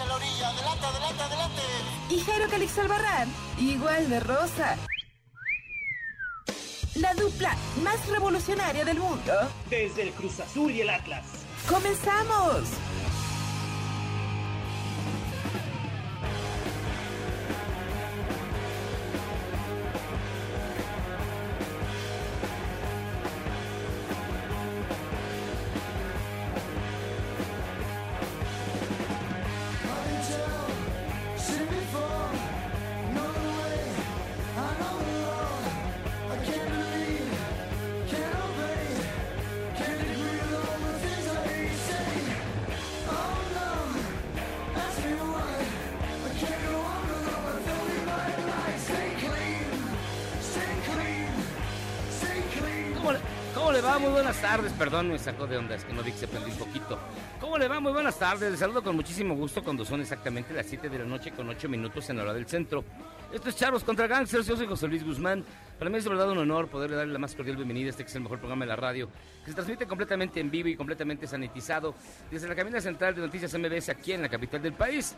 [0.00, 1.62] En la orilla, adelante, adelante, adelante.
[2.10, 4.76] Y Jairo Calix Albarrán, igual de rosa.
[6.96, 9.32] La dupla más revolucionaria del mundo.
[9.70, 11.24] Desde el Cruz Azul y el Atlas.
[11.68, 12.62] ¡Comenzamos!
[54.78, 56.98] Perdón, me sacó de onda, es que no vi que se prendió un poquito.
[57.40, 57.80] ¿Cómo le va?
[57.80, 58.50] Muy buenas tardes.
[58.50, 61.66] Les saludo con muchísimo gusto cuando son exactamente las 7 de la noche con 8
[61.66, 62.84] minutos en la hora del centro.
[63.32, 64.46] Esto es Charlos contra Gangsters.
[64.46, 65.42] Yo soy José Luis Guzmán.
[65.78, 68.04] Para mí es de verdad un honor poderle darle la más cordial bienvenida a este
[68.04, 69.08] que es el mejor programa de la radio,
[69.42, 71.94] que se transmite completamente en vivo y completamente sanitizado
[72.30, 75.16] desde la cabina central de Noticias MBS aquí en la capital del país.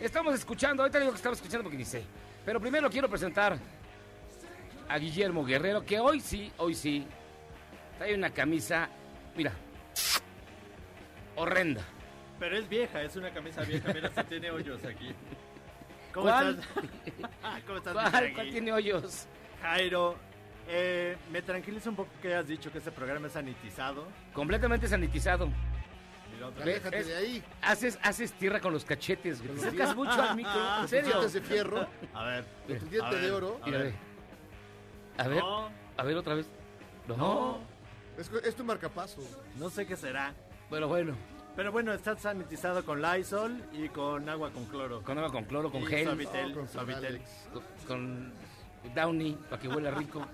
[0.00, 2.02] Estamos escuchando, ahorita digo que estamos escuchando porque ni sé.
[2.42, 3.58] Pero primero quiero presentar
[4.88, 7.06] a Guillermo Guerrero, que hoy sí, hoy sí,
[7.98, 8.88] trae una camisa,
[9.36, 9.52] mira,
[11.36, 11.82] horrenda.
[12.38, 15.12] Pero es vieja, es una camisa vieja, mira si tiene hoyos aquí.
[16.12, 16.58] ¿Cómo ¿Cuál?
[16.60, 17.62] estás?
[17.66, 19.26] ¿Cómo estás, ¿Cuál, cuál tiene hoyos?
[19.60, 20.16] Jairo,
[20.68, 24.06] eh, me tranquiliza un poco que hayas dicho que este programa es sanitizado.
[24.32, 25.48] Completamente sanitizado.
[26.62, 27.42] Aléjate de ahí.
[27.62, 29.54] Haces, haces tierra con los cachetes, güey.
[29.58, 31.08] Te acercas mucho al micro, en serio.
[31.10, 32.44] Dientes de fierro, A ver.
[32.68, 33.60] de tu diente ver, de oro.
[33.60, 33.86] A Mira, ver.
[33.88, 33.94] ve.
[35.18, 36.48] A ver, No, a ver otra vez.
[37.08, 37.16] No.
[37.16, 37.60] no,
[38.18, 39.22] Es, es tu marcapaso.
[39.56, 40.34] no sé qué será.
[40.68, 41.14] Bueno, bueno.
[41.56, 45.02] Pero bueno, está sanitizado con Lysol y con agua con cloro.
[45.02, 47.20] Con agua con cloro, con Y gel, Suavitel, Oh, con Suavitel.
[47.52, 48.32] Con, con
[48.94, 50.24] Downy, para que huela rico.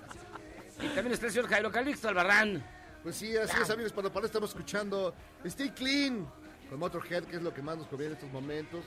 [0.83, 2.63] Y también está el señor Jairo Calixto Albarrán.
[3.03, 3.93] Pues sí, así es, amigos.
[3.93, 5.15] Para para estamos escuchando
[5.45, 6.27] Stay Clean
[6.69, 8.85] con Motorhead, que es lo que más nos conviene en estos momentos.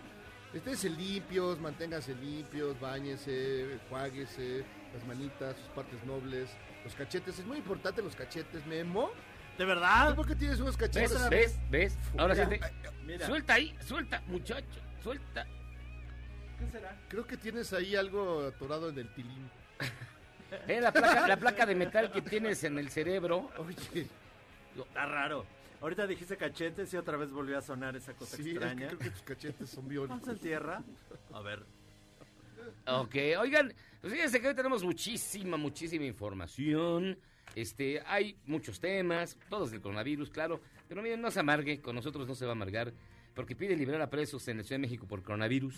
[0.53, 6.49] Esténse limpios, manténganse limpios, bañese, juáguese, las manitas, sus partes nobles,
[6.83, 7.39] los cachetes.
[7.39, 9.11] Es muy importante los cachetes, Memo.
[9.57, 10.15] ¿De verdad?
[10.15, 11.29] ¿Por qué tienes unos cachetes?
[11.29, 11.59] ¿Ves?
[11.69, 11.69] ¿Ves?
[11.71, 11.97] ¿Ves?
[12.17, 12.59] Ahora siente.
[13.05, 15.45] Mira, Suelta ahí, suelta, muchacho, suelta.
[16.59, 16.95] ¿qué será?
[17.07, 19.49] Creo que tienes ahí algo atorado en el tilín.
[20.65, 23.51] Eh, la, placa, la placa de metal que tienes en el cerebro.
[23.57, 24.07] Oye,
[24.77, 25.45] Está raro.
[25.81, 28.87] Ahorita dijiste cachetes y otra vez volvió a sonar esa cosa sí, es que extraña.
[28.87, 30.27] creo que tus cachetes son ¿Vamos biónicos.
[30.29, 30.81] en tierra?
[31.33, 31.65] A ver.
[32.88, 37.17] Ok, oigan, pues fíjense que hoy tenemos muchísima, muchísima información.
[37.55, 40.61] Este, hay muchos temas, todos del coronavirus, claro.
[40.88, 42.94] Pero miren, no se amargue, con nosotros no se va a amargar,
[43.33, 45.75] porque piden liberar a presos en la Ciudad de México por coronavirus.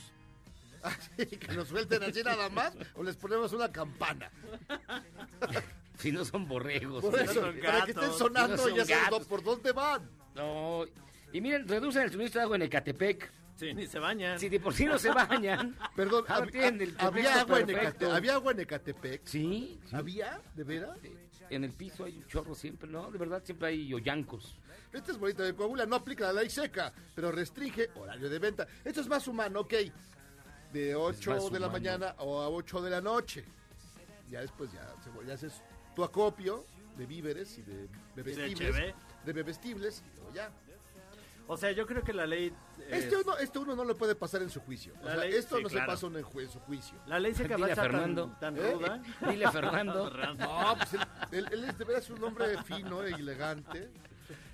[1.18, 4.32] que nos suelten así nada más o les ponemos una campana.
[6.00, 7.04] Si no son borregos.
[7.04, 9.28] Por eso, son para que estén sonando no son ya gatos.
[9.28, 10.10] por dónde van.
[10.34, 10.86] No.
[11.34, 13.30] Y miren, reducen el suministro de agua en Ecatepec.
[13.60, 14.40] Sí, ni se bañan.
[14.40, 15.76] Si de por sí no se bañan.
[15.96, 17.68] Perdón, hab- el había, agua en.
[17.70, 19.22] Ecate- había agua en Ecatepec.
[19.26, 19.96] Sí, sí.
[19.96, 20.42] ¿Había?
[20.56, 20.98] ¿De veras?
[21.50, 23.12] En el piso hay un chorro siempre, ¿no?
[23.12, 24.56] De verdad siempre hay hoyancos.
[24.94, 28.68] Esta es bonita de Coahuila, no aplica la ley seca, pero restringe horario de venta.
[28.86, 29.74] Esto es más humano, ok.
[30.74, 33.44] De 8 más de la mañana o a 8 de la noche.
[34.30, 35.62] Ya después ya, se- ya haces
[35.96, 36.66] tu acopio
[36.98, 38.58] de víveres y de bebestibles.
[38.58, 38.96] cheve.
[39.26, 40.52] De bebestibles y luego ya.
[41.52, 42.54] O sea, yo creo que la ley...
[42.78, 44.94] eh, Este uno, este uno no lo puede pasar en su juicio.
[45.02, 45.86] O La sea, ley- esto sí, no claro.
[45.98, 46.98] se pasa en, su juicio.
[47.08, 48.28] La ley seca Dile va a a estar Fernando.
[48.40, 48.72] tan, tan ¿Eh?
[48.72, 49.02] ruda.
[49.32, 50.12] Dile a Fernando.
[50.38, 51.00] No, pues él,
[51.32, 53.90] él- él es de veras un hombre fino e elegante.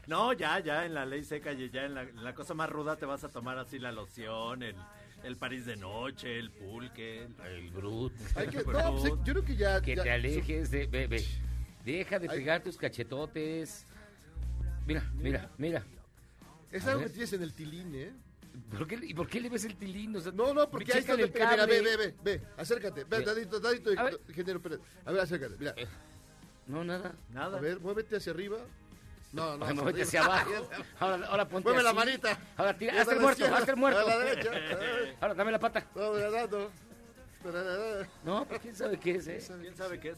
[0.08, 2.70] No, ya, ya en la ley seca y ya en la, en la cosa más
[2.70, 4.76] ruda te vas a tomar así la loción, el,
[5.24, 8.14] El París de noche, el pulque, el, El brut.
[8.36, 9.82] Hay que, no, pues, yo creo que ya.
[9.82, 10.86] Que ya- te alejes de...
[10.88, 11.26] Ve, ve.
[11.84, 12.38] Deja de Ay.
[12.40, 13.86] pegar tus cachetotes.
[14.88, 15.84] Mira, mira, mira.
[16.76, 17.08] Es A algo ver.
[17.10, 18.12] que tienes en el tilín, ¿eh?
[18.78, 20.16] ¿Por qué, ¿Y por qué le ves el tilín?
[20.16, 21.14] O sea, No, no, porque ahí está.
[21.14, 21.66] el Mira, cable.
[21.66, 22.42] ve, ve, ve, ve.
[22.58, 23.04] Acércate.
[23.06, 23.34] Ve, Mira.
[23.34, 23.92] dadito, dadito,
[24.28, 24.80] ingeniero Pérez.
[25.06, 25.56] A ver, acércate.
[25.58, 25.76] Mira.
[26.68, 27.14] No, nada.
[27.32, 27.58] nada.
[27.58, 28.58] A ver, muévete hacia arriba.
[29.32, 29.66] No, no.
[29.66, 30.70] Ay, muévete hacia abajo.
[31.00, 31.98] Ahora, ahora ponte Mueve la así.
[32.00, 32.40] manita.
[32.58, 34.00] Ahora tira, hazte el la muerto, hazte el muerto.
[34.00, 34.52] A la derecha.
[35.22, 35.86] Ahora dame la pata.
[35.96, 36.72] No, mira, dando.
[38.24, 39.40] No, pues quién sabe qué es, ¿eh?
[39.62, 40.18] ¿Quién sabe qué es?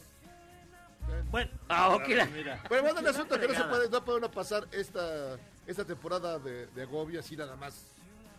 [1.30, 2.08] Bueno, Ah, ok.
[2.08, 2.62] la- mira.
[2.68, 6.38] Bueno, bueno, el asunto que no se puede, no puede uno pasar esta, esta temporada
[6.38, 7.84] de, de agobio así nada más.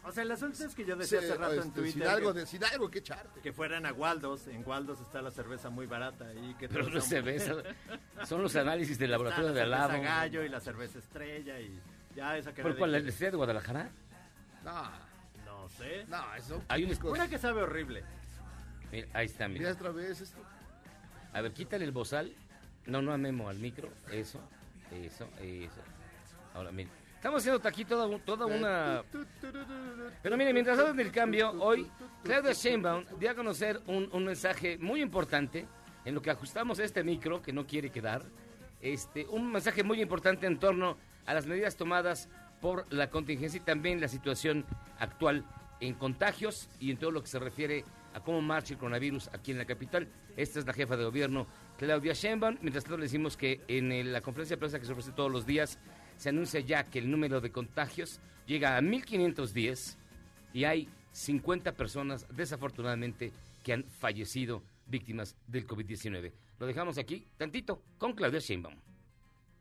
[0.03, 2.07] O sea, el asunto es que yo decía Sí, hace rato en este, Twitter sin
[2.07, 3.41] algo, que, de, sin algo que echarte.
[3.41, 4.47] que fueran a Waldos.
[4.47, 7.61] En Waldos está la cerveza muy barata y que Pero no son- eso-
[8.25, 10.03] Son los análisis del laboratorio la de al cerveza lado.
[10.03, 11.79] gallo y la cerveza estrella y
[12.15, 12.91] ya esa que ¿Por cuál?
[12.93, 13.91] ¿La estrella de Guadalajara?
[14.63, 14.83] No,
[15.45, 16.05] No sé.
[16.07, 16.63] no, eso.
[16.69, 18.03] Hay un Una que sabe horrible.
[18.91, 19.73] Mira, ahí está, Mira mira.
[19.73, 20.39] otra vez esto.
[21.33, 22.33] A ver, quítale el bozal.
[22.89, 23.89] No, no a Memo, al micro.
[24.11, 24.39] Eso,
[24.91, 25.81] eso, eso.
[26.53, 26.89] Ahora, mira.
[27.15, 29.03] Estamos haciendo aquí toda, toda una...
[30.23, 31.85] Pero mire, mientras hacen el cambio, hoy
[32.23, 35.67] Claudia Sheinbaum dio a conocer un, un mensaje muy importante
[36.05, 38.23] en lo que ajustamos este micro, que no quiere quedar.
[38.81, 42.29] Este, un mensaje muy importante en torno a las medidas tomadas
[42.61, 44.65] por la contingencia y también la situación
[44.97, 45.45] actual
[45.81, 47.85] en contagios y en todo lo que se refiere a
[48.23, 50.07] cómo marcha el coronavirus aquí en la capital.
[50.35, 51.47] Esta es la jefa de gobierno,
[51.77, 52.57] Claudia Sheinbaum.
[52.61, 55.45] Mientras tanto, le decimos que en la conferencia de prensa que se ofrece todos los
[55.45, 55.79] días,
[56.17, 59.95] se anuncia ya que el número de contagios llega a 1.510
[60.53, 63.31] y hay 50 personas, desafortunadamente,
[63.63, 66.31] que han fallecido víctimas del COVID-19.
[66.59, 68.75] Lo dejamos aquí, tantito, con Claudia Sheinbaum.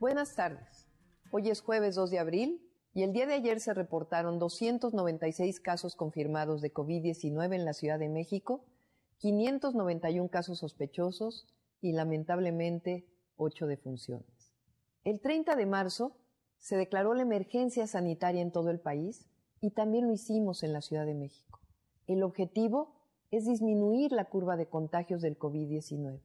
[0.01, 0.89] Buenas tardes.
[1.31, 2.68] Hoy es jueves 2 de abril
[2.99, 7.97] y el día de ayer se reportaron 296 casos confirmados de COVID-19 en la Ciudad
[7.97, 8.65] de México,
[9.19, 11.47] 591 casos sospechosos
[11.81, 13.07] y lamentablemente
[13.37, 14.53] 8 defunciones.
[15.05, 16.17] El 30 de marzo
[16.59, 19.29] se declaró la emergencia sanitaria en todo el país
[19.61, 21.61] y también lo hicimos en la Ciudad de México.
[22.09, 22.97] El objetivo
[23.31, 26.21] es disminuir la curva de contagios del COVID-19.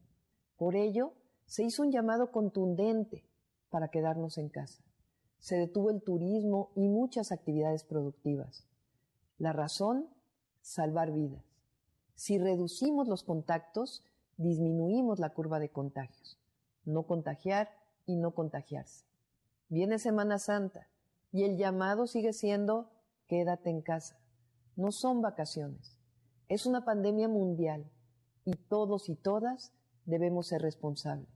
[0.57, 1.13] Por ello,
[1.45, 3.29] se hizo un llamado contundente
[3.69, 4.83] para quedarnos en casa.
[5.43, 8.65] Se detuvo el turismo y muchas actividades productivas.
[9.37, 10.07] La razón,
[10.61, 11.43] salvar vidas.
[12.15, 14.05] Si reducimos los contactos,
[14.37, 16.39] disminuimos la curva de contagios.
[16.85, 17.71] No contagiar
[18.05, 19.03] y no contagiarse.
[19.67, 20.87] Viene Semana Santa
[21.33, 22.89] y el llamado sigue siendo
[23.27, 24.17] quédate en casa.
[24.77, 25.99] No son vacaciones.
[26.47, 27.91] Es una pandemia mundial
[28.45, 29.73] y todos y todas
[30.05, 31.27] debemos ser responsables.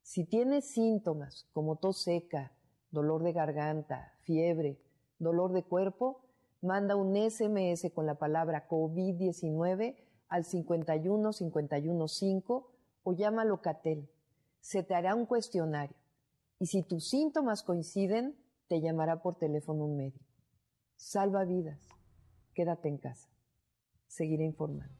[0.03, 2.53] Si tienes síntomas como tos seca,
[2.91, 4.81] dolor de garganta, fiebre,
[5.19, 6.24] dolor de cuerpo,
[6.65, 9.97] manda un SMS con la palabra COVID-19
[10.29, 12.71] al 51 51 5
[13.03, 14.11] o llama a Locatel.
[14.61, 15.97] Se te hará un cuestionario
[16.59, 18.37] y si tus síntomas coinciden,
[18.69, 20.25] te llamará por teléfono un médico.
[20.97, 21.87] Salva vidas.
[22.55, 23.29] Quédate en casa.
[24.07, 24.95] Seguiré informando.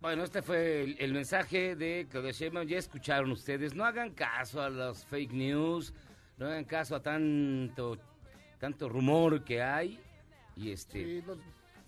[0.00, 2.66] Bueno, este fue el, mensaje de Claudia Sheinbaum.
[2.66, 3.74] Ya escucharon ustedes.
[3.74, 5.92] No hagan caso a los fake news.
[6.38, 7.98] No hagan caso a tanto,
[8.58, 10.00] tanto rumor que hay.
[10.60, 11.36] Y este, Sí, no,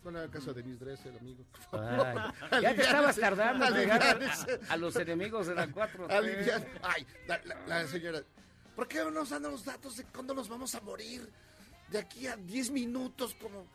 [0.05, 1.45] Van a casa de Miss Dressel, amigo.
[1.71, 6.09] Ay, ya te estabas tardando en llegar a, a los enemigos de la 4.
[6.09, 8.21] Alivian- Ay, la, la- la señora.
[8.75, 11.31] ¿Por qué no nos dan los datos de cuándo nos vamos a morir?
[11.89, 13.67] De aquí a 10 minutos, como.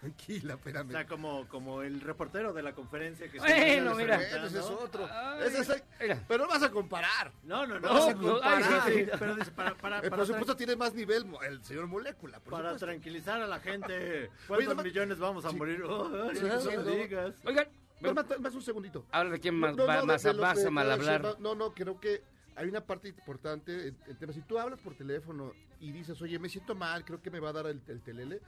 [0.00, 0.88] Tranquila, espérame.
[0.88, 4.16] O sea, como, como el reportero de la conferencia que Bueno, mira.
[4.22, 5.06] Ese es otro.
[5.10, 6.22] Ay, Ese es- mira.
[6.26, 7.32] Pero no vas a comparar.
[7.42, 7.88] No, no, no.
[7.88, 8.82] No, vas a no, comparar.
[8.86, 9.10] ay, sí.
[9.18, 12.40] Pero dice, para, para, El para, presupuesto tiene más nivel el señor Molécula.
[12.40, 12.86] por para supuesto.
[12.86, 14.30] tranquilizar a la gente.
[14.46, 15.56] ¿Cuántos nomás- millones vamos a Sí.
[15.56, 15.82] morir?
[15.82, 17.34] Oh, Sí, no sí, digas.
[17.44, 17.68] Oigan,
[18.00, 19.04] pero- Más, más un segundito.
[19.10, 20.90] ahora de quién más, No, no, va- de- más de a lo vas a mal
[20.90, 21.36] hablar.
[21.40, 22.22] No, no, creo que
[22.58, 24.34] hay una parte importante en, en temas.
[24.34, 27.50] Si tú hablas por teléfono y dices, oye, me siento mal, creo que me va
[27.50, 28.40] a dar el, el telele,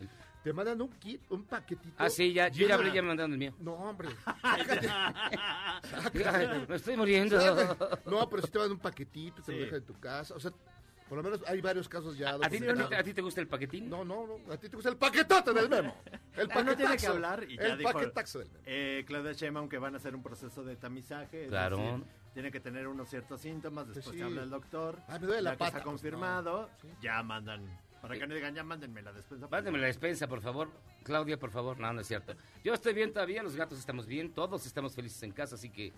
[0.42, 1.94] te mandan un kit, un paquetito.
[1.96, 3.54] Ah, sí, ya, yo ya hablé, ya me mandaron el mío.
[3.60, 4.08] No, hombre.
[5.82, 7.40] sácate, me estoy muriendo.
[7.40, 8.00] sácate.
[8.10, 9.64] No, pero si te mandan un paquetito, te lo Sí.
[9.64, 10.34] dejan en tu casa.
[10.34, 10.50] O sea,
[11.08, 12.30] por lo menos hay varios casos ya.
[12.34, 12.92] ¿A ti, a ti- documentados.
[13.00, 13.88] a ti te gusta el paquetín?
[13.90, 14.52] No, no, no.
[14.52, 15.94] A ti te gusta el paquetote del memo.
[16.36, 17.10] El Ah, no tiene que paquetaxo.
[17.12, 18.62] hablar y ya El dijo- paquetaxo del memo.
[18.66, 21.46] Eh, Claudia Sheinbaum que van a hacer un proceso de tamizaje.
[21.48, 21.76] Claro.
[21.78, 24.18] decir, tiene que tener unos ciertos síntomas, después Sí.
[24.18, 24.98] te habla el doctor.
[25.08, 26.68] Me duele la ya que pata, está pues, confirmado, no.
[26.80, 26.88] Sí.
[27.02, 27.66] ya mandan.
[28.00, 29.46] Para que no digan, ya mándenme la despensa.
[29.46, 30.70] pues, Mándeme la despensa, por favor.
[31.02, 31.78] Claudia, por favor.
[31.78, 32.34] No, no es cierto.
[32.64, 35.92] Yo estoy bien todavía, los gatos estamos bien, todos estamos felices en casa, así que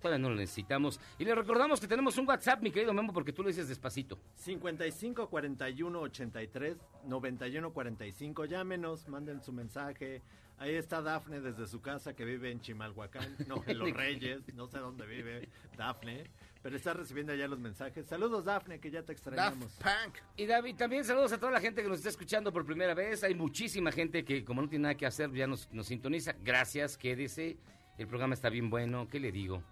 [0.00, 1.00] todavía no lo necesitamos.
[1.18, 4.18] Y le recordamos que tenemos un WhatsApp, mi querido Memo, porque tú lo dices despacito.
[4.34, 6.76] 55 41 83
[7.06, 8.44] 91 45.
[8.46, 10.22] Llámenos, manden su mensaje.
[10.60, 14.66] Ahí está Dafne desde su casa que vive en Chimalhuacán, no en Los Reyes, no
[14.66, 16.24] sé dónde vive Dafne,
[16.62, 18.04] pero está recibiendo ya los mensajes.
[18.04, 19.72] Saludos Dafne, que ya te Daft extrañamos.
[19.78, 20.16] Punk.
[20.36, 23.24] Y David, también saludos a toda la gente que nos está escuchando por primera vez.
[23.24, 26.34] Hay muchísima gente que, como no tiene nada que hacer, ya nos, nos sintoniza.
[26.44, 27.56] Gracias, quédese.
[27.96, 29.08] El programa está bien bueno.
[29.08, 29.62] ¿Qué le digo?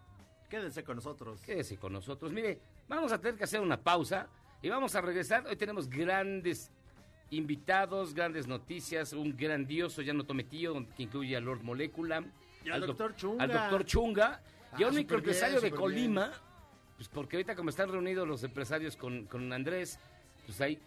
[0.48, 1.40] Quédense con nosotros.
[1.42, 2.32] Quédese con nosotros.
[2.32, 4.26] Mire, vamos a tener que hacer una pausa
[4.62, 5.46] y vamos a regresar.
[5.46, 6.70] Hoy tenemos grandes
[7.30, 12.24] invitados, grandes noticias, un grandioso ya no tometío que incluye a Lord Molecula,
[12.64, 13.44] Y al doc- doctor Chunga.
[13.44, 14.40] al doctor Chunga
[14.78, 15.76] y a Ah, un súper microempresario de bien.
[15.80, 16.32] Colima,
[16.96, 19.98] pues porque ahorita como están reunidos los empresarios con, con Andrés,
[20.46, 20.78] pues hay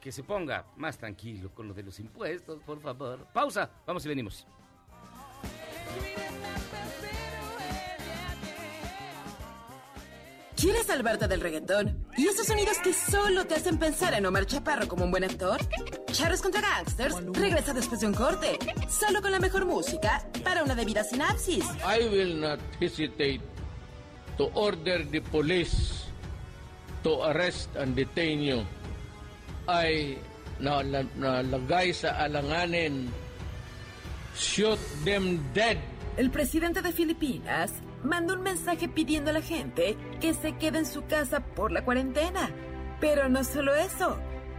[0.00, 3.26] que se ponga más tranquilo con lo de los impuestos, por favor.
[3.32, 4.46] Pausa, vamos y venimos.
[10.64, 12.06] ¿Quieres salvarte del reggaetón?
[12.16, 15.60] ¿Y esos sonidos que solo te hacen pensar en Omar Chaparro como un buen actor?
[16.10, 20.74] Charros contra Gangsters regresa después de un corte, solo con la mejor música para una
[20.74, 21.66] debida sinapsis.
[21.84, 23.42] I will not hesitate
[24.38, 26.06] to order the police
[27.02, 28.64] to arrest and detain you.
[29.68, 30.16] I
[30.60, 33.10] na, na, nalagay sa alanganin.
[34.34, 35.76] Shoot them dead.
[36.16, 37.70] El presidente de Filipinas
[38.04, 41.84] mandó un mensaje pidiendo a la gente que se quede en su casa por la
[41.84, 42.50] cuarentena.
[43.00, 44.18] Pero no solo eso,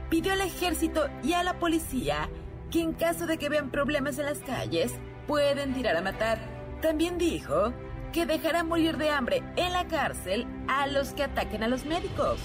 [0.10, 2.30] pidió al ejército y a la policía
[2.72, 4.94] que en caso de que vean problemas en las calles,
[5.28, 6.40] pueden tirar a matar.
[6.82, 7.74] También dijo
[8.12, 12.40] que dejará morir de hambre en la cárcel a los que ataquen a los médicos.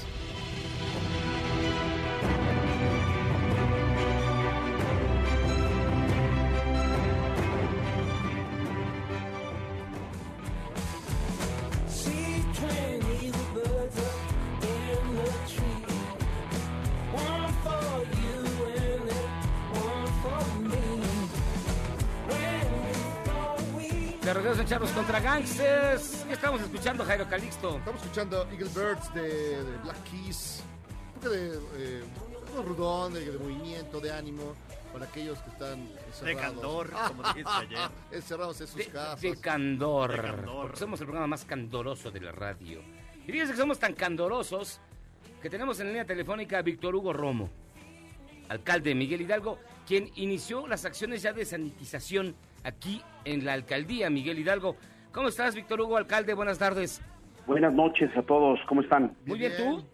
[25.35, 26.25] Gangsters.
[26.27, 27.79] ¿Qué estamos escuchando, Jairo Calixto?
[27.79, 30.61] Estamos escuchando Eagle Birds de, de Black Keys.
[31.07, 32.03] Un poco de eh,
[32.49, 34.57] algo rudón, de, de movimiento, de ánimo
[34.93, 36.25] para aquellos que están encerrados.
[36.25, 37.79] De candor, como dijiste ayer.
[38.11, 39.21] Encerrados en sus De, casas.
[39.21, 40.11] de candor.
[40.11, 40.63] De candor.
[40.63, 42.83] Porque somos el programa más candoroso de la radio.
[43.25, 44.81] Y fíjense que somos tan candorosos
[45.41, 47.49] que tenemos en línea telefónica a Víctor Hugo Romo,
[48.49, 52.35] alcalde de Miguel Hidalgo, quien inició las acciones ya de sanitización
[52.65, 54.77] aquí en la alcaldía Miguel Hidalgo.
[55.13, 56.35] ¿Cómo estás, Víctor Hugo, alcalde?
[56.35, 57.03] Buenas tardes.
[57.47, 59.13] Buenas noches a todos, ¿cómo están?
[59.27, 59.85] Muy bien, ¿tú?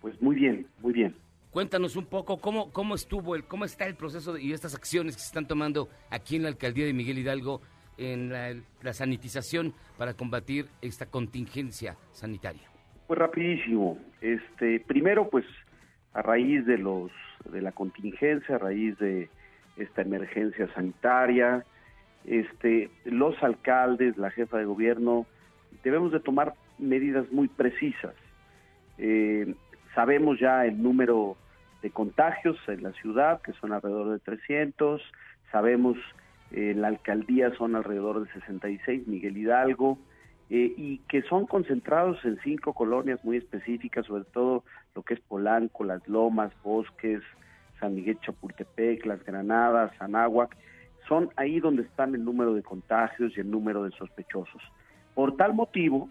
[0.00, 1.14] Pues muy bien, muy bien.
[1.50, 5.14] Cuéntanos un poco cómo, cómo estuvo, el, cómo está el proceso de- y estas acciones
[5.14, 7.60] que se están tomando aquí en la alcaldía de Miguel Hidalgo
[7.96, 12.62] en la, la sanitización para combatir esta contingencia sanitaria.
[13.06, 13.98] Pues rapidísimo.
[14.20, 15.44] Este, primero, pues
[16.12, 17.12] a raíz de los
[17.52, 19.28] de la contingencia, a raíz de
[19.76, 21.64] esta emergencia sanitaria,
[22.24, 25.26] este, los alcaldes, la jefa de gobierno,
[25.82, 28.14] debemos de tomar medidas muy precisas.
[28.98, 29.54] Eh,
[29.94, 31.36] sabemos ya el número
[31.82, 35.02] de contagios en la ciudad, que son alrededor de 300,
[35.52, 35.98] sabemos
[36.50, 39.98] eh, en la alcaldía son alrededor de 66, Miguel Hidalgo,
[40.50, 44.64] eh, y que son concentrados en cinco colonias muy específicas, sobre todo
[44.94, 47.22] lo que es Polanco, Las Lomas, Bosques,
[47.80, 50.56] San Miguel Chapultepec, Las Granadas, Anáhuac,
[51.08, 54.62] son ahí donde están el número de contagios y el número de sospechosos.
[55.14, 56.08] Por tal motivo,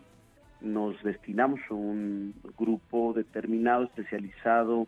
[0.62, 4.88] nos destinamos a un grupo determinado, especializado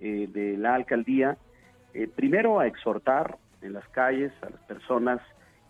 [0.00, 1.36] eh, de la alcaldía,
[1.92, 5.20] eh, primero a exhortar en las calles a las personas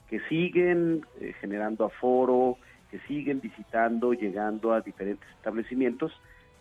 [0.09, 2.57] que siguen eh, generando aforo,
[2.91, 6.13] que siguen visitando, llegando a diferentes establecimientos,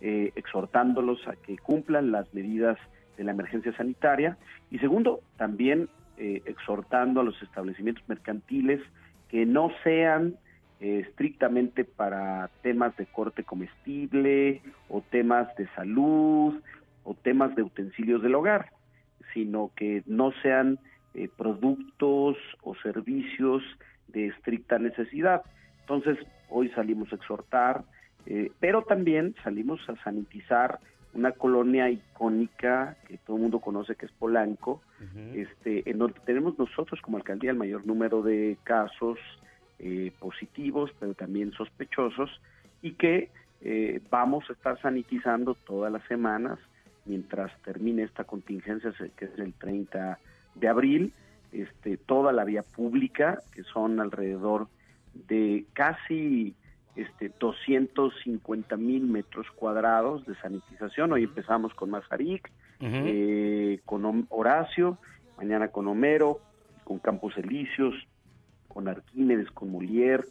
[0.02, 2.78] exhortándolos a que cumplan las medidas
[3.18, 4.38] de la emergencia sanitaria.
[4.72, 8.82] Y segundo, también exhortando a los establecimientos mercantiles
[9.30, 10.36] que no sean
[10.80, 16.62] estrictamente para temas de corte comestible o temas de salud
[17.04, 18.72] o temas de utensilios del hogar,
[19.34, 20.80] sino que no sean
[21.14, 23.64] eh, productos o servicios
[24.10, 25.42] de estricta necesidad.
[25.82, 26.18] Entonces,
[26.50, 27.84] hoy salimos a exhortar,
[28.26, 30.80] eh, pero también salimos a sanitizar
[31.14, 34.82] una colonia icónica que todo el mundo conoce que es Polanco,
[35.34, 39.18] este, en donde tenemos nosotros como alcaldía el mayor número de casos
[39.80, 42.30] eh, positivos, pero también sospechosos,
[42.82, 43.30] y que
[43.62, 46.60] eh, vamos a estar sanitizando todas las semanas
[47.06, 50.20] mientras termine esta contingencia, que es el 30
[50.56, 51.14] de abril,
[51.52, 54.68] este, toda la vía pública, que son alrededor
[55.28, 56.54] de casi
[56.96, 61.14] este, 250 mil metros cuadrados de sanitización.
[61.14, 64.98] Hoy empezamos con Mazarik, eh, con Horacio,
[65.38, 66.40] mañana con Homero,
[66.84, 67.96] con Campos Elíseos,
[68.68, 70.26] con Arquímedes, con Molière,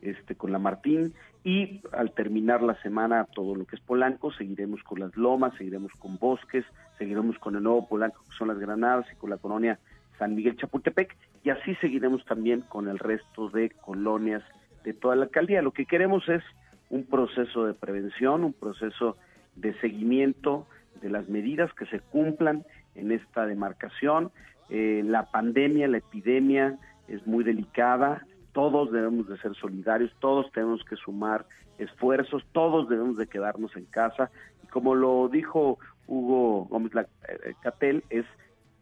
[0.00, 4.82] este, con la Martín, y al terminar la semana todo lo que es Polanco, seguiremos
[4.82, 6.64] con las lomas, seguiremos con bosques,
[6.98, 9.78] seguiremos con el nuevo Polanco, que son las Granadas, y con la colonia
[10.18, 14.42] San Miguel Chapultepec, y así seguiremos también con el resto de colonias
[14.88, 15.62] de toda la alcaldía.
[15.62, 16.42] Lo que queremos es
[16.90, 19.16] un proceso de prevención, un proceso
[19.54, 20.66] de seguimiento
[21.02, 22.64] de las medidas que se cumplan
[22.94, 24.30] en esta demarcación.
[24.70, 30.82] Eh, la pandemia, la epidemia, es muy delicada, todos debemos de ser solidarios, todos tenemos
[30.84, 31.44] que sumar
[31.78, 34.30] esfuerzos, todos debemos de quedarnos en casa.
[34.64, 38.24] Y como lo dijo Hugo Gómez eh, Catel, es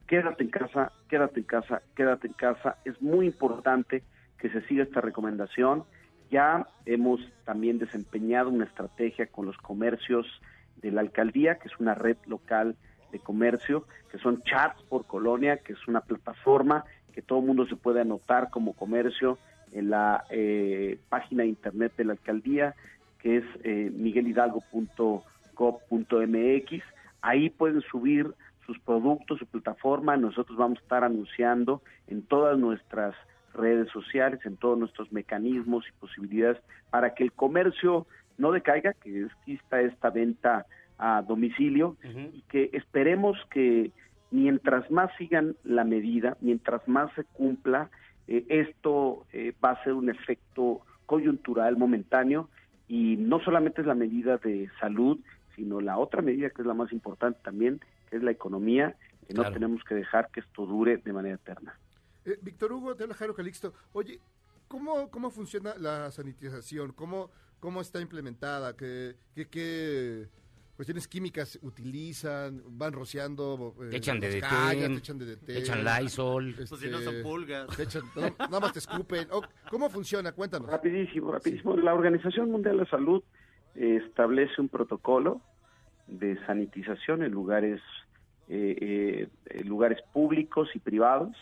[0.06, 2.76] quédate en casa, quédate en casa, quédate en casa.
[2.84, 4.04] Es muy importante
[4.38, 5.84] que se siga esta recomendación.
[6.30, 10.26] Ya hemos también desempeñado una estrategia con los comercios
[10.76, 12.76] de la alcaldía, que es una red local
[13.12, 16.84] de comercio, que son chats por colonia, que es una plataforma
[17.16, 19.38] que todo mundo se puede anotar como comercio
[19.72, 22.74] en la eh, página de internet de la alcaldía,
[23.18, 26.84] que es eh, miguelhidalgo.gov.mx.
[27.22, 28.34] Ahí pueden subir
[28.66, 30.18] sus productos, su plataforma.
[30.18, 33.14] Nosotros vamos a estar anunciando en todas nuestras
[33.56, 36.58] redes sociales, en todos nuestros mecanismos y posibilidades
[36.90, 38.06] para que el comercio
[38.38, 40.66] no decaiga, que exista esta venta
[40.98, 41.96] a domicilio
[42.32, 43.90] y que esperemos que
[44.30, 47.90] mientras más sigan la medida, mientras más se cumpla,
[48.28, 52.48] eh, esto eh, va a ser un efecto coyuntural momentáneo
[52.88, 55.18] y no solamente es la medida de salud,
[55.54, 59.34] sino la otra medida que es la más importante también, que es la economía, que
[59.34, 61.74] no tenemos que dejar que esto dure de manera eterna.
[62.26, 63.72] Eh, Víctor Hugo, te habla Jairo Calixto.
[63.92, 64.20] Oye,
[64.68, 66.92] ¿cómo, cómo funciona la sanitización?
[66.92, 68.76] ¿Cómo, cómo está implementada?
[68.76, 70.28] ¿Qué, qué, qué
[70.74, 76.50] cuestiones químicas utilizan, van rociando eh, te echan, de te echan de detén, echan Lysol,
[76.58, 77.66] este, pues si no son pulgas,
[78.38, 79.28] nada más te escupen.
[79.30, 80.32] Oh, ¿Cómo funciona?
[80.32, 80.68] Cuéntanos.
[80.68, 81.76] Rapidísimo, rapidísimo.
[81.76, 83.22] La Organización Mundial de la Salud
[83.74, 85.40] eh, establece un protocolo
[86.08, 87.80] de sanitización en lugares
[88.48, 91.36] eh, en lugares públicos y privados.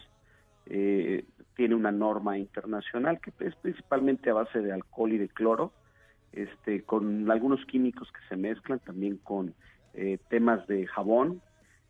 [0.66, 5.72] Tiene una norma internacional que es principalmente a base de alcohol y de cloro
[6.35, 9.55] este, con algunos químicos que se mezclan, también con
[9.94, 11.40] eh, temas de jabón,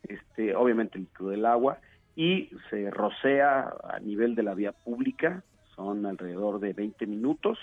[0.03, 1.79] este, obviamente el líquido del agua,
[2.15, 5.43] y se rocea a nivel de la vía pública,
[5.75, 7.57] son alrededor de 20 minutos.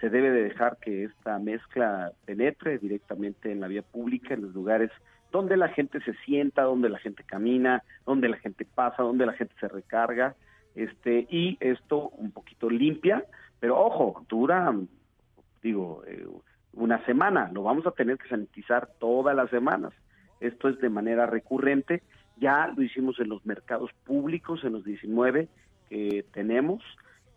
[0.00, 4.54] Se debe de dejar que esta mezcla penetre directamente en la vía pública, en los
[4.54, 4.90] lugares
[5.32, 9.32] donde la gente se sienta, donde la gente camina, donde la gente pasa, donde la
[9.32, 10.36] gente se recarga,
[10.78, 13.24] este, y esto un poquito limpia,
[13.58, 14.72] pero ojo, dura
[15.60, 16.24] digo, eh,
[16.72, 19.92] una semana, lo vamos a tener que sanitizar todas las semanas.
[20.38, 22.02] Esto es de manera recurrente,
[22.36, 25.48] ya lo hicimos en los mercados públicos, en los 19
[25.88, 26.80] que tenemos,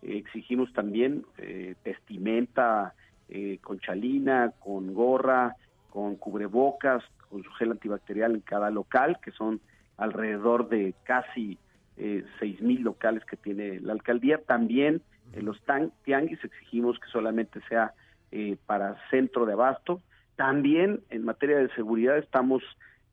[0.03, 2.93] exigimos también eh, vestimenta
[3.29, 5.55] eh, con chalina, con gorra,
[5.89, 9.61] con cubrebocas, con su gel antibacterial en cada local, que son
[9.97, 11.57] alrededor de casi
[11.97, 14.39] eh, seis mil locales que tiene la alcaldía.
[14.39, 15.01] También
[15.33, 15.61] en los
[16.03, 17.93] tianguis exigimos que solamente sea
[18.31, 20.01] eh, para centro de abasto.
[20.35, 22.63] También en materia de seguridad estamos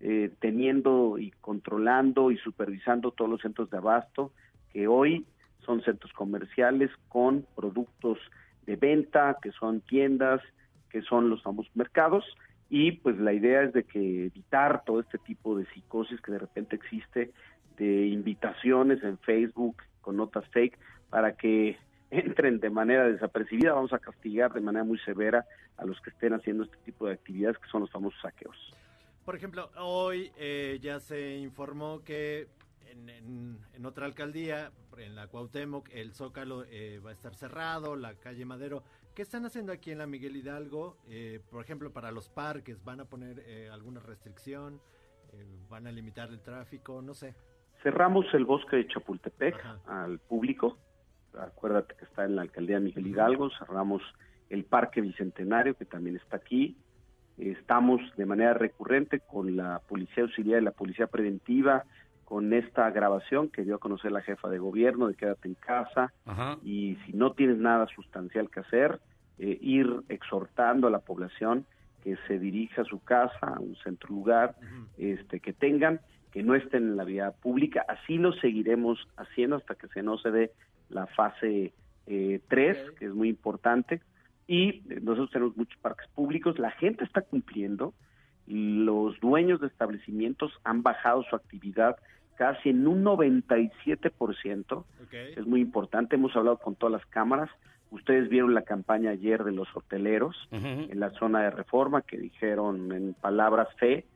[0.01, 4.33] eh, teniendo y controlando y supervisando todos los centros de abasto
[4.73, 5.27] que hoy
[5.65, 8.19] son centros comerciales con productos
[8.67, 10.41] de venta, que son tiendas,
[10.91, 12.25] que son los famosos mercados,
[12.71, 16.39] y pues la idea es de que evitar todo este tipo de psicosis que de
[16.39, 17.33] repente existe,
[17.79, 20.79] de invitaciones en Facebook con notas fake,
[21.11, 21.79] para que
[22.11, 25.45] entren de manera desapercibida, vamos a castigar de manera muy severa
[25.77, 28.57] a los que estén haciendo este tipo de actividades que son los famosos saqueos.
[29.25, 32.49] Por ejemplo, hoy eh, ya se informó que
[32.87, 37.95] en, en- en otra alcaldía, en la Cuauhtémoc, el Zócalo eh, va a estar cerrado,
[37.95, 38.83] la calle Madero.
[39.15, 40.97] ¿Qué están haciendo aquí en la Miguel Hidalgo?
[41.09, 44.81] Eh, por ejemplo, para los parques, ¿van a poner eh, alguna restricción?
[45.33, 47.03] Eh, ¿Van a limitar el tráfico?
[47.03, 47.35] No sé.
[47.83, 50.79] Cerramos el bosque de Chapultepec al público.
[51.39, 53.51] Acuérdate que está en la alcaldía Miguel Hidalgo.
[53.51, 54.03] Cerramos
[54.51, 56.77] el Parque Bicentenario, que también está aquí.
[57.37, 61.85] Estamos de manera recurrente con la Policía Auxiliar y la Policía Preventiva,
[62.25, 66.13] con esta grabación que dio a conocer la jefa de gobierno de quédate en casa
[66.27, 66.59] Ajá.
[66.63, 69.01] y si no tienes nada sustancial que hacer,
[69.39, 71.65] eh, ir exhortando a la población
[72.03, 74.57] que se dirija a su casa, a un centro lugar,
[74.99, 76.01] este, que tengan,
[76.39, 77.85] que no estén en la vía pública.
[77.89, 80.53] Así lo seguiremos haciendo hasta que se no se dé
[80.89, 81.73] la fase
[82.07, 84.01] 3, que es muy importante.
[84.47, 87.93] Y eh, nosotros tenemos muchos parques públicos, la gente está cumpliendo,
[88.47, 91.97] los dueños de establecimientos han bajado su actividad
[92.37, 97.51] casi en un 97%, es muy importante, hemos hablado con todas las cámaras,
[97.91, 102.93] ustedes vieron la campaña ayer de los hoteleros en la zona de reforma que dijeron
[102.93, 104.07] en palabras fe,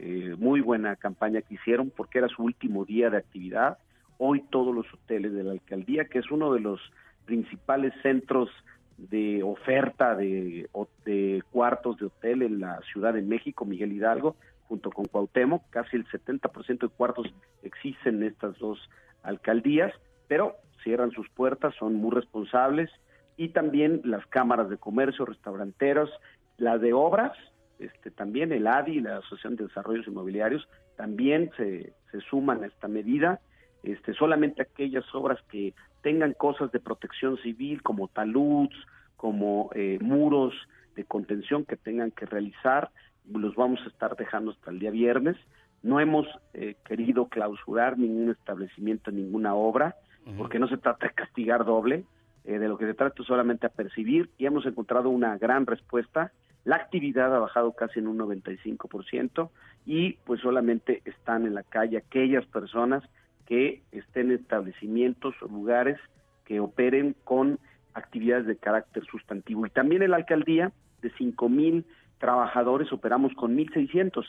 [0.00, 3.78] eh, muy buena campaña que hicieron porque era su último día de actividad,
[4.16, 6.80] hoy todos los hoteles de la alcaldía, que es uno de los
[7.24, 8.48] principales centros
[8.96, 10.68] de oferta de,
[11.04, 14.36] de cuartos de hotel en la Ciudad de México, Miguel Hidalgo,
[14.68, 17.26] junto con Cuauhtémoc, casi el 70% de cuartos
[17.62, 18.78] existen en estas dos
[19.22, 19.92] alcaldías,
[20.28, 22.90] pero cierran sus puertas, son muy responsables,
[23.36, 26.10] y también las cámaras de comercio, restauranteros,
[26.56, 27.32] las de obras,
[27.78, 32.88] este, también el ADI, la Asociación de Desarrollos Inmobiliarios, también se, se suman a esta
[32.88, 33.40] medida,
[33.82, 38.76] este, solamente aquellas obras que tengan cosas de protección civil como taluds,
[39.16, 40.54] como eh, muros
[40.96, 42.90] de contención que tengan que realizar,
[43.30, 45.36] los vamos a estar dejando hasta el día viernes.
[45.82, 49.96] No hemos eh, querido clausurar ningún establecimiento, ninguna obra,
[50.36, 52.04] porque no se trata de castigar doble,
[52.44, 55.66] eh, de lo que se trata es solamente a percibir y hemos encontrado una gran
[55.66, 56.32] respuesta.
[56.68, 59.48] La actividad ha bajado casi en un 95%
[59.86, 63.02] y pues solamente están en la calle aquellas personas
[63.46, 65.98] que estén en establecimientos o lugares
[66.44, 67.58] que operen con
[67.94, 69.64] actividades de carácter sustantivo.
[69.64, 71.86] Y también en la alcaldía, de 5 mil
[72.18, 74.26] trabajadores, operamos con 1.600.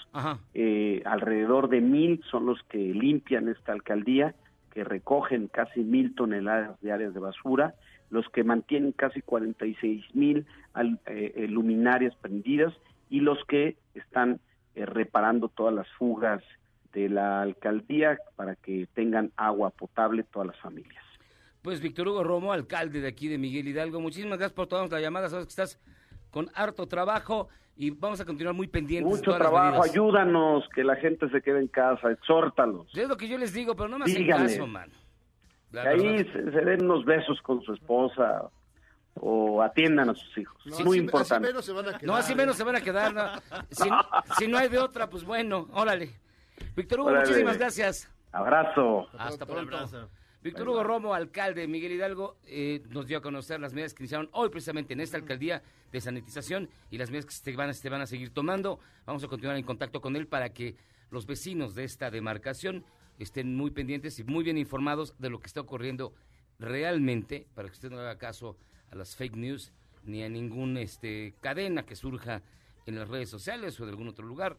[0.54, 4.34] Eh, alrededor de mil son los que limpian esta alcaldía,
[4.72, 7.74] que recogen casi mil toneladas de áreas de basura,
[8.10, 10.46] los que mantienen casi 46 mil
[10.76, 12.74] eh, eh, luminarias prendidas
[13.10, 14.40] y los que están
[14.76, 16.44] eh, reparando todas las fugas
[16.94, 21.04] de la alcaldía para que tengan agua potable todas las familias.
[21.62, 25.02] Pues Víctor Hugo Romo, alcalde de aquí de Miguel Hidalgo, muchísimas gracias por tomarnos la
[25.02, 25.80] llamada, sabes que estás
[26.32, 29.10] con harto trabajo y vamos a continuar muy pendientes.
[29.10, 32.88] Mucho todas trabajo, ayúdanos, que la gente se quede en casa, exhórtalos.
[32.96, 34.50] Es lo que yo les digo, pero no me hacen Díganle.
[34.50, 34.90] caso, man.
[35.72, 38.50] La Que ahí se, se den unos besos con su esposa
[39.22, 40.62] o atiendan a sus hijos.
[40.64, 41.48] Sí, Muy así- importante.
[41.48, 42.04] Menos se van a quedar.
[42.04, 43.14] No, así menos se van a quedar.
[43.14, 43.30] no.
[43.70, 43.90] Si,
[44.40, 46.14] si no hay de otra, pues bueno, órale.
[46.76, 47.26] Víctor Hugo, Órale.
[47.28, 48.10] muchísimas gracias.
[48.32, 49.08] Abrazo.
[49.18, 49.76] Hasta pronto.
[49.76, 50.10] abrazo.
[50.42, 54.04] Víctor Hugo Romo, alcalde de Miguel Hidalgo, eh, nos dio a conocer las medidas que
[54.04, 57.90] iniciaron hoy precisamente en esta alcaldía de sanitización y las medidas que se van, se
[57.90, 58.80] van a seguir tomando.
[59.06, 60.78] Vamos a continuar en contacto con él para que
[61.12, 62.86] los vecinos de esta demarcación
[63.24, 66.14] estén muy pendientes y muy bien informados de lo que está ocurriendo
[66.60, 68.58] realmente, para que usted no haga caso
[68.92, 69.72] a las fake news
[70.04, 72.42] ni a ningún este, cadena que surja
[72.86, 74.58] en las redes sociales o de algún otro lugar.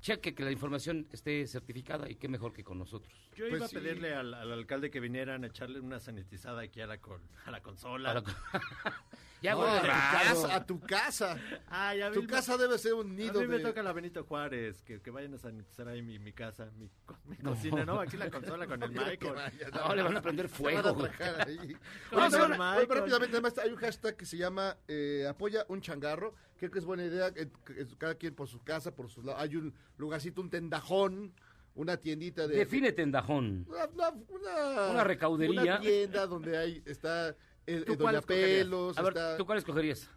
[0.00, 3.12] Cheque que la información esté certificada y qué mejor que con nosotros.
[3.36, 3.76] Yo Pues iba sí.
[3.76, 7.20] a pedirle al, al alcalde que vinieran a echarle una sanitizada aquí a la, con-
[7.44, 8.10] a la consola.
[8.12, 8.24] A la-
[9.42, 11.36] Ya, No, a, tu casa, a tu casa.
[11.68, 13.62] Ah, ya Tu vi- casa debe ser un A nido mí me de...
[13.64, 16.90] toca la Benito Juárez, que, que vayan a sanitizar ahí mi, mi casa, mi,
[17.26, 18.00] mi cocina, ¿no?
[18.00, 19.32] Aquí la consola con el Michael.
[19.34, 21.08] vaya, No, le van a prender Se van a fuego.
[21.46, 21.56] ahí.
[22.12, 26.34] Oye, oye, rápidamente, además hay un hashtag que se llama eh, apoya un changarro.
[26.58, 27.48] Creo que es buena idea, eh,
[27.96, 29.38] cada quien por su casa, por su lado.
[29.38, 31.32] Hay un lugarcito, un tendajón,
[31.74, 32.56] una tiendita de...
[32.56, 33.64] Define tendajón.
[33.68, 35.62] Una, una, una- Una recaudería.
[35.62, 37.34] Una tienda donde hay, está
[37.74, 38.58] el, ¿Tú cuál Doña escogerías?
[38.64, 40.10] Pelos, A ver, está ¿tú cuál escogerías?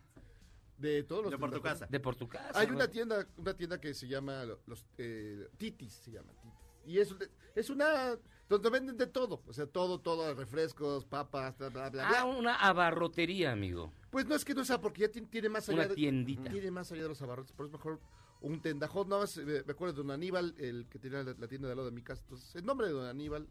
[0.78, 1.88] de todos los De por tu casa.
[1.90, 2.60] De por tu casa.
[2.60, 2.76] Hay güey.
[2.76, 6.60] una tienda, una tienda que se llama los eh, Titis, se llama Titis.
[6.86, 7.16] Y es,
[7.56, 8.18] es una...
[8.50, 12.10] Donde venden de todo, o sea, todo, todo, refrescos, papas, bla, bla, bla.
[12.20, 13.94] Ah, una abarrotería, amigo.
[14.12, 16.52] Pues no es que no sea, porque ya tiene, tiene más allá Una de- tiendita.
[16.52, 18.00] Tiene más allá de los abarrotes, pero es mejor
[18.44, 19.10] un tendajón.
[19.10, 21.72] Nada más eh, me acuerdo de don Aníbal, el que tenía la, la tienda de
[21.74, 22.22] al lado de mi casa.
[22.24, 23.48] Entonces, en nombre de don Aníbal,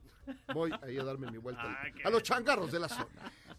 [0.55, 3.07] voy ahí a darme mi vuelta Ah, al- a los changarros de la zona.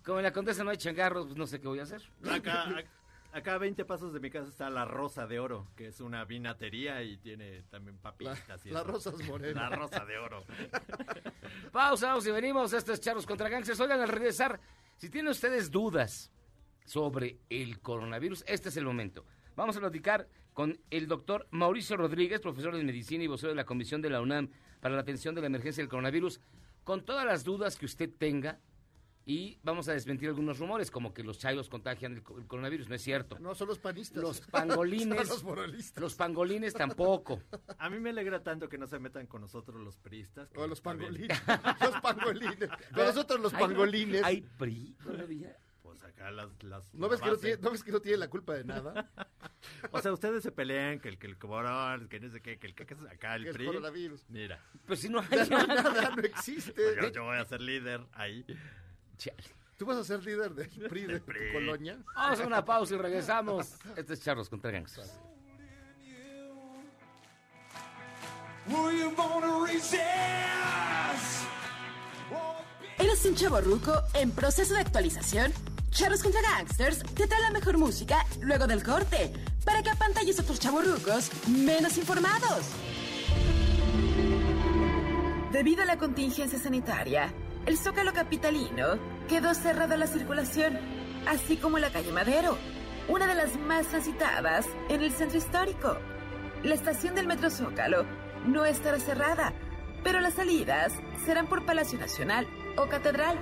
[0.06, 2.02] Como en la condesa no hay changarros, pues no sé qué voy a hacer.
[2.30, 2.86] Acá, ac-
[3.32, 6.24] acá a 20 pasos de mi casa está la Rosa de Oro, que es una
[6.26, 8.66] vinatería y tiene también papitas.
[8.66, 8.84] y La eso.
[8.92, 9.60] Rosas Moreno.
[9.62, 10.44] La Rosa de Oro.
[11.72, 12.74] Pausa, vamos y venimos.
[12.74, 13.80] Esto es Charlos contra Gangsters.
[13.80, 14.60] Oigan, al regresar,
[14.98, 16.32] si tienen ustedes dudas
[16.86, 19.26] sobre el coronavirus, este es el momento.
[19.56, 23.66] Vamos a platicar con el doctor Mauricio Rodríguez, profesor de medicina y vocero de la
[23.66, 26.40] Comisión de la UNAM para la atención de la emergencia del coronavirus,
[26.84, 28.60] con todas las dudas que usted tenga.
[29.26, 32.90] Y vamos a desmentir algunos rumores, como que los chayos contagian el, co- el coronavirus.
[32.90, 33.40] No es cierto.
[33.40, 34.22] No, son los panistas.
[34.22, 35.18] Los pangolines.
[35.20, 36.02] Son los moralistas.
[36.02, 37.42] Los pangolines tampoco.
[37.78, 40.50] A mí me alegra tanto que no se metan con nosotros los priistas.
[40.58, 41.30] O los pangolines.
[41.82, 42.70] los pangolines.
[42.94, 44.24] Con nosotros los Hay- pangolines.
[44.26, 45.56] ¿Hay PRI todavía?
[45.94, 46.50] Pues acá las...
[46.64, 49.10] las ¿No ves, que no, tiene, ¿No ves que no tiene la culpa de nada?
[49.92, 52.68] O sea, ustedes se pelean que el que el cobrón, que no sé qué, que
[52.68, 53.66] el que, que es acá el Que PRI.
[53.68, 54.26] coronavirus.
[54.30, 55.66] Mira, Pues si no hay nada.
[55.68, 56.74] nada, no existe.
[56.74, 58.46] pues yo, yo voy a ser líder ahí.
[59.18, 59.44] Chale.
[59.78, 61.54] ¿Tú vas a ser líder del PRI de PRI.
[61.54, 61.98] colonia?
[62.16, 63.76] Vamos a una pausa y regresamos.
[63.96, 65.14] Este es Charlos contra Gangsters.
[73.00, 75.52] ¿Eres un chavo ruco en proceso de actualización?
[75.94, 79.32] Charros contra Gangsters te trae la mejor música luego del corte
[79.64, 82.66] para que apantalles a otros chavos rucos menos informados.
[85.52, 87.32] Debido a la contingencia sanitaria,
[87.68, 88.98] el Zócalo Capitalino
[89.30, 90.80] quedó cerrado a la circulación,
[91.28, 92.58] así como la calle Madero,
[93.08, 95.96] una de las más transitadas en el centro histórico.
[96.64, 98.04] La estación del Metro Zócalo
[98.48, 99.54] no estará cerrada,
[100.04, 100.92] pero las salidas
[101.24, 103.38] serán por Palacio Nacional o Catedral.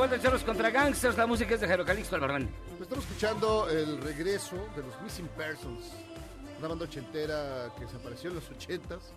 [0.00, 1.18] Vuelta en Charlos contra Gangsters.
[1.18, 2.48] La música es de Jairo Calixto Albarrán.
[2.70, 5.92] Pues Estamos escuchando el regreso de los Missing Persons,
[6.58, 9.12] una banda ochentera que desapareció en los ochentas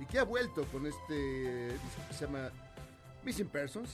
[0.00, 2.50] y que ha vuelto con este disco que se llama
[3.22, 3.90] Missing Persons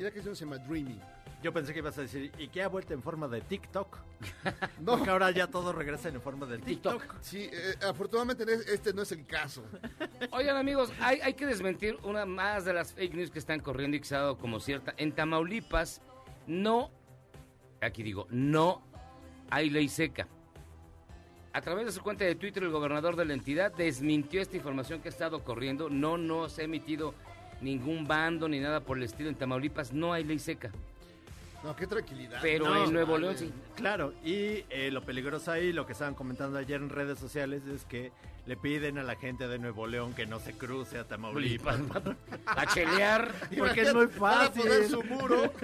[0.00, 1.00] y la canción se llama Dreaming.
[1.46, 3.98] Yo pensé que ibas a decir, ¿y qué ha vuelto en forma de TikTok?
[4.80, 4.96] No.
[4.96, 7.20] Porque ahora ya todo regresa en forma de TikTok.
[7.20, 9.64] Sí, eh, afortunadamente este no es el caso.
[10.32, 13.96] Oigan, amigos, hay, hay que desmentir una más de las fake news que están corriendo
[13.96, 14.92] y que se ha dado como cierta.
[14.96, 16.02] En Tamaulipas,
[16.48, 16.90] no,
[17.80, 18.82] aquí digo, no
[19.48, 20.26] hay ley seca.
[21.52, 25.00] A través de su cuenta de Twitter, el gobernador de la entidad desmintió esta información
[25.00, 25.90] que ha estado corriendo.
[25.90, 27.14] No, no se ha emitido
[27.60, 29.28] ningún bando ni nada por el estilo.
[29.28, 30.72] En Tamaulipas no hay ley seca.
[31.66, 32.38] No, qué tranquilidad.
[32.40, 33.26] Pero No, en Nuevo vale.
[33.26, 33.52] León sí.
[33.74, 37.84] Claro, y eh, lo peligroso ahí, lo que estaban comentando ayer en redes sociales, es
[37.84, 38.12] que
[38.46, 41.78] le piden a la gente de Nuevo León que no se cruce a Tamaulipas.
[42.46, 43.32] A chelear.
[43.58, 44.88] Porque es muy Van a poner fácil.
[44.88, 45.52] su muro.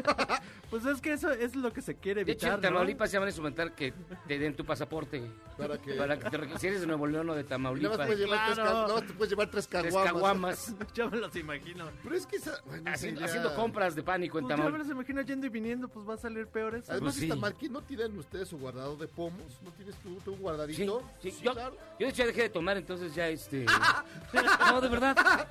[0.73, 2.69] Pues es que eso es lo que se quiere De hecho, evitar, en ¿no?
[2.79, 3.93] Tamaulipas ya van a instrumentar que
[4.27, 5.23] te den tu pasaporte.
[5.59, 7.99] Para que- Para que te si eres de Nuevo León o de nada Tamaulipas.
[7.99, 8.71] más puedes llevar, tres, Claro.
[8.73, 10.13] ca- nada más te puedes llevar tres Tres caguamas.
[10.15, 10.75] caguamas.
[10.95, 11.91] Yo me los imagino.
[12.03, 14.87] Pero es que esa, bueno, esa Haciendo, compras de pánico en Pues yo me Tamaulipas.
[14.89, 16.91] los imagino yendo y viniendo, pues va a salir peor eso.
[16.91, 17.69] Además Pues sí.
[17.69, 21.03] no tienen ustedes su guardado de pomos, no tienes tú, tú un Sí, guardadito.
[21.21, 23.67] sí, yo, yo de hecho ya dejé de tomar, entonces ya este...
[24.61, 25.47] No, de verdad.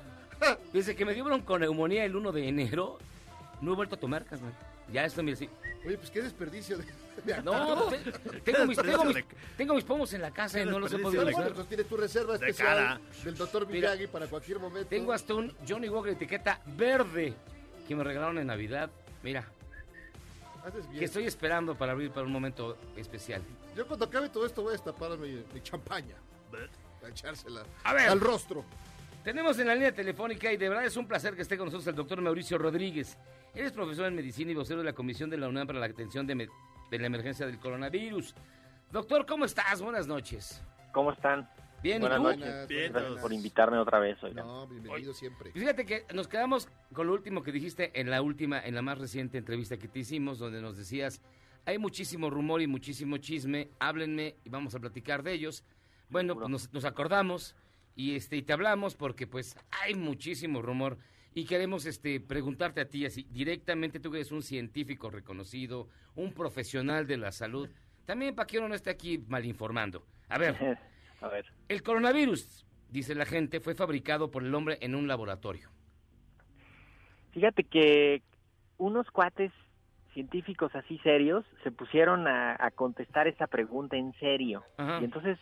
[0.72, 2.98] Desde que me dio bronconeumonía el 1 de enero,
[3.60, 4.52] no he vuelto a tomar, carnal.
[4.92, 5.48] Ya esto, mira, sí.
[5.86, 6.84] Oye, pues qué desperdicio de,
[7.24, 9.16] de No, te- tengo, mis, tengo, mis,
[9.56, 11.48] tengo mis pomos en la casa y no los he podido bueno, usar.
[11.50, 13.00] entonces tienes tu reserva De especial cara.
[13.24, 14.88] del doctor Mira, Miyagi para cualquier momento.
[14.88, 17.34] Tengo hasta un Johnny Walker etiqueta verde
[17.88, 18.90] que me regalaron en Navidad.
[19.22, 19.44] Mira,
[20.64, 20.98] Haces bien.
[21.00, 23.42] que estoy esperando para abrir para un momento especial.
[23.76, 26.14] Yo cuando acabe todo esto voy a destapar mi, mi champaña.
[27.04, 28.08] A echársela A ver.
[28.08, 28.64] al rostro.
[29.24, 31.86] Tenemos en la línea telefónica y de verdad es un placer que esté con nosotros
[31.86, 33.16] el doctor Mauricio Rodríguez.
[33.54, 35.86] Él es profesor en medicina y vocero de la Comisión de la UNAM para la
[35.86, 36.48] atención de,
[36.90, 38.34] de la emergencia del coronavirus.
[38.90, 39.80] Doctor, ¿cómo estás?
[39.80, 40.60] Buenas noches.
[40.92, 41.48] ¿Cómo están?
[41.82, 42.24] Bien, ¿y Buenas tú?
[42.24, 42.68] noches.
[42.68, 44.22] Bien, Gracias por invitarme otra vez.
[44.22, 44.46] oigan.
[44.46, 45.50] No, bienvenido siempre.
[45.54, 48.82] Y Fíjate que nos quedamos con lo último que dijiste en la última, en la
[48.82, 51.20] más reciente entrevista que te hicimos, donde nos decías,
[51.64, 55.64] hay muchísimo rumor y muchísimo chisme, háblenme y vamos a platicar de ellos.
[56.12, 57.56] Bueno, pues nos, nos acordamos
[57.96, 60.98] y este y te hablamos porque pues hay muchísimo rumor
[61.34, 66.34] Y queremos este, preguntarte a ti, así, directamente tú que eres un científico reconocido, un
[66.34, 67.70] profesional de la salud,
[68.04, 70.04] también para que uno no esté aquí mal informando.
[70.28, 70.54] A ver,
[71.22, 71.46] A ver.
[71.68, 75.70] el coronavirus, dice la gente, fue fabricado por el hombre en un laboratorio.
[77.30, 78.20] Fíjate que
[78.76, 79.52] unos cuates
[80.12, 84.62] científicos así serios se pusieron a, a contestar esa pregunta en serio.
[84.76, 85.00] Ajá.
[85.00, 85.38] Y entonces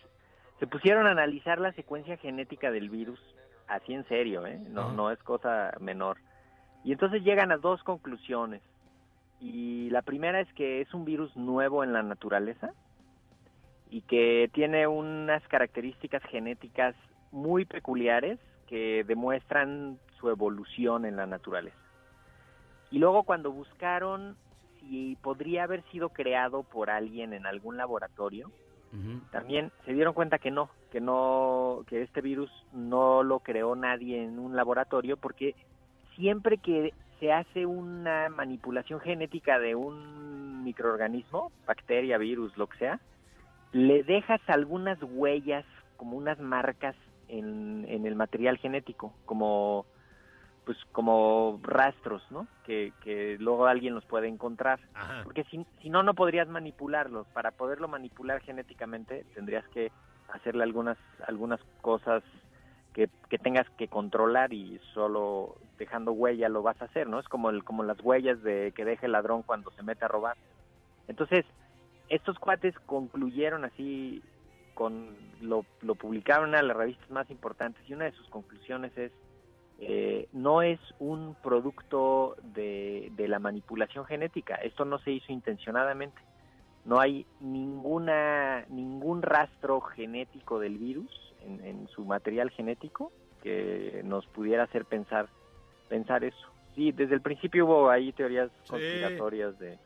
[0.60, 3.18] se pusieron a analizar la secuencia genética del virus
[3.66, 4.60] así en serio, ¿eh?
[4.68, 6.18] No, no es cosa menor.
[6.84, 8.60] Y entonces llegan a dos conclusiones.
[9.40, 12.72] Y la primera es que es un virus nuevo en la naturaleza
[13.88, 16.94] y que tiene unas características genéticas
[17.32, 21.76] muy peculiares que demuestran su evolución en la naturaleza.
[22.90, 24.36] Y luego cuando buscaron
[24.80, 28.50] si podría haber sido creado por alguien en algún laboratorio,
[29.31, 34.22] también se dieron cuenta que no, que no, que este virus no lo creó nadie
[34.22, 35.55] en un laboratorio porque
[36.16, 43.00] siempre que se hace una manipulación genética de un microorganismo, bacteria, virus, lo que sea,
[43.72, 45.64] le dejas algunas huellas,
[45.96, 46.96] como unas marcas
[47.29, 49.87] en, en el material genético, como
[50.64, 52.46] pues como rastros, ¿no?
[52.64, 54.80] Que, que luego alguien los puede encontrar.
[55.24, 57.26] Porque si, si no, no podrías manipularlos.
[57.28, 59.90] Para poderlo manipular genéticamente, tendrías que
[60.32, 62.22] hacerle algunas, algunas cosas
[62.92, 67.18] que, que tengas que controlar y solo dejando huella lo vas a hacer, ¿no?
[67.18, 70.08] Es como, el, como las huellas de que deja el ladrón cuando se mete a
[70.08, 70.36] robar.
[71.08, 71.44] Entonces,
[72.08, 74.22] estos cuates concluyeron así,
[74.74, 79.12] con lo, lo publicaron de las revistas más importantes y una de sus conclusiones es
[79.80, 84.56] eh, no es un producto de, de la manipulación genética.
[84.56, 86.20] Esto no se hizo intencionadamente.
[86.84, 91.10] No hay ninguna ningún rastro genético del virus
[91.42, 93.10] en, en su material genético
[93.42, 95.28] que nos pudiera hacer pensar
[95.88, 96.48] pensar eso.
[96.74, 99.78] Sí, desde el principio hubo ahí teorías conspiratorias de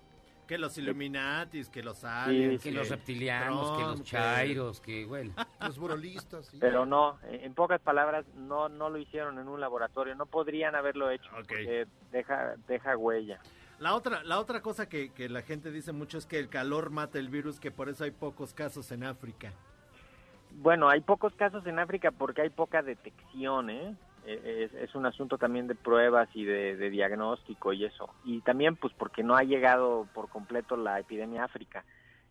[0.47, 5.33] Que los Illuminatis, que los aliens, que los reptilianos, que los chairos, que bueno.
[5.61, 6.47] Los burolistas.
[6.47, 6.59] sí.
[6.61, 11.11] Pero no, en pocas palabras, no no lo hicieron en un laboratorio, no podrían haberlo
[11.11, 13.41] hecho, porque deja deja huella.
[13.79, 16.91] La otra, la otra cosa que, que la gente dice mucho es que el calor
[16.91, 19.53] mata el virus, que por eso hay pocos casos en África.
[20.53, 23.97] Bueno, hay pocos casos en África porque hay poca detección, ¿eh?
[24.27, 28.09] Es, es un asunto también de pruebas y de, de diagnóstico y eso.
[28.25, 31.85] Y también pues porque no ha llegado por completo la epidemia a África.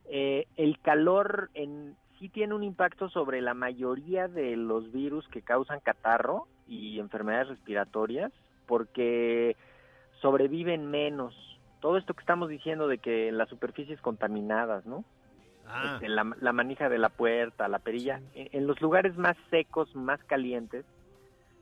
[0.06, 5.42] Eh, el calor en, sí tiene un impacto sobre la mayoría de los virus que
[5.42, 8.32] causan catarro y enfermedades respiratorias
[8.66, 9.56] porque
[10.22, 11.36] sobreviven menos.
[11.80, 15.04] Todo esto que estamos diciendo de que las superficies contaminadas, ¿no?
[15.68, 15.94] Ah.
[15.94, 19.94] Este, la, la manija de la puerta, la perilla, en, en los lugares más secos,
[19.96, 20.86] más calientes,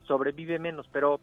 [0.07, 1.19] sobrevive menos, pero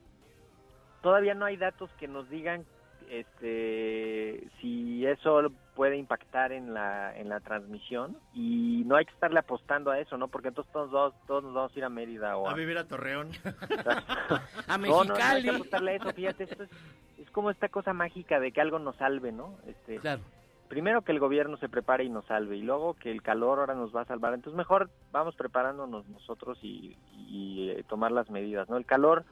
[1.02, 2.64] todavía no hay datos que nos digan
[3.10, 9.38] este si eso puede impactar en la en la transmisión y no hay que estarle
[9.38, 10.28] apostando a eso, ¿no?
[10.28, 12.84] Porque entonces todos, nos- todos nos vamos a ir a Mérida o A vivir a
[12.84, 13.30] Torreón.
[14.68, 15.42] A no, no, no hay Mexicali.
[15.42, 16.70] que apostarle a eso, fíjate, esto es,
[17.18, 19.56] es como esta cosa mágica de que algo nos salve, ¿no?
[19.66, 20.20] Este, Claro.
[20.68, 23.74] Primero que el gobierno se prepare y nos salve, y luego que el calor ahora
[23.74, 24.34] nos va a salvar.
[24.34, 28.76] Entonces mejor vamos preparándonos nosotros y, y, eh, tomar las medidas, ¿no?
[28.76, 29.24] El calor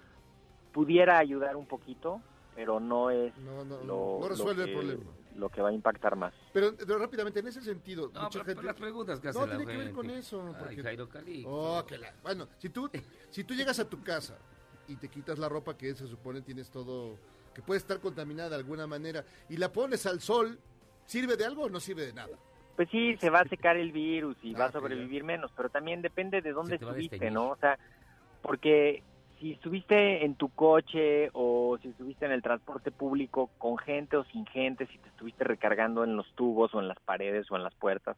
[0.73, 2.23] pudiera ayudar un poquito,
[2.55, 5.11] pero no es No, no, lo, no resuelve lo el que, problema.
[5.37, 6.33] lo que va a impactar más.
[6.55, 8.55] Pero, pero rápidamente, en ese sentido, No, mucha pero- gente...
[8.57, 10.43] pero las preguntas que hace No, la tiene que ver con eso.
[10.49, 11.45] Ay, porque- Jairo Cali.
[11.47, 12.91] Oh, que la- Bueno, si tú,
[13.29, 14.39] si tú llegas a tu casa
[14.89, 17.19] y te quitas la ropa que se supone tienes todo,
[17.55, 20.59] que puede estar contaminada de alguna manera, y la pones al sol,
[21.07, 22.37] ¿sirve de algo o no sirve de nada?
[22.77, 25.51] Pues sí, se va a secar el virus y Ah, va a ok, sobrevivir menos,
[25.57, 27.31] pero también depende de dónde estuviste.
[27.31, 27.51] ¿no?
[27.51, 27.79] O sea,
[28.43, 29.03] porque
[29.41, 34.25] si estuviste en tu coche o si estuviste en el transporte público con gente o
[34.25, 37.63] sin gente, si te estuviste recargando en los tubos o en las paredes o en
[37.63, 38.17] las puertas,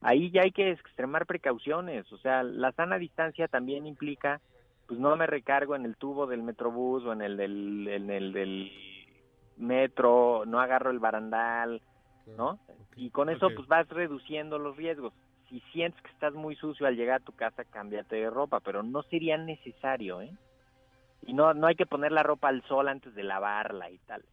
[0.00, 2.10] ahí ya hay que extremar precauciones.
[2.12, 4.40] O sea, la sana distancia también implica,
[4.86, 8.32] pues no me recargo en el tubo del metrobús o en el del, en el
[8.32, 8.70] del
[9.56, 11.82] metro, no agarro el barandal,
[12.36, 12.58] ¿no?
[12.96, 15.12] Y con eso pues vas reduciendo los riesgos.
[15.48, 18.82] Si sientes que estás muy sucio al llegar a tu casa, cámbiate de ropa, pero
[18.82, 20.32] no sería necesario, ¿eh?
[21.22, 24.24] Y no no hay que poner la ropa al sol antes de lavarla y tal.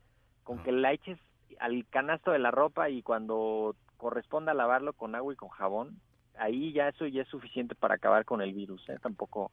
[0.43, 1.17] Con que la eches
[1.59, 5.99] al canasto de la ropa y cuando corresponda lavarlo con agua y con jabón,
[6.37, 8.97] ahí ya eso ya es suficiente para acabar con el virus, ¿eh?
[9.01, 9.51] Tampoco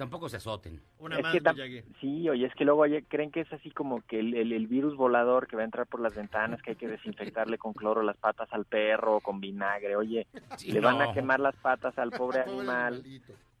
[0.00, 0.80] Tampoco se azoten.
[0.98, 1.84] Una es más, que.
[2.00, 4.66] Sí, oye, es que luego oye, creen que es así como que el, el- el
[4.66, 8.02] virus volador que va a entrar por las ventanas, que hay que desinfectarle con cloro
[8.02, 9.96] las patas al perro o con vinagre.
[9.96, 10.26] Oye,
[10.56, 13.02] Sí, le van a quemar las patas al pobre animal.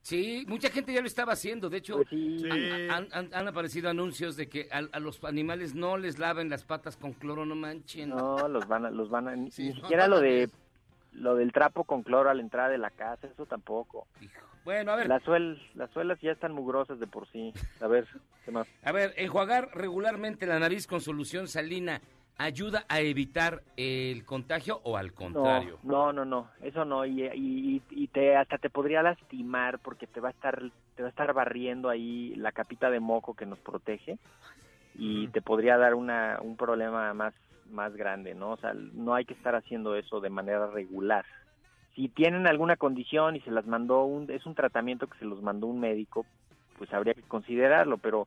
[0.00, 1.68] Sí, mucha gente ya lo estaba haciendo.
[1.68, 2.38] De hecho, Pues sí.
[2.50, 6.48] han, han- han- han aparecido anuncios de que a, a los animales no les laven
[6.48, 8.08] las patas con cloro, no manchen.
[8.08, 10.48] No, los van a, los van a, ni, Sí, ni no, siquiera no lo de.
[11.12, 14.06] Lo del trapo con cloro a la entrada de la casa, eso tampoco.
[14.64, 17.52] Bueno, a ver, Las, suel, las suelas ya están mugrosas de por sí.
[17.80, 18.06] A ver,
[18.44, 18.66] ¿qué más?
[18.84, 22.00] a ver, enjuagar regularmente la nariz con solución salina
[22.36, 25.78] ayuda a evitar el contagio o al contrario.
[25.82, 30.20] no, no, no, eso no y, y, y te hasta te podría lastimar porque te
[30.20, 30.62] va a estar
[30.96, 34.18] te va a estar barriendo ahí la capita de moco que nos protege
[34.94, 37.34] y te podría dar una un problema más
[37.70, 38.52] más grande, ¿no?
[38.52, 41.24] O sea, no hay que estar haciendo eso de manera regular.
[41.94, 45.42] Si tienen alguna condición y se las mandó un es un tratamiento que se los
[45.42, 46.24] mandó un médico,
[46.78, 48.26] pues habría que considerarlo, pero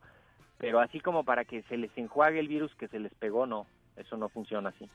[0.57, 3.65] pero así como para que se les enjuague el virus que se les pegó, no,
[3.97, 4.89] eso no funciona así.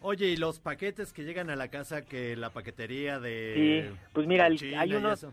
[0.00, 3.88] Oye, ¿y los paquetes que llegan a la casa que la paquetería de...
[3.90, 5.32] Sí, pues mira, el- hay unos, eso?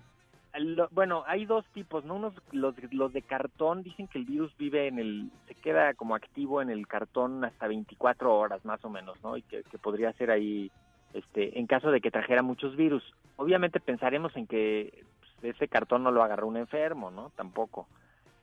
[0.60, 2.16] Lo- bueno, hay dos tipos, ¿no?
[2.16, 6.16] Unos, los, los de cartón dicen que el virus vive en el, se queda como
[6.16, 9.38] activo en el cartón hasta 24 horas más o menos, ¿no?
[9.38, 10.70] Y que, podría ser ahí,
[11.14, 13.04] este, en caso de que trajera muchos virus.
[13.38, 15.04] Obviamente pensaremos en que
[15.40, 17.32] pues, ese cartón no lo agarró un enfermo, ¿no?
[17.36, 17.88] Tampoco.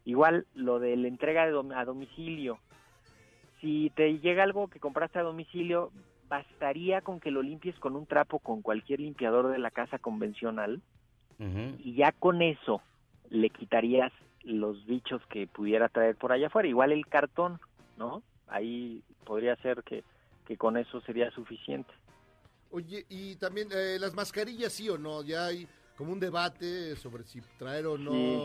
[0.04, 2.58] Igual lo de la entrega de dom- a domicilio.
[3.60, 5.90] Si te llega algo que compraste a domicilio,
[6.28, 10.80] bastaría con que lo limpies con un trapo con cualquier limpiador de la casa convencional
[11.40, 12.82] Y ya con eso
[13.30, 14.12] le quitarías
[14.42, 16.68] los bichos que pudiera traer por allá afuera.
[16.68, 17.60] Igual el cartón,
[17.96, 18.22] ¿no?
[18.48, 20.02] Ahí podría ser que,
[20.46, 21.92] que con eso sería suficiente.
[22.70, 25.66] Oye, y también eh, las mascarillas, sí o no, ya hay
[25.96, 28.40] como un debate sobre si traer o no Sí.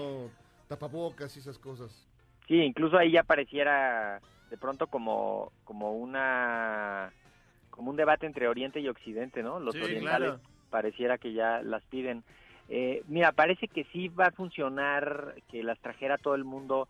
[0.67, 2.07] tapabocas y esas cosas.
[2.47, 7.11] Sí, incluso ahí ya pareciera de pronto como, como una
[7.69, 9.59] como un debate entre Oriente y Occidente, ¿no?
[9.59, 10.41] Los Sí, orientales claro.
[10.69, 12.23] pareciera que ya las piden.
[12.69, 16.87] Eh, mira, parece que sí va a funcionar que las trajera todo el mundo,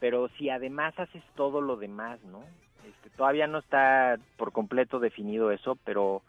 [0.00, 2.44] pero si además haces todo lo demás, ¿no?
[2.86, 6.22] Este, todavía no está por completo definido eso, pero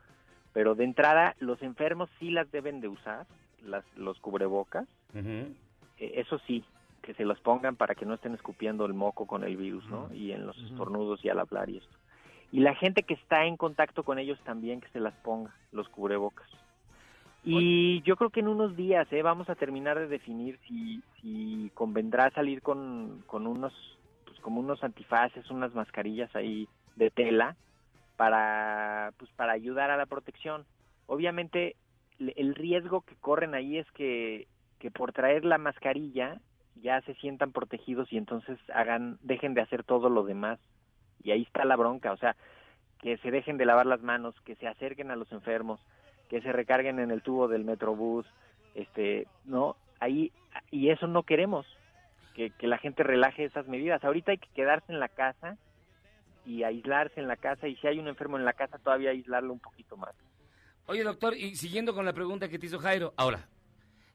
[0.53, 3.27] pero de entrada los enfermos sí las deben de usar,
[3.63, 5.53] las, los cubrebocas, eh,
[5.99, 6.63] eso sí,
[7.03, 10.11] que se los pongan para que no estén escupiendo el moco con el virus, ¿no?
[10.13, 11.95] Y en los estornudos y al hablar y esto.
[12.51, 15.87] Y la gente que está en contacto con ellos también que se las ponga, los
[15.89, 16.49] cubrebocas.
[17.49, 19.21] Y yo creo que en unos días ¿eh?
[19.21, 23.73] vamos a terminar de definir si, convendrá salir con, con unos
[24.25, 27.55] pues como unos antifaces, unas mascarillas ahí de tela
[28.17, 30.65] para pues para ayudar a la protección.
[31.05, 31.77] Obviamente
[32.19, 34.47] el riesgo que corren ahí es que,
[34.79, 36.41] que por traer la mascarilla
[36.81, 40.59] ya se sientan protegidos y entonces hagan dejen de hacer todo lo demás.
[41.23, 42.35] Y ahí está la bronca, o sea,
[42.99, 45.79] que se dejen de lavar las manos, que se acerquen a los enfermos,
[46.29, 48.25] que se recarguen en el tubo del metrobús,
[48.75, 50.31] este, no, ahí
[50.71, 51.65] y eso no queremos,
[52.35, 54.03] que, que la gente relaje esas medidas.
[54.03, 55.57] Ahorita hay que quedarse en la casa
[56.45, 59.53] y aislarse en la casa y si hay un enfermo en la casa todavía aislarlo
[59.53, 60.13] un poquito más.
[60.85, 63.49] Oye, doctor, y siguiendo con la pregunta que te hizo Jairo, ahora,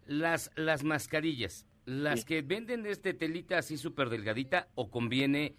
[0.06, 2.26] las, las mascarillas, las Sí.
[2.26, 5.54] que venden de este telita así súper delgadita o conviene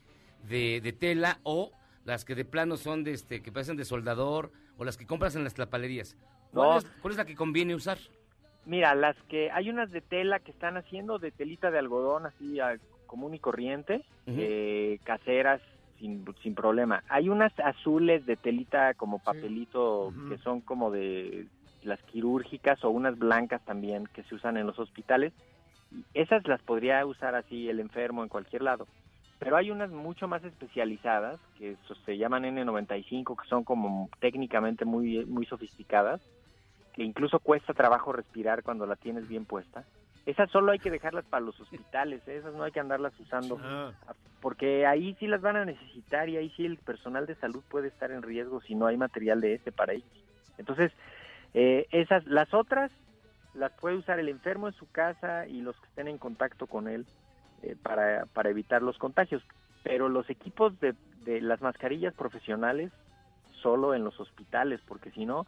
[0.47, 1.72] de, de tela o
[2.06, 5.36] las que de plano son de este que parecen de soldador o las que compras
[5.36, 6.18] en las tlapalerías.
[6.54, 6.78] ¿Cuál, No.
[6.78, 7.97] es, cuál es la que conviene usar?
[8.66, 12.60] Mira, las que hay unas de tela que están haciendo de telita de algodón así
[13.08, 15.62] común y corriente, eh, caseras
[15.99, 17.04] sin, sin problema.
[17.10, 21.47] Hay unas azules de telita como papelito que son como de
[21.84, 25.34] las quirúrgicas o unas blancas también que se usan en los hospitales.
[25.91, 28.88] Y Esas las podría usar así el enfermo en cualquier lado.
[29.39, 31.76] Pero hay unas mucho más especializadas que
[32.06, 36.22] se llaman N95 que son como técnicamente muy muy sofisticadas
[36.94, 39.84] que incluso cuesta trabajo respirar cuando la tienes bien puesta.
[40.26, 42.38] Esas solo hay que dejarlas para los hospitales, ¿eh?
[42.38, 43.91] esas no hay que andarlas usando, Ah,
[44.41, 47.89] porque ahí sí las van a necesitar y ahí sí el personal de salud puede
[47.89, 50.08] estar en riesgo si no hay material de ese para ellos.
[50.58, 50.94] Entonces,
[51.54, 52.91] eh, esas, las otras
[53.54, 56.88] las puede usar el enfermo en su casa y los que estén en contacto con
[56.88, 57.06] él
[57.62, 59.44] eh, para, para evitar los contagios.
[59.84, 62.91] Pero los equipos de, de las mascarillas profesionales
[63.62, 65.46] solo en los hospitales, porque si no,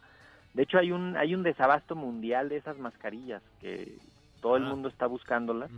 [0.56, 3.92] de hecho hay un hay un desabasto mundial de esas mascarillas que
[4.40, 4.68] todo el Ah.
[4.70, 5.70] mundo está buscándolas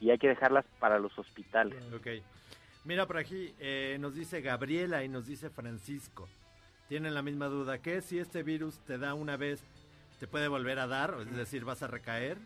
[0.00, 1.80] y hay que dejarlas para los hospitales.
[1.94, 2.08] ok.
[2.84, 6.28] Mira por aquí, eh, nos dice Gabriela y nos dice Francisco.
[6.88, 7.78] Tienen la misma duda.
[7.78, 9.62] ¿Qué si este virus te da una vez,
[10.20, 11.14] te puede volver a dar?
[11.20, 12.38] Es decir, ¿vas a recaer?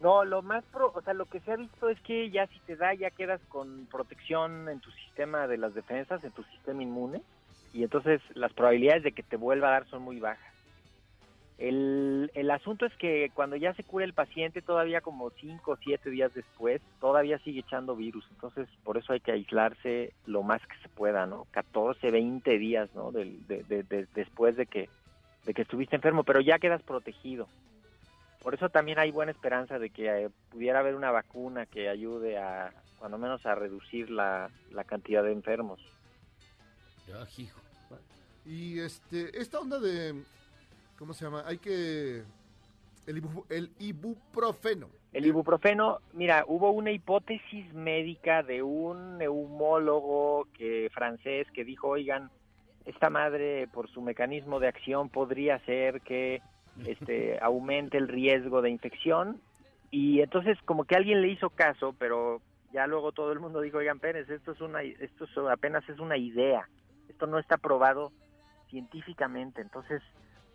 [0.00, 2.58] No, lo más pro, o sea, lo que se ha visto es que ya si
[2.60, 6.82] te da ya quedas con protección en tu sistema de las defensas, en tu sistema
[6.82, 7.20] inmune
[7.74, 10.49] y entonces las probabilidades de que te vuelva a dar son muy bajas.
[11.60, 15.76] El, el asunto es que cuando ya se cura el paciente, todavía como 5 o
[15.76, 18.26] 7 días después, todavía sigue echando virus.
[18.30, 21.46] Entonces, por eso hay que aislarse lo más que se pueda, ¿no?
[21.50, 23.12] 14, 20 días, ¿no?
[23.12, 24.88] Del- de- de- de- después de que,
[25.44, 27.46] de que estuviste enfermo, pero ya quedas protegido.
[28.42, 32.38] Por eso también hay buena esperanza de que eh, pudiera haber una vacuna que ayude
[32.38, 35.78] a, cuando menos, a reducir la, la cantidad de enfermos.
[37.12, 37.60] Ah, hijo.
[38.46, 40.22] Y este, esta onda de,
[41.00, 41.42] ¿cómo se llama?
[41.46, 42.22] Hay que,
[43.06, 44.86] el, ibu- el ibuprofeno.
[45.12, 52.30] El ibuprofeno, mira, hubo una hipótesis médica de un neumólogo que francés que dijo, oigan,
[52.84, 56.42] esta madre por su mecanismo de acción podría hacer que
[56.84, 59.40] este aumente el riesgo de infección
[59.90, 62.40] y entonces como que alguien le hizo caso, pero
[62.72, 65.98] ya luego todo el mundo dijo, oigan, Pérez, esto es una esto es- apenas es
[65.98, 66.68] una idea.
[67.08, 68.12] Esto no está probado
[68.68, 69.60] científicamente.
[69.60, 70.00] Entonces,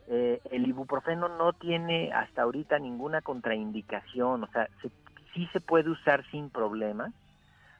[0.07, 4.91] eh, el ibuprofeno no tiene hasta ahorita ninguna contraindicación, o sea, se-
[5.33, 7.11] sí se puede usar sin problemas,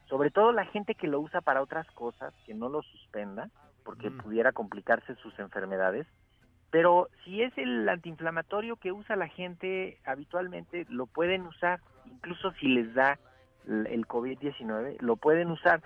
[0.08, 3.48] sobre todo la gente que lo usa para otras cosas, que no lo suspenda,
[3.84, 6.06] porque pudiera complicarse sus enfermedades,
[6.70, 12.66] pero si es el antiinflamatorio que usa la gente habitualmente, lo pueden usar, incluso si
[12.68, 13.18] les da
[13.66, 15.80] el COVID-19, lo pueden usar.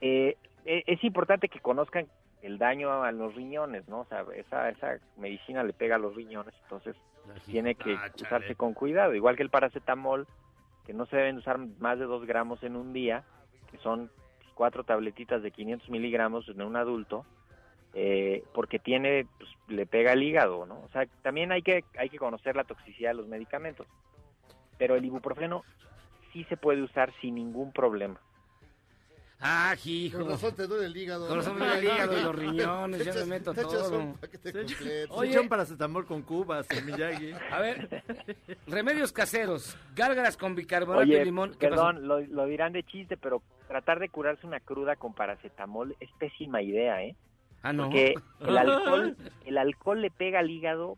[0.00, 2.06] Eh, e- es importante que conozcan
[2.42, 4.00] el daño a los riñones, ¿no?
[4.00, 6.96] O sea, esa, esa medicina le pega a los riñones, entonces
[7.46, 10.26] tiene que Ah, usarse con cuidado, igual que el paracetamol,
[10.86, 13.24] que no se deben usar más de dos gramos en un día,
[13.70, 14.10] que son
[14.54, 17.26] cuatro tabletitas de 500 miligramos en un adulto,
[17.94, 20.80] eh, porque tiene, pues, le pega al hígado, ¿no?
[20.80, 23.86] O sea, también hay que, hay que conocer la toxicidad de los medicamentos,
[24.78, 25.64] pero el ibuprofeno
[26.32, 28.20] sí se puede usar sin ningún problema.
[29.40, 30.18] Ah, hijo.
[30.18, 31.28] Con razón te duele el hígado.
[31.28, 33.98] Con razón me duele el hígado y los riñones, ya me meto todo.
[33.98, 35.14] un paquete completo.
[35.14, 35.38] Oye.
[35.38, 37.32] Un paracetamol con cubas, Miyagi.
[37.52, 38.02] A ver,
[38.66, 41.54] remedios caseros, gárgaras con bicarbonato Oye, y limón.
[41.58, 46.10] Perdón, lo, lo dirán de chiste, pero tratar de curarse una cruda con paracetamol es
[46.18, 47.14] pésima idea, ¿eh?
[47.62, 47.84] Ah, no.
[47.84, 50.96] Porque el alcohol, el alcohol le pega al hígado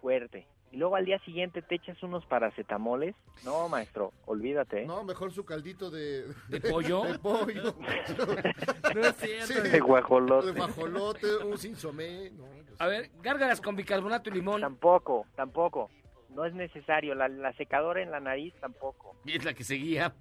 [0.00, 0.46] fuerte.
[0.72, 3.14] Y luego al día siguiente te echas unos paracetamoles.
[3.44, 4.82] No, maestro, olvídate.
[4.82, 4.86] ¿eh?
[4.86, 6.24] No, mejor su caldito de...
[6.48, 7.02] ¿De pollo?
[7.12, 7.74] De pollo.
[8.94, 9.62] No es cierto.
[9.70, 10.46] De guajolote.
[10.52, 12.30] De guajolote, un sinsomé.
[12.30, 12.44] No,
[12.78, 14.60] A ver, gárgaras con bicarbonato y limón.
[14.60, 15.90] Tampoco, tampoco.
[16.30, 17.14] No es necesario.
[17.14, 19.14] La, la secadora en la nariz tampoco.
[19.24, 20.14] Y es la que seguía.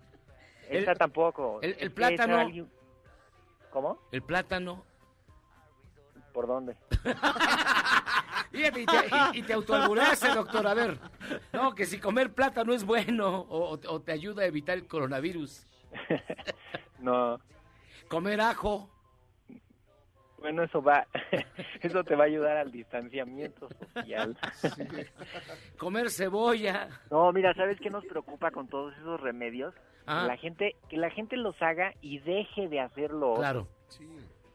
[0.69, 1.59] Esa El- tampoco.
[1.61, 2.33] el- plátano.
[2.35, 2.69] esa alguien-
[3.71, 3.99] ¿Cómo?
[4.11, 4.83] El plátano.
[6.33, 6.75] ¿Por dónde?
[8.51, 8.95] Fíjate, y te,
[9.33, 10.67] y- y te autoalburaste, doctor.
[10.67, 10.97] A ver,
[11.53, 15.65] no, que si comer plátano es bueno o, o te ayuda a evitar el coronavirus.
[16.99, 17.39] No.
[18.09, 18.87] Comer ajo.
[20.37, 21.07] Bueno, eso va,
[21.81, 24.37] eso te va a ayudar al distanciamiento social.
[25.77, 26.89] Comer cebolla.
[27.09, 29.73] No, mira, ¿sabes qué nos preocupa con todos esos remedios?
[30.05, 30.21] Ah.
[30.21, 33.33] Que la gente, que la gente los haga y deje de hacerlo.
[33.35, 33.67] Claro.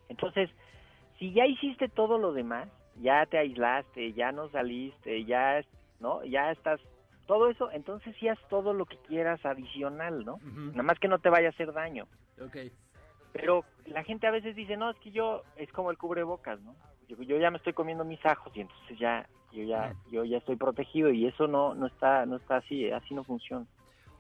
[0.09, 0.49] Entonces,
[1.19, 2.69] si ya hiciste todo lo demás,
[3.01, 5.61] ya te aislaste, ya no saliste, ya,
[6.01, 6.25] ¿no?
[6.25, 6.81] Ya estás,
[7.27, 10.39] todo eso, entonces sí haz todo lo que quieras adicional, ¿no?
[10.43, 12.07] Nada más que no te vaya a hacer daño.
[12.41, 12.57] Ok.
[13.33, 16.75] Pero la gente a veces dice, no, es que yo, es como el cubrebocas, ¿no?
[17.09, 20.39] Yo, yo ya me estoy comiendo mis ajos y entonces ya, yo ya, yo ya
[20.39, 23.67] estoy protegido y eso no, no está, no está así, así no funciona.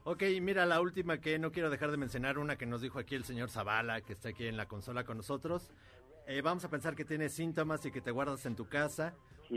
[0.04, 3.16] Ok, mira la última que no quiero dejar de mencionar, una que nos dijo aquí
[3.16, 5.72] el señor Zavala, que está aquí en la consola con nosotros.
[6.26, 9.14] Eh, vamos a pensar que tienes síntomas y que te guardas en tu casa.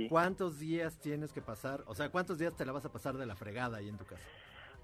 [0.08, 1.82] ¿Cuántos días tienes que pasar?
[1.88, 4.06] O sea, ¿cuántos días te la vas a pasar de la fregada ahí en tu
[4.06, 4.22] casa?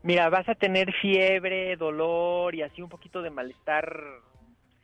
[0.01, 4.01] Mira, vas a tener fiebre, dolor y así un poquito de malestar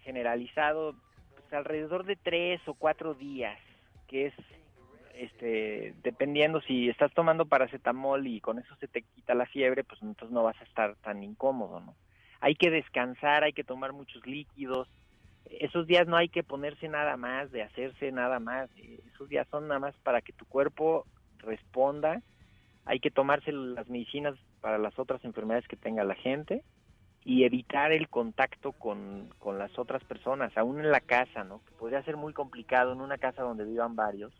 [0.02, 0.96] generalizado,
[1.34, 3.60] pues alrededor de tres o cuatro días,
[4.08, 4.34] que es,
[5.16, 10.02] este, dependiendo si estás tomando paracetamol y con eso se te quita la fiebre, pues
[10.04, 11.96] entonces no vas a estar tan incómodo, ¿no?
[12.42, 14.88] Hay que descansar, hay que tomar muchos líquidos.
[15.50, 18.70] Esos días no hay que ponerse nada más, de hacerse nada más.
[19.14, 21.06] Esos días son nada más para que tu cuerpo
[21.40, 22.22] responda
[22.86, 26.64] hay que tomarse las medicinas para las otras enfermedades que tenga la gente
[27.24, 31.62] y evitar el contacto con, con las otras personas, aún en la casa, ¿no?
[31.66, 34.34] Que podría ser muy complicado en una casa donde vivan varios.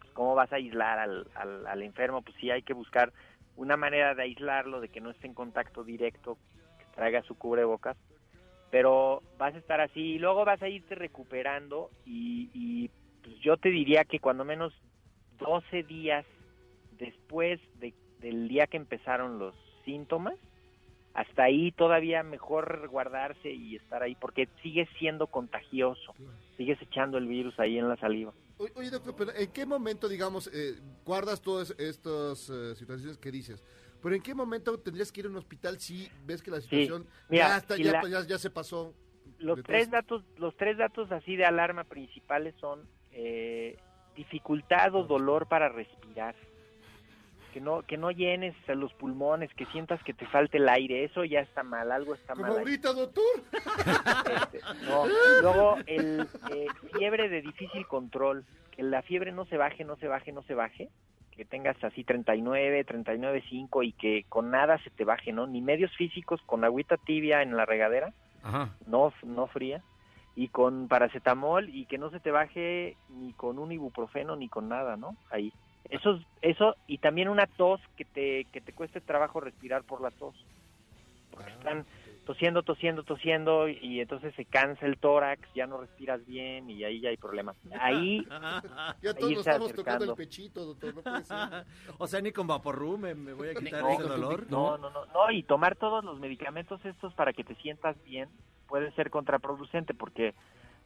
[0.00, 2.22] Pues, ¿Cómo vas a aislar al, al, al enfermo?
[2.22, 3.12] Pues sí hay que buscar
[3.56, 6.38] una manera de aislarlo, de que no esté en contacto directo,
[6.78, 7.96] que traiga su cubrebocas,
[8.70, 12.90] pero vas a estar así y luego vas a irte recuperando y, y
[13.22, 14.72] pues yo te diría que cuando menos
[15.38, 16.26] 12 días
[16.98, 19.54] después de, del día que empezaron los
[19.84, 20.34] síntomas,
[21.14, 26.14] hasta ahí todavía mejor guardarse y estar ahí porque sigues siendo contagioso,
[26.56, 28.32] sigues echando el virus ahí en la saliva.
[28.58, 33.64] Oye, doctor, pero ¿en qué momento, digamos, eh, guardas todas estas eh, situaciones que dices.
[34.02, 37.06] Pero ¿en qué momento tendrías que ir a un hospital si ves que la situación
[37.28, 38.94] mira, ya, está, ya, la- ya, ya se pasó?
[39.38, 43.76] Los tres datos, los tres datos así de alarma principales son eh,
[44.16, 46.34] dificultad o dolor para respirar.
[47.52, 51.24] Que no, que no llenes los pulmones, que sientas que te falte el aire, eso
[51.24, 52.52] ya está mal, algo está Como mal.
[52.52, 52.58] ahí.
[52.58, 53.24] ahorita, doctor.
[54.42, 55.06] Este, no.
[55.40, 60.06] Luego, el eh, fiebre de difícil control, que la fiebre no se baje, no se
[60.08, 60.90] baje, no se baje,
[61.38, 65.46] que tengas así 39, 39.5 y que con nada se te baje, ¿no?
[65.46, 68.12] Ni medios físicos, con agüita tibia en la regadera,
[68.42, 68.76] Ajá.
[68.86, 69.84] no, no fría,
[70.34, 74.68] y con paracetamol y que no se te baje ni con un ibuprofeno ni con
[74.68, 75.16] nada, ¿no?
[75.30, 75.52] Ahí.
[75.88, 80.00] Eso, es- eso y también una tos que te, que te cueste trabajo respirar por
[80.00, 80.34] la tos.
[81.30, 81.86] Porque están
[82.28, 87.00] tosiendo, tosiendo, tosiendo y entonces se cansa el tórax, ya no respiras bien y ahí
[87.00, 87.56] ya hay problemas.
[87.80, 88.22] Ahí,
[89.02, 90.94] Ya todos nos estamos tocando el pechito, doctor.
[90.94, 91.38] No puede ser.
[91.98, 94.46] o sea, ni con Vaporru me, me voy a quitar No, ese dolor.
[94.50, 98.28] No, no, no, no, y tomar todos los medicamentos estos para que te sientas bien
[98.66, 100.34] puede ser contraproducente porque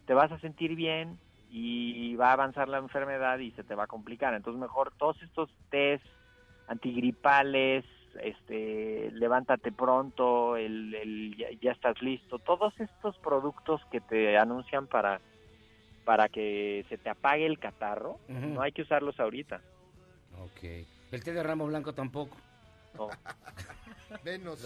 [0.06, 1.18] te vas a sentir bien
[1.50, 4.32] y va a avanzar la enfermedad y se te va a complicar.
[4.34, 6.06] Entonces mejor todos estos test
[6.68, 7.84] antigripales,
[8.22, 14.86] este, levántate pronto, el, el ya, ya estás listo, todos estos productos que te anuncian
[14.86, 15.20] para
[16.04, 19.60] para que se te apague el catarro, no hay que usarlos ahorita.
[20.40, 20.64] Ok.
[21.12, 22.36] El té de ramo blanco tampoco.
[22.98, 23.08] No.
[24.24, 24.58] Menos.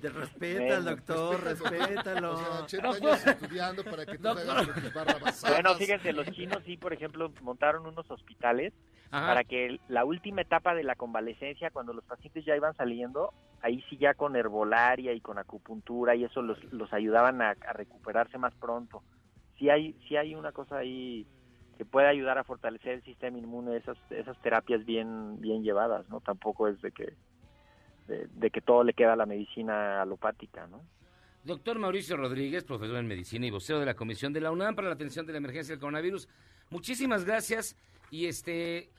[0.00, 2.32] Te respeta al doctor, respétalo.
[2.32, 4.50] O sea, 80 No, años estudiando para que tú Doctor.
[4.96, 5.50] hagas tus.
[5.50, 8.72] Bueno, fíjense, los chinos sí, por ejemplo, montaron unos hospitales
[9.10, 9.26] Ajá.
[9.26, 13.82] para que la última etapa de la convalecencia, cuando los pacientes ya iban saliendo, ahí
[13.90, 18.38] sí ya con herbolaria y con acupuntura y eso los, los ayudaban a, a recuperarse
[18.38, 19.02] más pronto.
[19.58, 21.26] Sí hay, sí hay una cosa ahí
[21.76, 26.20] que puede ayudar a fortalecer el sistema inmune, esas, esas terapias bien, bien llevadas, ¿no?
[26.20, 27.14] Tampoco es de que,
[28.06, 30.82] de, de que todo le queda a la medicina alopática, ¿no?
[31.42, 34.88] Doctor Mauricio Rodríguez, profesor en medicina y vocero de la Comisión de la UNAM para
[34.88, 36.28] la atención de la emergencia del coronavirus.
[36.68, 37.76] Muchísimas gracias.
[38.10, 38.90] Y este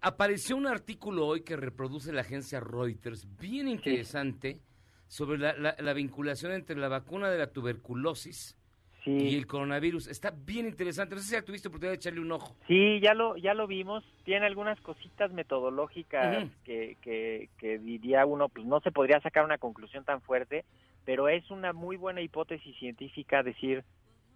[0.00, 4.58] apareció un artículo hoy que reproduce la agencia Reuters, bien interesante,
[5.06, 8.56] sobre la, la- la vinculación entre la vacuna de la tuberculosis
[9.04, 10.06] y el coronavirus.
[10.08, 11.14] Está bien interesante.
[11.14, 12.56] No sé si ya tuviste oportunidad de echarle un ojo.
[12.68, 14.04] Sí, ya lo, ya lo vimos.
[14.24, 19.58] Tiene algunas cositas metodológicas que, que, que diría uno, pues no se podría sacar una
[19.58, 20.64] conclusión tan fuerte,
[21.04, 23.84] pero es una muy buena hipótesis científica decir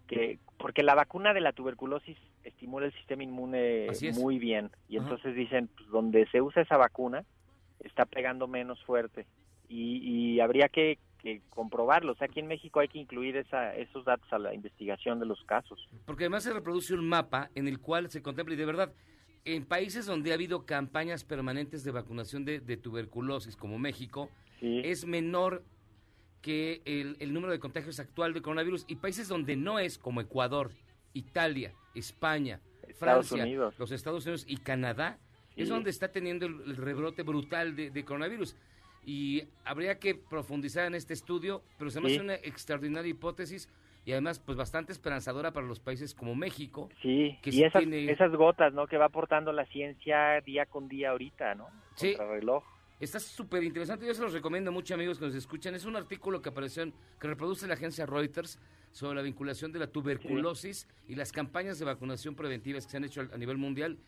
[0.07, 5.05] que, porque la vacuna de la tuberculosis estimula el sistema inmune muy bien, y Ajá.
[5.05, 7.25] entonces dicen, pues donde se usa esa vacuna,
[7.81, 9.25] está pegando menos fuerte.
[9.69, 12.13] Y, y habría que, que comprobarlo.
[12.13, 15.25] O sea, aquí en México hay que incluir esa, esos datos a la investigación de
[15.25, 15.87] los casos.
[16.05, 18.93] Porque además se reproduce un mapa en el cual se contempla, y de verdad,
[19.43, 24.29] en países donde ha habido campañas permanentes de vacunación de, de tuberculosis, como México,
[24.61, 25.63] es menor
[26.41, 28.85] que el, el número de contagios actual de coronavirus.
[28.87, 30.71] Y países donde no es, como Ecuador,
[31.13, 33.75] Italia, España, Estados Francia, Unidos.
[33.79, 35.17] los Estados Unidos y Canadá,
[35.55, 38.55] es donde está teniendo el, el rebrote brutal de, de coronavirus.
[39.05, 42.15] Y habría que profundizar en este estudio, pero se me Sí.
[42.15, 43.69] hace una extraordinaria hipótesis
[44.05, 46.89] y además pues bastante esperanzadora para los países como México.
[47.01, 48.85] Sí, que y sí esas, tiene- esas gotas, ¿no?
[48.87, 51.67] Que va aportando la ciencia día con día ahorita, ¿no?
[51.95, 52.15] Sí.
[52.15, 52.63] reloj.
[52.99, 55.75] Está súper interesante, yo se los recomiendo mucho amigos que nos escuchan.
[55.75, 58.59] Es un artículo que apareció, que reproduce la agencia Reuters
[58.91, 63.03] sobre la vinculación de la tuberculosis y las campañas de vacunación preventivas que se han
[63.03, 63.99] hecho a nivel mundial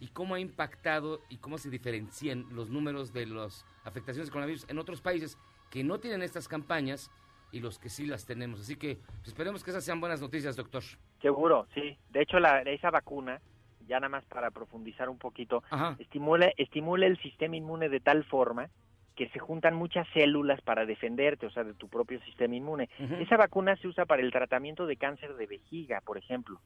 [0.00, 4.64] y cómo ha impactado y cómo se diferencian los números de las afectaciones de coronavirus
[4.70, 5.36] en otros países
[5.70, 7.10] que no tienen estas campañas
[7.52, 8.60] y los que sí las tenemos.
[8.60, 10.82] Así que esperemos que esas sean buenas noticias, doctor.
[11.20, 11.98] Seguro, sí.
[12.08, 13.42] De hecho, la, esa vacuna,
[13.88, 15.64] ya nada más para profundizar un poquito,
[15.98, 18.68] estimula, estimula el sistema inmune de tal forma
[19.16, 22.88] que se juntan muchas células para defenderte, o sea, de tu propio sistema inmune.
[23.18, 26.60] Esa vacuna se usa para el tratamiento de cáncer de vejiga, por ejemplo.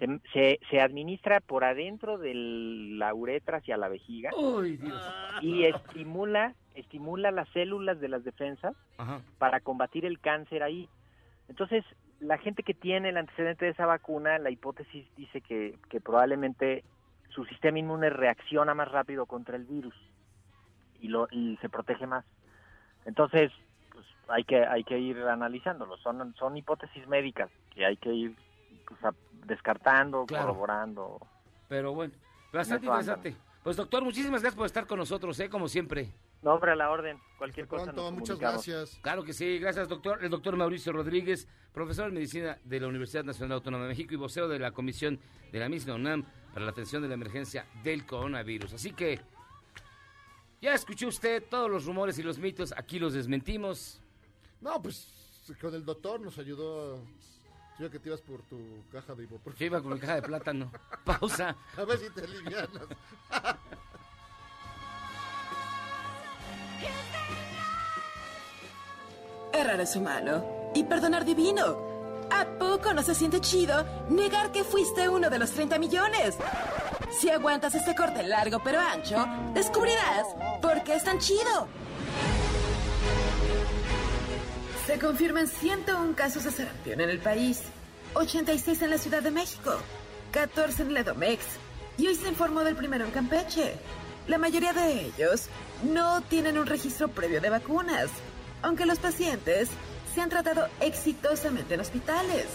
[0.00, 5.14] Se, se, se administra por adentro de la uretra hacia la vejiga ¡Ay, Dios!
[5.42, 9.20] y estimula, estimula las células de las defensas Ajá.
[9.38, 10.88] para combatir el cáncer ahí.
[11.48, 11.84] Entonces,
[12.20, 16.84] la gente que tiene el antecedente de esa vacuna, la hipótesis dice que, que probablemente
[17.28, 19.94] su sistema inmune reacciona más rápido contra el virus
[21.00, 22.24] y, lo, y se protege más.
[23.04, 23.50] Entonces,
[23.92, 25.96] pues hay que, hay que ir analizándolo.
[25.98, 28.36] Son, son hipótesis médicas que hay que ir
[28.86, 29.14] pues,
[29.46, 30.46] descartando, Claro.
[30.46, 31.20] corroborando.
[31.68, 32.14] Pero bueno,
[32.52, 33.36] bastante interesante.
[33.62, 35.48] Pues doctor, muchísimas gracias por estar con nosotros, ¿eh?
[35.48, 36.08] como siempre.
[36.44, 37.18] No, hombre, a la orden.
[37.38, 37.86] Cualquier cosa.
[37.86, 38.38] nos comunicamos.
[38.38, 38.98] gracias.
[39.00, 40.22] Claro que sí, gracias doctor.
[40.22, 44.18] El doctor Mauricio Rodríguez, profesor de medicina de la Universidad Nacional Autónoma de México y
[44.18, 45.18] vocero de la comisión
[45.50, 46.22] de la misma UNAM
[46.52, 48.74] para la atención de la emergencia del coronavirus.
[48.74, 49.20] Así que
[50.60, 54.02] ya escuchó usted todos los rumores y los mitos, aquí los desmentimos.
[54.60, 55.08] No, pues
[55.58, 57.00] con el doctor nos ayudó.
[57.78, 58.60] Yo que te ibas por tu
[58.92, 59.58] caja de ibuprofeno.
[59.58, 60.70] Yo iba con mi caja de plátano.
[61.06, 61.56] Pausa.
[61.74, 62.68] A ver si te alivianas.
[69.52, 71.94] Errar es humano y perdonar divino.
[72.30, 76.36] ¿A poco no se siente chido negar que fuiste uno de los 30 millones?
[77.20, 80.26] Si aguantas este corte largo pero ancho, descubrirás
[80.60, 81.68] por qué es tan chido.
[84.86, 87.62] Se confirman 101 casos de sarampión en el país,
[88.14, 89.76] 86 en la Ciudad de México,
[90.32, 91.44] 14 en Ledomex
[91.96, 93.74] y hoy se informó del primero en Campeche.
[94.26, 95.48] La mayoría de ellos
[95.82, 98.10] no tienen un registro previo de vacunas,
[98.62, 99.68] aunque los pacientes
[100.14, 102.46] se han tratado exitosamente en hospitales.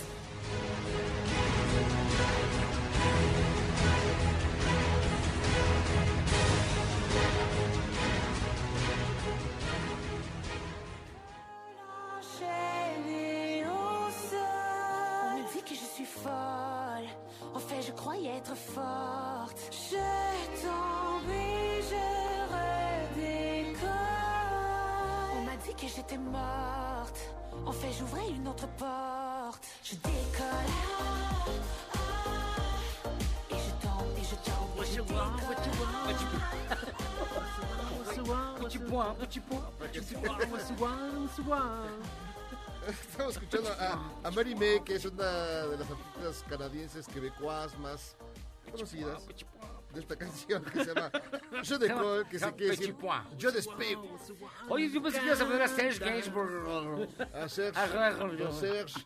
[17.52, 19.60] En fait, je croyais être forte.
[26.18, 27.66] M'a dit que j'étais morte.
[27.66, 29.66] En fait, j'ouvrais une autre porte.
[29.84, 30.74] Je décolle.
[33.49, 35.01] Et je tombe et je tombe et je
[42.88, 48.16] Estamos escuchando a, a Mary May, que es una de las artistas canadienses quebecoas más
[48.72, 49.28] conocidas
[49.94, 51.12] de esta canción que se llama
[51.64, 52.96] Je décolle, que se quiere decir
[53.38, 54.18] Yo despego.
[54.70, 57.10] Oye, yo pensé que ibas a poner a Serge Gainsbourg.
[57.34, 59.06] A Serge, Ah, don Serge.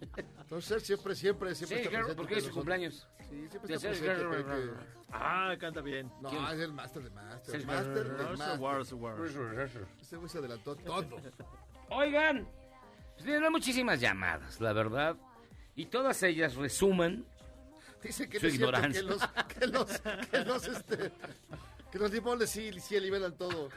[0.50, 3.08] Don Serge siempre, siempre, siempre Sí, está claro, presente porque es su cumpleaños.
[3.30, 3.90] Sí, siempre De está
[4.30, 4.74] presente.
[5.12, 6.12] Ah, canta bien.
[6.22, 7.52] No, es el master de master.
[7.52, 8.78] Serge master del Gainsbourg.
[9.42, 9.88] master.
[10.02, 11.18] Ese güey se adelantó todo.
[11.90, 12.48] Oigan,
[13.18, 15.16] pues hay muchísimas llamadas, la verdad,
[15.76, 17.26] y todas ellas resumen
[18.04, 19.02] Dice que su no es cierto ignorancia.
[19.02, 21.12] que los, que los, que los, este,
[21.92, 23.70] que los limones sí, sí liberan todo.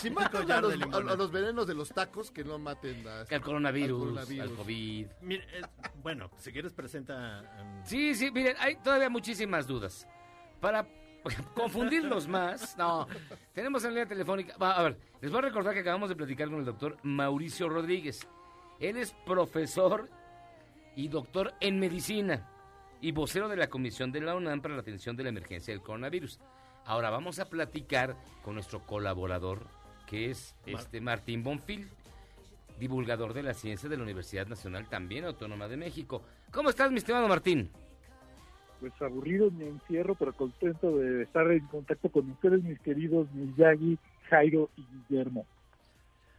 [0.00, 3.22] Si matan a los, a- a los venenos de los tacos, que no maten a,
[3.22, 4.58] al coronavirus, al al, coronavirus.
[4.58, 5.06] COVID.
[5.22, 5.62] Mira, eh,
[6.02, 7.40] bueno, si quieres presenta...
[7.60, 10.06] em, Sí, sí, miren, hay todavía muchísimas dudas.
[10.60, 10.86] Para
[11.54, 13.06] confundirlos más, no,
[13.54, 14.56] tenemos en línea telefónica.
[14.58, 17.68] va, a ver, les voy a recordar que acabamos de platicar con el doctor Mauricio
[17.68, 18.26] Rodríguez.
[18.80, 20.08] Él es profesor
[20.96, 22.50] y doctor en medicina
[23.04, 25.82] y vocero de la Comisión de la UNAM para la atención de la emergencia del
[25.82, 26.40] coronavirus.
[26.86, 29.66] Ahora vamos a platicar con nuestro colaborador,
[30.06, 31.86] que es este Martín Bonfil,
[32.80, 36.22] divulgador de la ciencia de la Universidad Nacional, también Autónoma de México.
[36.50, 37.70] ¿Cómo estás, mi estimado Martín?
[38.80, 43.30] pues aburrido en mi encierro, pero contento de estar en contacto con ustedes, mis queridos
[43.34, 43.98] Miyagi,
[44.30, 45.46] Jairo y Guillermo.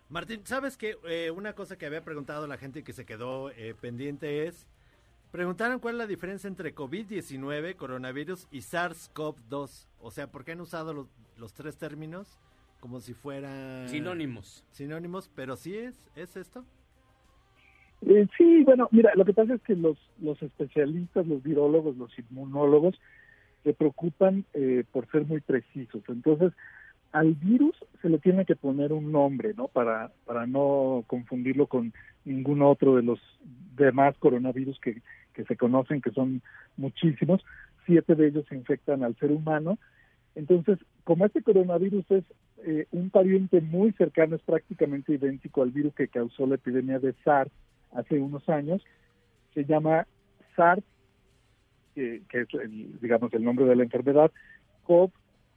[0.09, 0.97] Martín, ¿sabes qué?
[1.07, 4.65] Eh, una cosa que había preguntado la gente que se quedó eh, pendiente es...
[5.35, 9.85] Preguntaron cuál es la diferencia entre COVID-19, coronavirus y SARS-CoV-2.
[9.99, 11.07] O sea, ¿por qué han usado los,
[11.37, 12.39] los tres términos
[12.79, 13.89] como si fueran...
[13.89, 14.63] Sinónimos.
[14.71, 16.63] Sinónimos, pero sí es, ¿es esto?
[18.07, 22.17] Eh, sí, bueno, mira, lo que pasa es que los, los especialistas, los virólogos, los
[22.17, 22.95] inmunólogos,
[23.65, 26.01] se preocupan eh, por ser muy precisos.
[26.07, 26.53] Entonces,
[27.11, 29.67] al virus se le tiene que poner un nombre, ¿no?
[29.67, 31.91] Para, para no confundirlo con
[32.23, 33.19] ningún otro de los
[33.75, 35.01] demás coronavirus que,
[35.35, 36.41] que se conocen, que son
[36.77, 37.43] muchísimos.
[37.85, 39.77] Siete de ellos infectan al ser humano.
[40.33, 42.23] Entonces, como este coronavirus es
[42.65, 47.13] eh, un pariente muy cercano, es prácticamente idéntico al virus que causó la epidemia de
[47.23, 47.51] SARS
[47.93, 48.83] hace unos años,
[49.53, 50.07] se llama
[50.55, 50.83] SARS,
[51.93, 54.31] que es, el, digamos, el nombre de la enfermedad,
[54.83, 55.11] CoV,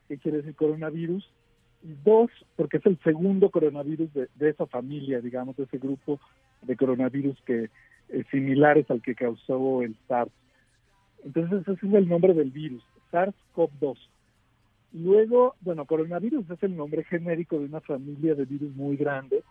[0.06, 1.28] que quiere decir coronavirus,
[1.82, 6.20] y dos, porque es el segundo coronavirus de, de esa familia, digamos, de ese grupo
[6.62, 7.70] de coronavirus que
[8.10, 10.30] eh, similares al que causó el SARS.
[11.24, 12.82] Entonces ese es el nombre del virus,
[13.12, 13.96] SARS-CoV-2.
[14.94, 19.42] Luego, bueno, coronavirus es el nombre genérico de una familia de virus muy grande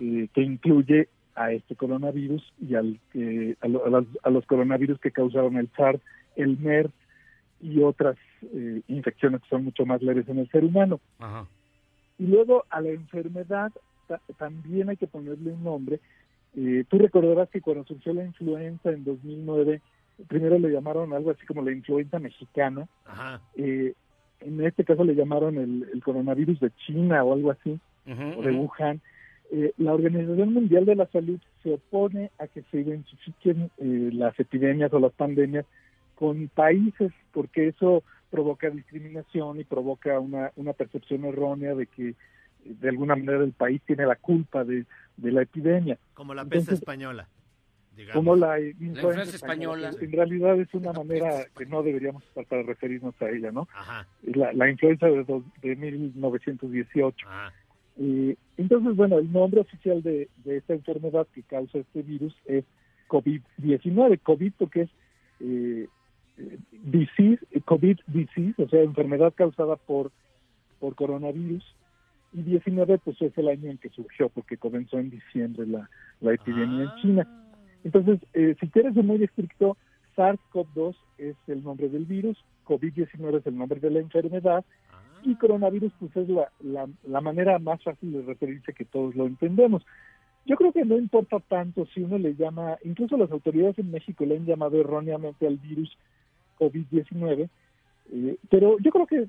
[0.00, 4.46] eh, que incluye a este coronavirus y al, que- a, lo- a las- a los
[4.46, 6.00] coronavirus que causaron el SARS,
[6.36, 6.92] el MERS
[7.60, 11.00] y otras eh, infecciones que son mucho más leves en el ser humano.
[11.18, 11.46] Ajá.
[12.18, 13.72] Y luego a la enfermedad
[14.06, 16.00] ta- también hay que ponerle un nombre.
[16.56, 19.80] Eh, Tú recordarás que cuando surgió la influenza en 2009,
[20.28, 22.88] primero le llamaron algo así como la influenza mexicana.
[23.04, 23.40] Ajá.
[23.56, 23.94] Eh,
[24.40, 28.50] en este caso le llamaron el, el coronavirus de China o algo así, o de
[28.52, 29.00] Wuhan.
[29.52, 34.38] Eh, la Organización Mundial de la Salud se opone a que se identifiquen eh, las
[34.38, 35.66] epidemias o las pandemias
[36.14, 42.14] con países, porque eso provoca discriminación y provoca una, una percepción errónea de que
[42.64, 44.84] de alguna manera el país tiene la culpa de,
[45.16, 45.98] de la epidemia.
[46.14, 47.28] Como la peste Entonces, española.
[47.96, 48.14] digamos.
[48.14, 49.90] como la influenza influenza española.
[50.00, 53.68] En realidad es una manera que no deberíamos usar para referirnos a ella, ¿no?
[53.74, 54.06] Ajá.
[54.22, 57.26] La, la influenza de, dos- de 1918.
[57.28, 57.52] Ajá.
[57.98, 62.64] Y entonces, bueno, el nombre oficial de, de esta enfermedad que causa este virus es
[63.08, 64.20] COVID-19.
[64.22, 64.90] COVID porque es
[65.40, 65.86] eh,
[66.38, 70.10] eh, disease, eh, COVID disease, o sea, enfermedad causada por,
[70.78, 71.64] por coronavirus.
[72.32, 75.88] Y 19 pues es el año en que surgió, porque comenzó en diciembre la,
[76.20, 77.28] la epidemia en China.
[77.82, 79.76] Entonces, eh, si quieres ser muy estricto,
[80.16, 84.64] SARS-CoV-2 es el nombre del virus, COVID-19 es el nombre de la enfermedad,
[85.22, 89.26] y coronavirus pues es la, la, la manera más fácil de referirse que todos lo
[89.26, 89.84] entendemos.
[90.46, 94.24] Yo creo que no importa tanto si uno le llama, incluso las autoridades en México
[94.24, 95.96] le han llamado erróneamente al virus
[96.58, 97.48] COVID-19,
[98.12, 99.26] eh, pero yo creo que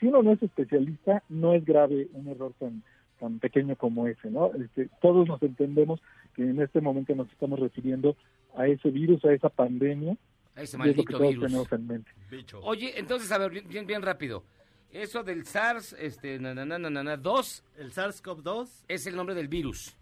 [0.00, 2.82] si uno no es especialista, no es grave un error tan
[3.18, 4.52] tan pequeño como ese, ¿no?
[4.54, 6.00] Este, todos nos entendemos
[6.34, 8.14] que en este momento nos estamos refiriendo
[8.54, 10.16] a ese virus, a esa pandemia,
[10.54, 11.44] A ese y es lo que maldito todos virus.
[11.46, 12.10] tenemos en mente.
[12.62, 14.44] Oye, entonces, a ver, bien, bien, bien rápido.
[14.92, 17.64] Eso del SARS, este, na, na, na, na, na, na, 2.
[17.78, 18.84] El SARS-CoV-2.
[18.88, 19.96] Es el nombre del virus.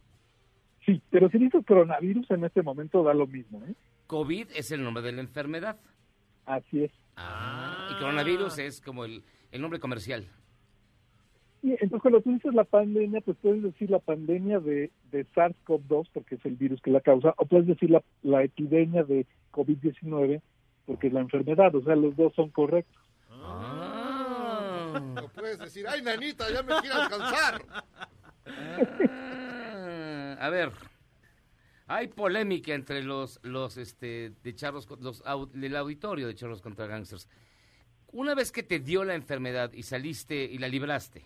[0.84, 3.74] Sí, pero si dices coronavirus en este momento da lo mismo, ¿eh?
[4.06, 5.78] COVID es el nombre de la enfermedad.
[6.44, 6.92] Así es.
[7.16, 10.26] Ah, y coronavirus es como el, el nombre comercial.
[11.62, 16.10] Y entonces cuando tú dices la pandemia, pues puedes decir la pandemia de, de SARS-CoV-2
[16.12, 20.42] porque es el virus que la causa, o puedes decir la, la epidemia de COVID-19
[20.84, 23.00] porque es la enfermedad, o sea, los dos son correctos.
[24.92, 27.62] No puedes decir, ay, nanita, ya me quiere alcanzar.
[28.46, 30.70] Ah, a ver,
[31.86, 36.86] hay polémica entre los los este de charros los au- el auditorio de charros contra
[36.86, 37.28] gangsters.
[38.12, 41.24] Una vez que te dio la enfermedad y saliste y la libraste,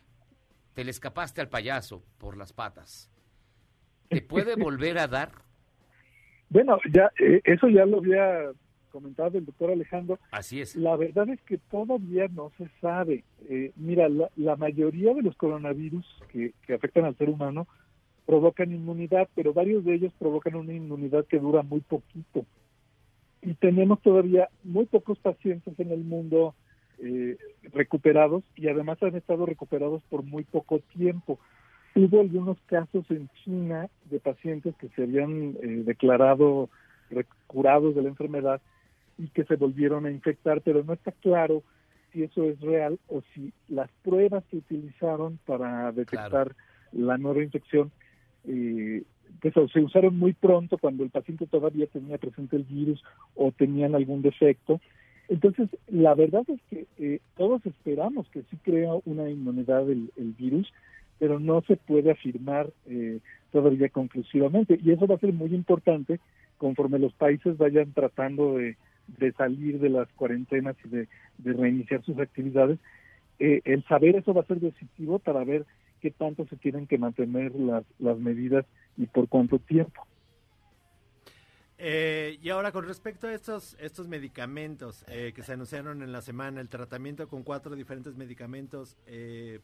[0.75, 3.11] te le escapaste al payaso por las patas.
[4.09, 5.33] ¿Te puede volver a dar?
[6.49, 8.53] Bueno, ya eh, eso ya lo había
[8.91, 10.19] comentado el doctor Alejandro.
[10.31, 10.75] Así es.
[10.77, 13.23] La verdad es que todavía no se sabe.
[13.51, 17.69] Eh, mira, la, la mayoría de los coronavirus que, que afectan al ser humano
[18.29, 22.45] provocan inmunidad, pero varios de ellos provocan una inmunidad que dura muy poquito.
[23.41, 26.55] Y tenemos todavía muy pocos pacientes en el mundo
[26.99, 27.39] eh,
[27.73, 31.39] recuperados y además han estado recuperados por muy poco tiempo.
[31.95, 36.69] Hubo algunos casos en China de pacientes que se habían eh, declarado
[37.47, 38.61] curados de la enfermedad
[39.17, 41.63] y que se volvieron a infectar, pero no está claro
[42.13, 46.55] si eso es real o si las pruebas que utilizaron para detectar
[46.93, 47.91] la nueva infección
[48.49, 49.03] eh,
[49.41, 53.03] pues, o se usaron muy pronto cuando el paciente todavía tenía presente el virus
[53.35, 54.81] o tenían algún defecto.
[55.29, 60.73] Entonces, la verdad es que eh, todos esperamos que sí crea una inmunidad el, virus,
[61.19, 63.19] pero no se puede afirmar eh,
[63.53, 64.79] todavía conclusivamente.
[64.83, 66.19] Y eso va a ser muy importante
[66.57, 68.77] conforme los países vayan tratando de,
[69.19, 72.79] de salir de las cuarentenas y de, de reiniciar sus actividades.
[73.39, 75.65] Eh, el saber eso va a ser decisivo para ver
[75.99, 78.65] qué tanto se tienen que mantener las, las medidas
[78.97, 80.07] y por cuánto tiempo.
[81.81, 86.23] Eh, y ahora con respecto a estos, estos medicamentos eh, que se anunciaron en la
[86.23, 89.61] semana, el tratamiento con cuatro diferentes medicamentos eh,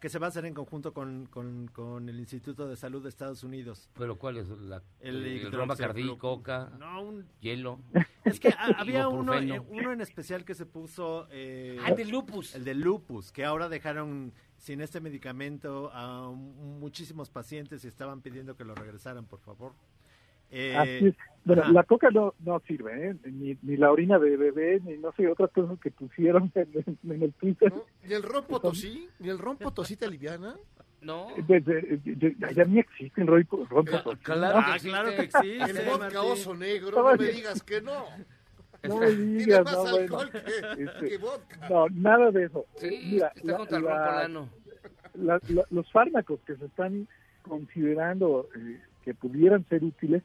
[0.00, 3.10] que se va a hacer en conjunto con, con- con el Instituto de Salud de
[3.10, 3.88] Estados Unidos.
[3.98, 4.48] ¿Pero cuál es?
[4.48, 7.78] La, El el, hidroxiclo- rombacardí, coca, No, un- hielo.
[8.24, 11.28] Es que a- había uno, eh, uno en especial que se puso...
[11.30, 12.54] eh, Ah, el de lupus.
[12.54, 18.56] El de lupus, que ahora dejaron sin este medicamento a muchísimos pacientes y estaban pidiendo
[18.56, 19.72] que lo regresaran, por favor.
[20.50, 21.14] Eh, Así es.
[21.44, 21.72] Bueno, ajá.
[21.72, 23.16] la coca no, no sirve, ¿eh?
[23.24, 26.98] ni, ni la orina de bebé, ni no sé, otras cosas que pusieron en, en-
[27.10, 27.72] en el Twitter.
[28.04, 29.08] ¿Ni el ron potosí?
[29.20, 30.54] ¿Ni el ron potosí te aliviana?
[31.00, 31.28] No.
[31.46, 34.18] Pues, eh, eh, ya, ya ni existen Roy, ron potosí.
[34.22, 35.70] claro Ah, claro que existe.
[35.70, 38.04] El vodka oso negro, no me digas que no.
[38.82, 40.18] No me digas, más no, bueno.
[40.30, 41.68] que, Este, que vodka.
[41.68, 42.64] No, nada de eso.
[42.76, 44.48] Sí, Eh, mira, está la- contra el la- ron polano.
[45.14, 47.06] la- la- los fármacos que se están
[47.42, 50.22] considerando eh, que pudieran ser útiles,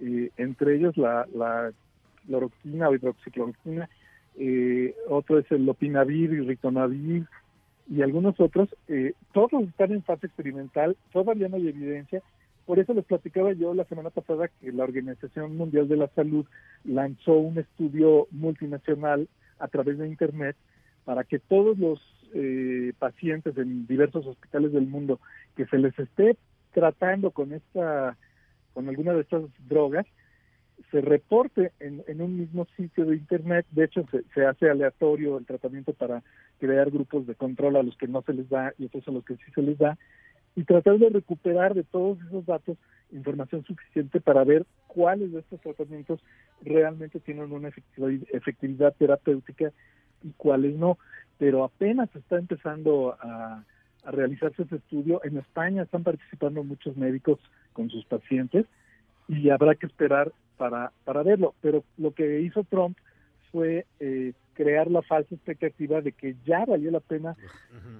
[0.00, 1.72] eh, entre ellos la, la
[2.26, 3.88] cloroquina o hidroxicloroquina,
[4.38, 7.26] eh, otro es el lopinavir y ritonavir
[7.90, 12.22] y algunos otros, eh, todos están en fase experimental, todavía no hay evidencia.
[12.66, 16.44] Por eso les platicaba yo la semana pasada que la Organización Mundial de la Salud
[16.84, 19.26] lanzó un estudio multinacional
[19.58, 20.54] a través de Internet
[21.06, 21.98] para que todos los
[22.34, 25.18] eh, pacientes en diversos hospitales del mundo
[25.56, 26.36] que se les esté
[26.74, 28.18] tratando con esta
[28.78, 30.06] con alguna de estas drogas
[30.92, 33.66] se reporte en, un mismo sitio de internet.
[33.72, 36.22] De hecho, se, se hace aleatorio el tratamiento para
[36.60, 39.24] crear grupos de control a los que no se les da y otros a los
[39.24, 39.98] que sí se les da
[40.54, 42.78] y tratar de recuperar de todos esos datos
[43.10, 46.20] información suficiente para ver cuáles de estos tratamientos
[46.62, 49.72] realmente tienen una efectividad, efectividad terapéutica
[50.22, 50.98] y cuáles no.
[51.36, 53.64] Pero apenas está empezando a,
[54.08, 55.20] a realizarse ese estudio.
[55.22, 57.38] En España están participando muchos médicos
[57.74, 58.64] con sus pacientes
[59.28, 61.54] y habrá que esperar para, para verlo.
[61.60, 62.96] Pero lo que hizo Trump
[63.52, 67.36] fue eh, crear la falsa expectativa de que ya valía la pena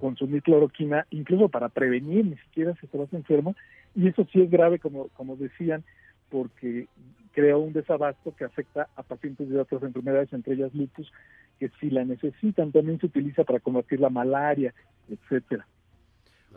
[0.00, 3.54] consumir cloroquina, incluso para prevenir, ni siquiera si estabas enfermo,
[3.94, 5.84] y eso sí es grave, como, como decían,
[6.30, 6.86] porque
[7.32, 11.12] crea un desabasto que afecta a pacientes de otras enfermedades, entre ellas lupus,
[11.58, 14.72] que si la necesitan, también se utiliza para combatir la malaria,
[15.08, 15.66] etcétera.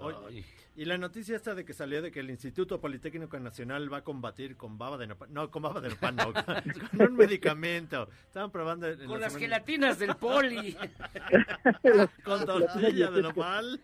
[0.01, 0.43] Oye,
[0.75, 4.03] y la noticia esta de que salió de que el Instituto Politécnico Nacional va a
[4.03, 6.33] combatir con baba de nopal, no, con baba de nopal, no,
[6.97, 8.07] con un medicamento.
[8.27, 8.87] Estaban probando...
[8.87, 10.75] en Con la las semana- gelatinas del poli.
[12.23, 13.79] con tortilla de nopal.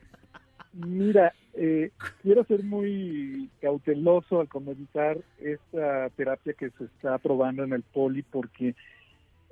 [0.73, 1.91] Mira, eh,
[2.21, 8.21] quiero ser muy cauteloso al comentar esta terapia que se está probando en el poli
[8.21, 8.75] porque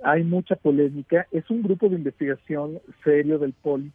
[0.03, 1.27] hay mucha polémica.
[1.31, 3.91] Es un grupo de investigación serio del poli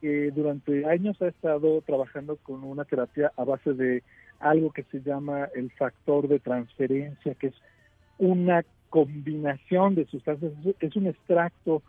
[0.00, 4.02] que durante años ha estado trabajando con una terapia a base de
[4.38, 7.54] algo que se llama el factor de transferencia, que es
[8.18, 11.82] una combinación de sustancias, es un extracto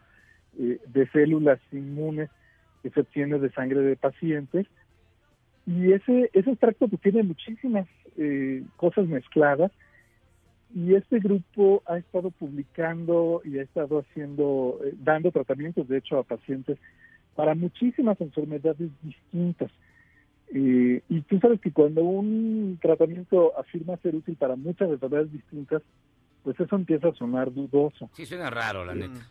[0.59, 2.29] eh, de células inmunes
[2.83, 4.67] que se obtiene de sangre de pacientes.
[5.65, 7.87] Y ese ese extracto pues, tiene muchísimas
[8.17, 9.71] eh, cosas mezcladas.
[10.73, 16.17] Y este grupo ha estado publicando y ha estado haciendo eh, dando tratamientos de hecho
[16.17, 16.77] a pacientes
[17.35, 19.71] para muchísimas enfermedades distintas
[20.53, 25.81] Eh, y tú sabes que cuando un tratamiento afirma ser útil para muchas enfermedades distintas
[26.43, 29.21] pues eso empieza a sonar dudoso Sí, suena raro, la neta.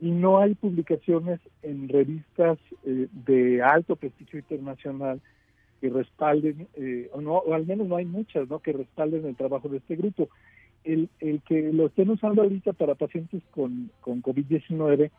[0.00, 5.20] y no hay publicaciones en revistas eh, de alto prestigio internacional
[5.80, 8.58] que respalden, eh, o, no, o al menos no hay muchas, ¿no?
[8.58, 10.28] que respalden el trabajo de este grupo.
[10.84, 15.10] El, el que lo estén usando ahorita para pacientes con, con COVID-19,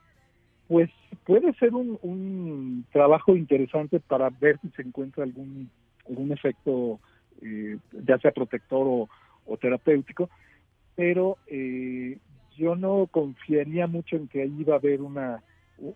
[0.67, 0.89] pues
[1.25, 5.69] puede ser un, un trabajo interesante para ver si se encuentra algún,
[6.07, 6.99] algún efecto,
[7.41, 9.09] eh, ya sea protector o,
[9.45, 10.29] o terapéutico,
[10.95, 12.17] pero eh,
[12.57, 15.43] yo no confiaría mucho en que ahí va a haber una,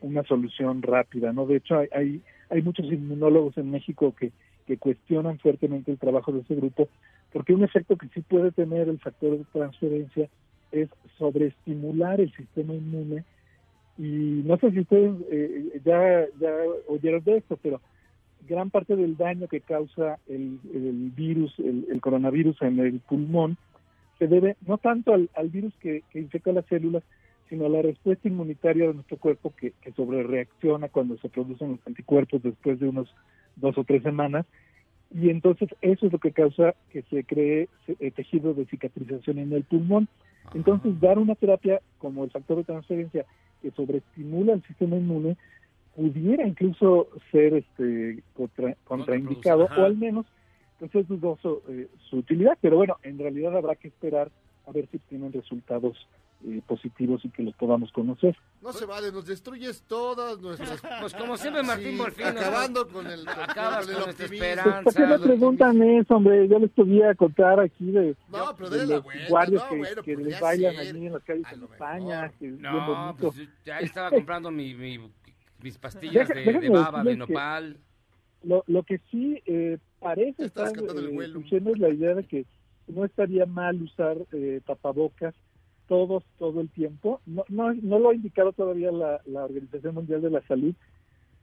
[0.02, 1.46] una solución rápida, ¿no?
[1.46, 4.32] De hecho, hay, hay, hay muchos inmunólogos en México que,
[4.68, 6.88] que cuestionan fuertemente el trabajo de ese grupo,
[7.34, 10.30] porque un efecto que sí puede tener el factor de transferencia
[10.72, 13.26] es sobreestimular el sistema inmune
[14.02, 16.49] y no sé si ustedes eh, ya, ya
[16.88, 17.80] oyeron de esto, pero
[18.49, 23.58] gran parte del daño que causa el, el virus, el, el coronavirus en el pulmón,
[24.18, 27.04] se debe no tanto al, al virus que, que infecta las células,
[27.47, 31.88] sino a la respuesta inmunitaria de nuestro cuerpo que, que sobrereacciona cuando se producen los
[31.88, 33.14] anticuerpos después de unos
[33.56, 34.47] dos o tres semanas.
[35.14, 39.54] Y entonces eso es lo que causa que se cree eh, tejido de cicatrización en
[39.54, 40.08] el pulmón.
[40.56, 43.28] Entonces dar una terapia como el factor de transferencia
[43.62, 45.38] que sobreestimula el sistema inmune
[45.95, 50.26] pudiera incluso ser este contra- contraindicado o al menos
[50.80, 54.32] pues es dudoso eh, su utilidad, pero bueno, en realidad habrá que esperar
[54.66, 56.07] a ver si tienen resultados
[56.48, 58.36] eh, positivos y que los podamos conocer.
[58.62, 60.82] No se vale, nos destruyes todas nuestras...
[61.02, 62.28] Pues como siempre, Martín Sí, Morfino.
[62.30, 64.36] Acabando con el, Acabas con el con optimismo.
[64.36, 64.82] esperanza.
[64.84, 66.48] ¿Por qué me preguntan eso, hombre?
[66.48, 70.04] Yo les podía contar aquí de, No, pero de la los guardias no, que, bueno,
[70.04, 70.82] que les bailan ser.
[70.96, 73.36] allí en las calles en España, que No, pues
[73.66, 75.12] ya estaba comprando mi, mi-
[75.62, 77.78] mis pastillas Deja- de, de baba, de nopal.
[78.44, 81.34] Lo, lo que sí eh, parece estar eh, vuelo.
[81.34, 82.46] surgiendo es la idea de que
[82.88, 85.36] no estaría mal usar eh, tapabocas
[85.92, 87.20] todos todo el tiempo.
[87.26, 90.74] No, no, no lo ha indicado todavía la, la Organización Mundial de la Salud,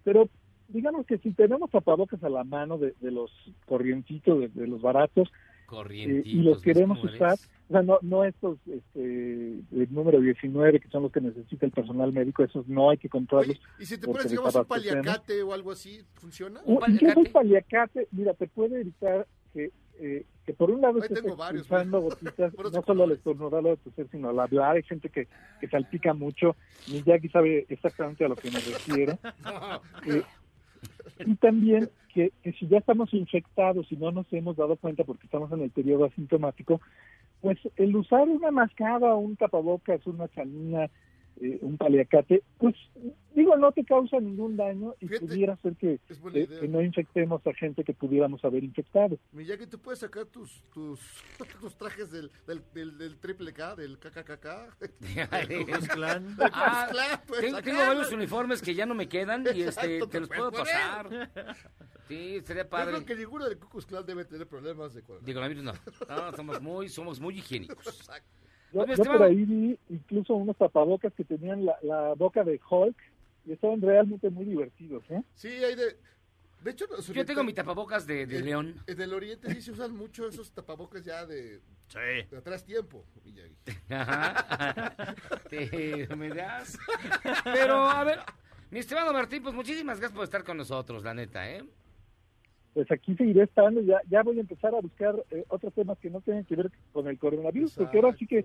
[0.05, 0.30] pero
[0.68, 3.30] digamos que si tenemos tapabocas a la mano de, de los
[3.66, 5.30] corrientitos, de, de los baratos,
[5.90, 7.34] eh, y los ¿ves queremos usar,
[7.68, 11.72] o sea, no, no estos este, el número 19, que son los que necesita el
[11.72, 13.59] personal médico, esos no hay que comprarlos.
[13.59, 16.62] Oye, y si te pones, digamos, un paliacate o algo así, ¿funciona?
[16.64, 21.61] Un, incluso un paliacate, mira, te puede evitar que, eh, que por un lado varios,
[21.61, 24.76] expulsando gotitas, no solo al estornudar o al toser, sino al hablar.
[24.76, 25.28] Hay gente que,
[25.61, 26.57] que salpica mucho.
[26.90, 29.18] Miyagi sabe exactamente a lo que me refiero.
[30.07, 30.22] Eh,
[31.26, 35.24] y también que, que si ya estamos infectados y no nos hemos dado cuenta porque
[35.24, 36.80] estamos en el periodo asintomático,
[37.40, 40.88] pues el usar una mascada, un tapabocas, una chanina,
[41.41, 42.74] eh, un paliacate, pues
[43.34, 47.53] digo, no te causa ningún daño y pudiera ser que, que- que no infectemos a
[47.55, 49.18] gente que pudiéramos haber infectado.
[49.32, 51.01] Miyagi, tú puedes sacar tus, tus,
[51.61, 54.47] tus trajes del, del, del, del triple K, del KKKK.
[55.49, 56.89] Del Ku Ah,
[57.41, 61.30] tengo, varios uniformes que ya no me quedan y este, Exacto, te los puedo pasar.
[62.09, 62.93] Sí, sería Yo padre.
[62.95, 65.26] creo que ninguno del Ku Klux Klan debe tener problemas de coronavirus.
[65.26, 65.72] De coronavirus no.
[66.09, 68.09] No, somos muy, somos muy higiénicos.
[68.72, 72.60] Yo, Oye, yo por ahí vi incluso unos tapabocas que tenían la, la boca de
[72.70, 72.96] Hulk
[73.46, 75.22] y estaban realmente muy divertidos, ¿eh?
[75.34, 75.96] Sí, hay de...
[76.62, 78.74] De hecho, los Yo tengo mi tapabocas de, de en- león.
[78.88, 81.60] En el oriente sí se usan mucho esos tapabocas ya de,
[81.94, 83.54] de atrás tiempo, Miyagi.
[83.90, 85.14] Ajá.
[85.48, 86.76] Te me das.
[87.44, 88.18] Pero, a ver,
[88.70, 91.64] mi estimado Martín, pues muchísimas gracias por estar con nosotros, la neta, ¿eh?
[92.79, 96.11] Pues aquí seguiré estando, ya, ya voy a empezar a buscar eh, otros temas que
[96.11, 98.45] no tengan que ver con el coronavirus, porque ahora sí que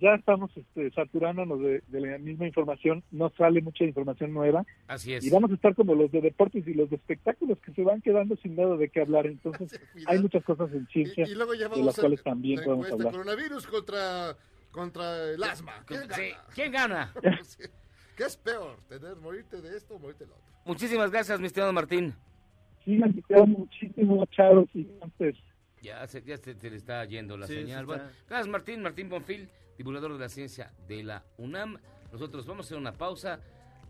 [0.00, 4.64] ya estamos este, saturándonos de, de la misma información, no sale mucha información nueva.
[4.86, 5.24] Así es.
[5.24, 8.00] Y vamos a estar como los de deportes y los de espectáculos que se van
[8.02, 9.26] quedando sin nada de qué hablar.
[9.26, 12.64] Entonces, hay muchas cosas en ciencia Y luego ya de las a cuales también la
[12.66, 13.10] podemos hablar.
[13.10, 14.36] coronavirus contra,
[14.70, 15.84] contra el asma.
[15.86, 16.14] ¿Quién gana?
[16.16, 17.12] Sí, ¿Quién gana?
[18.16, 18.76] ¿Qué es peor?
[18.88, 20.46] ¿Tener, morirte de esto o morirte de lo otro?
[20.66, 22.14] Muchísimas gracias, mi estimado Martín.
[22.84, 25.36] Sigan quedando muchísimo, chavos, y antes.
[25.80, 27.80] Ya se, ya se, se le está yendo la Sí, señal.
[27.80, 28.82] se Bueno, gracias, Martín.
[28.82, 31.78] Martín Bonfil, divulgador de la ciencia de la UNAM.
[32.12, 33.40] Nosotros vamos a hacer una pausa.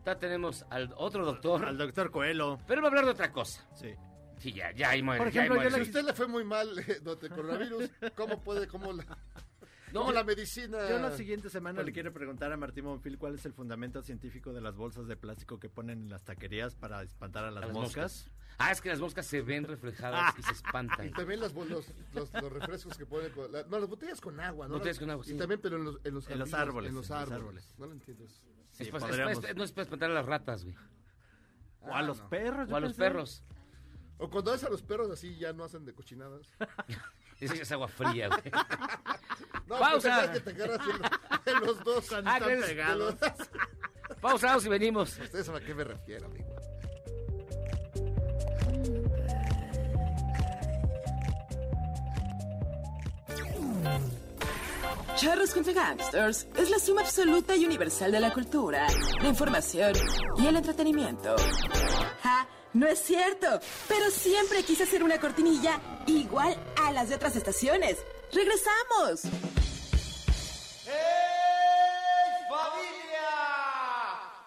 [0.05, 1.65] Ya tenemos al otro doctor.
[1.65, 2.59] Al doctor Coelho.
[2.67, 3.67] Pero él va a hablar de otra cosa.
[3.75, 3.91] Sí.
[4.39, 5.23] Sí, ya, ya, ahí muere.
[5.23, 5.77] Por ya ahí ejemplo, muere.
[5.77, 9.05] si a usted le fue muy mal eh, lo del coronavirus, ¿cómo puede, cómo la,
[9.93, 10.89] No, la medicina...
[10.89, 14.53] Yo la siguiente semana le quiero preguntar a Martín Monfil cuál es el fundamento científico
[14.53, 17.67] de las bolsas de plástico que ponen en las taquerías para espantar a las, A
[17.67, 18.31] las moscas.
[18.59, 21.07] Ah, es que las moscas se ven reflejadas y se espantan.
[21.09, 23.51] Y también las los, los, los refrescos que ponen con...
[23.51, 24.75] la- no, las botellas con agua, ¿no?
[24.75, 25.33] Botellas Las- con agua, sí.
[25.35, 27.39] Y también, pero en los, en los, En los jardines, árboles, En los árboles.
[27.39, 27.75] árboles.
[27.79, 28.43] No lo entiendes.
[28.79, 30.77] Es pa- es pa- podríamos- es- no es para espantar a las ratas, güey.
[31.81, 32.71] O a los perros.
[32.71, 33.43] O a los perros.
[34.19, 36.47] O cuando ves a los perros así ya no hacen de cochinadas.
[37.43, 38.41] Esa es agua fría, güey.
[39.67, 40.27] No, Pausa.
[40.27, 40.87] pues, es que te agarras
[41.47, 42.39] en, en los dos cuando Ah.
[44.21, 45.19] Pausados y venimos.
[45.19, 46.55] Ustedes saben a qué me refiero, amigo.
[55.17, 58.87] Charros contra Gangsters es la suma absoluta y universal de la cultura,
[59.21, 59.93] la información
[60.39, 61.37] y el entretenimiento.
[62.23, 62.47] ¡Ja!
[62.75, 67.99] No es cierto, pero siempre quise hacer una cortinilla igual a las de otras estaciones.
[68.33, 69.23] ¡Regresamos!
[72.49, 73.29] familia!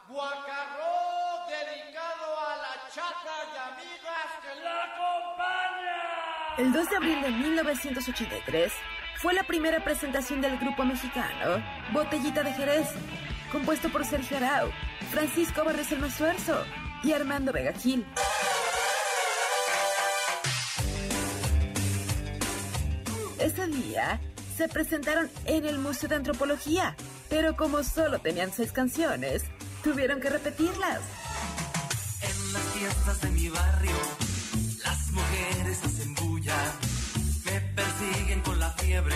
[0.07, 6.57] Guacarro dedicado a la chata y amigas que la acompañan.
[6.57, 8.73] El 2 de abril de 1983
[9.17, 11.63] fue la primera presentación del grupo mexicano
[11.93, 12.88] Botellita de Jerez,
[13.51, 14.71] compuesto por Sergio Arau,
[15.11, 16.65] Francisco Barres el Masuerzo
[17.06, 18.03] y Armando Vega Gil.
[23.39, 24.20] Ese día
[24.58, 26.95] se presentaron en el Museo de Antropología,
[27.30, 29.43] pero como solo tenían seis canciones,
[29.84, 31.01] tuvieron que repetirlas.
[32.22, 33.97] En las fiestas de mi barrio,
[34.84, 36.58] las mujeres hacen bulla.
[37.45, 39.16] Me persiguen con la fiebre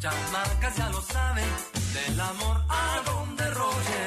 [0.00, 1.50] chamacas ya lo saben,
[1.94, 4.04] del amor a donde roye.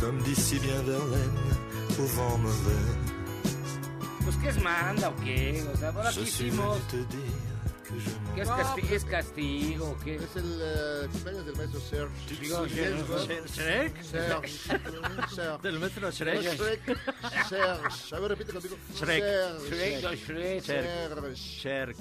[0.00, 1.38] Comme dit si bien Verlaine,
[1.98, 2.96] au vent mauvais.
[4.24, 5.64] Pues, ¿qué es manda o qué?
[5.72, 6.78] O sea, ahora suis hicimos.
[6.88, 7.32] te dire
[7.86, 9.98] que je m'en ¿Qué es, No, casti- pues, es castigo?
[10.02, 10.14] ¿Qué?
[10.16, 12.34] Es el eh, cumpleaños del maestro Serge.
[12.40, 13.48] Digo, Serge.
[13.48, 14.02] Serge.
[14.04, 15.58] Serge.
[15.62, 16.10] Del maestro.
[16.10, 16.42] Shrek.
[17.48, 18.14] Serge.
[18.16, 19.22] A ver, repite Shrek.
[20.62, 21.36] Serge.
[21.36, 21.36] Shrek.
[21.36, 21.96] Shrek.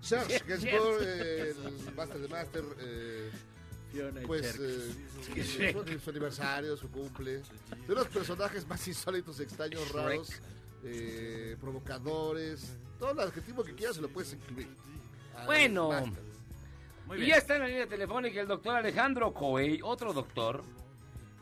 [0.00, 1.54] Serge, que es por eh,
[1.88, 2.64] el Master de Master.
[2.80, 3.30] Eh,
[4.26, 5.36] pues Shrek.
[5.36, 5.76] eh, Shrek.
[5.94, 7.42] su, su aniversario, su cumple.
[7.88, 9.94] De los personajes más insólitos, extraños, Shrek.
[9.94, 10.30] raros,
[10.84, 12.76] eh, provocadores.
[12.98, 14.68] Todo el adjetivo que quieras se lo puedes incluir.
[15.36, 15.90] Al Bueno.
[17.16, 20.62] Y ya está en la línea telefónica el doctor Alejandro Coey, otro doctor.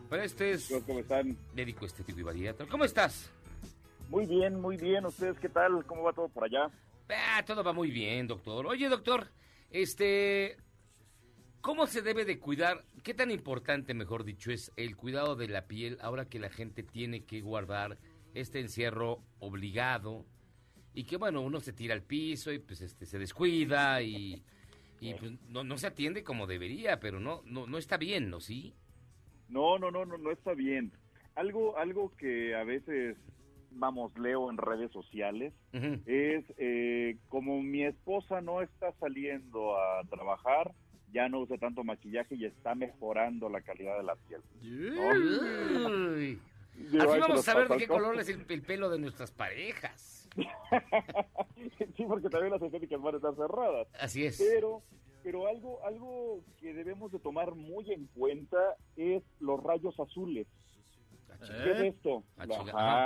[0.08, 1.36] Pero este es ¿Cómo están?
[1.54, 2.66] médico estético y bariatra.
[2.66, 3.30] ¿Cómo estás?
[4.08, 5.06] Muy bien, muy bien.
[5.06, 5.84] ¿Ustedes qué tal?
[5.86, 6.68] ¿Cómo va todo por allá?
[7.08, 8.66] Ah, todo va muy bien, doctor.
[8.66, 9.28] Oye, doctor,
[9.70, 10.56] este,
[11.60, 12.84] ¿cómo se debe de cuidar?
[13.04, 16.82] ¿Qué tan importante, mejor dicho, es el cuidado de la piel ahora que la gente
[16.82, 17.98] tiene que guardar
[18.34, 20.24] este encierro obligado
[20.94, 24.42] y que bueno, uno se tira al piso y pues este se descuida y,
[25.00, 28.40] y, pues, no, no se atiende como debería, pero no no no está bien, ¿no?
[28.40, 28.74] Sí.
[29.48, 30.92] No, no, no, no, no está bien.
[31.34, 33.16] algo, algo que a veces,
[33.70, 35.52] vamos, leo en redes sociales,
[36.06, 40.72] es eh, como mi esposa no está saliendo a trabajar,
[41.12, 44.40] ya no usa tanto maquillaje y está mejorando la calidad de la piel.
[47.00, 50.19] Así vamos a saber de qué color es el, el pelo de nuestras parejas.
[51.96, 53.88] sí, porque también las estéticas van a estar cerradas.
[54.00, 54.38] Así es.
[54.38, 54.82] Pero,
[55.22, 58.58] pero algo, algo que debemos de tomar muy en cuenta
[58.96, 60.46] es los rayos azules.
[61.64, 62.22] ¿Qué es esto?
[62.36, 62.46] Ah,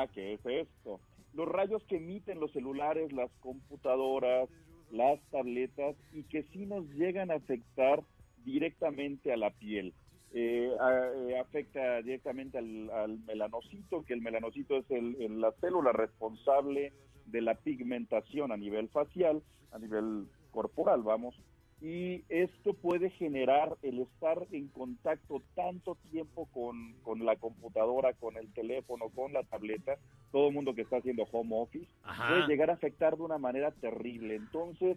[0.02, 0.12] Ajá.
[0.12, 1.00] ¿qué es esto?
[1.34, 4.48] Los rayos que emiten los celulares, las computadoras,
[4.90, 8.02] las tabletas y que sí nos llegan a afectar
[8.44, 9.94] directamente a la piel.
[10.32, 15.52] Eh, a- eh, afecta directamente al, al melanocito, que el melanocito es el- el- la
[15.60, 16.92] célula responsable
[17.26, 21.34] de la pigmentación a nivel facial, a nivel corporal, vamos.
[21.80, 28.36] Y esto puede generar el estar en contacto tanto tiempo con, con la computadora, con
[28.36, 29.98] el teléfono, con la tableta,
[30.30, 32.28] todo el mundo que está haciendo home office, Ajá.
[32.28, 34.36] puede llegar a afectar de una manera terrible.
[34.36, 34.96] Entonces,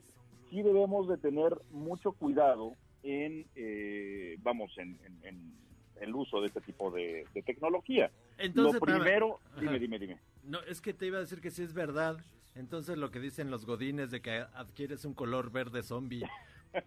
[0.50, 5.67] sí debemos de tener mucho cuidado en, eh, vamos, en, en- en
[6.02, 8.12] el uso de este tipo de, de tecnología.
[8.38, 10.20] Entonces, Lo primero, dime, dime, dime.
[10.44, 12.18] No, es que te iba a decir que sí es verdad.
[12.56, 16.24] Entonces lo que dicen los godines de que adquieres un color verde zombie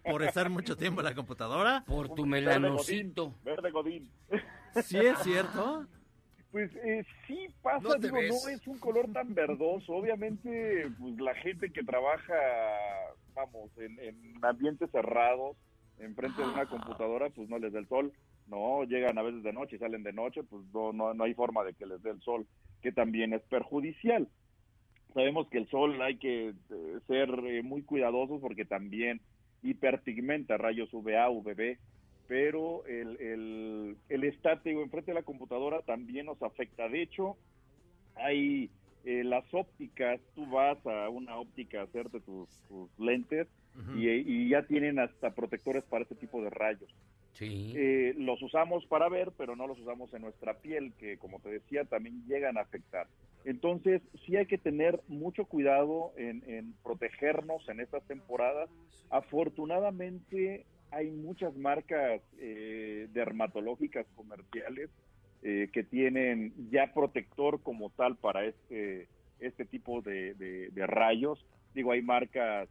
[0.03, 1.83] por estar mucho tiempo en la computadora.
[1.87, 3.13] Por tu Verde Godín,
[3.43, 4.09] Verde Godín.
[4.83, 5.87] ¿Sí es cierto?
[6.51, 8.43] Pues eh, sí pasa, No digo, ves.
[8.43, 9.93] no es un color tan verdoso.
[9.93, 12.33] Obviamente, pues la gente que trabaja,
[13.33, 15.55] vamos, en, en ambientes cerrados,
[15.99, 18.11] enfrente de una computadora, pues no les da el sol.
[18.51, 21.33] No, llegan a veces de noche y salen de noche, pues no, no, no hay
[21.33, 22.45] forma de que les dé el sol,
[22.81, 24.27] que también es perjudicial.
[25.13, 29.21] Sabemos que el sol hay que eh, ser eh, muy cuidadosos porque también
[29.63, 31.77] hiperpigmenta rayos UVA, UVB,
[32.27, 34.21] pero el, el, el
[34.65, 36.89] digo, enfrente de la computadora también nos afecta.
[36.89, 37.37] De hecho,
[38.15, 38.69] hay
[39.05, 43.47] eh, las ópticas, tú vas a una óptica a hacerte tus, tus lentes
[43.95, 46.93] y, y ya tienen hasta protectores para este tipo de rayos.
[47.75, 51.49] Eh, los usamos para ver, pero no los usamos en nuestra piel, que como te
[51.49, 53.07] decía, también llegan a afectar.
[53.45, 58.69] Entonces, sí hay que tener mucho cuidado en, protegernos en estas temporadas.
[59.09, 64.89] Afortunadamente, hay muchas marcas eh, dermatológicas comerciales
[65.43, 69.07] eh, que tienen ya protector como tal para este,
[69.39, 71.43] este tipo de- de rayos.
[71.73, 72.69] Digo, hay marcas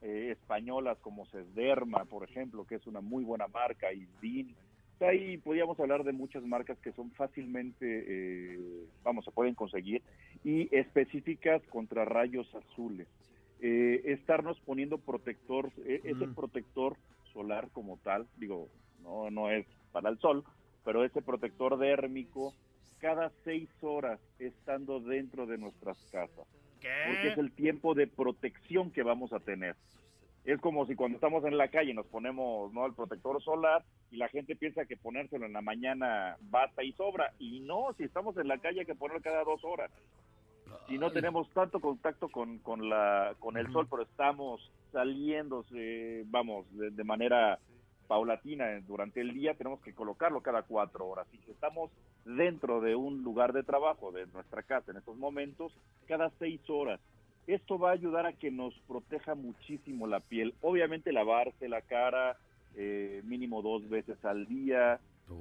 [0.00, 4.54] eh, españolas como Sesderma, por ejemplo, que es una muy buena marca, Isdin.
[5.00, 8.58] Ahí podríamos hablar de muchas marcas que son fácilmente, eh,
[9.04, 10.02] vamos, se pueden conseguir
[10.42, 13.06] y específicas contra rayos azules.
[13.60, 16.34] Eh, estarnos poniendo protector, eh, ese Mm.
[16.34, 16.96] protector
[17.32, 18.68] solar como tal, digo,
[19.02, 20.44] no, no es para el sol,
[20.84, 22.54] pero ese protector dérmico
[22.98, 26.46] cada seis horas estando dentro de nuestras casas
[27.06, 29.76] porque es el tiempo de protección que vamos a tener.
[30.44, 34.16] Es como si cuando estamos en la calle nos ponemos no el protector solar y
[34.16, 37.32] la gente piensa que ponérselo en la mañana basta y sobra.
[37.38, 39.90] Y no, si estamos en la calle hay que ponerlo cada dos horas.
[40.88, 46.24] Y no tenemos tanto contacto con, con, la, con el sol, pero estamos saliendo, eh,
[46.28, 47.58] vamos, de, de manera
[48.08, 51.28] paulatina eh, durante el día, tenemos que colocarlo cada cuatro horas.
[51.32, 51.90] Y si estamos
[52.24, 55.72] dentro de un lugar de trabajo, de nuestra casa en estos momentos,
[56.08, 56.98] cada seis horas.
[57.46, 60.54] Esto va a ayudar a que nos proteja muchísimo la piel.
[60.60, 62.36] Obviamente lavarse la cara
[62.76, 64.98] eh, mínimo dos veces al día.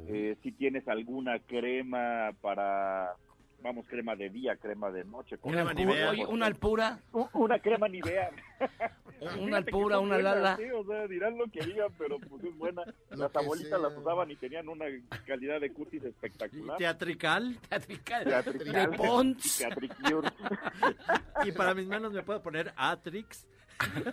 [0.08, 3.16] Eh, si tienes alguna crema para,
[3.62, 5.38] vamos, crema de día, crema de noche.
[5.38, 7.00] con- Una alpura, oye, una alpura.
[7.34, 8.30] Una crema Nivea.
[9.40, 10.58] Una alpura, una buenas, lala.
[10.58, 12.84] sí, o sea, dirán lo que digan, pero pues es buena.
[13.10, 13.90] Las abuelitas sea.
[13.90, 14.86] las usaban y tenían una
[15.26, 16.78] calidad de cutis espectacular.
[16.78, 17.58] ¿Teatrical?
[17.68, 18.24] Teatrical.
[18.26, 18.74] Teatrical.
[18.92, 19.66] De Pons.
[21.46, 23.48] Y para mis manos me puedo poner Atrix.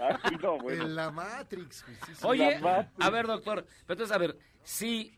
[0.01, 0.85] Ah, sí, no, bueno.
[0.85, 1.83] En la Matrix.
[1.85, 2.27] pues, sí, sí.
[2.27, 3.07] Oye, La Matrix.
[3.07, 5.17] a ver, doctor, pero entonces, a ver, si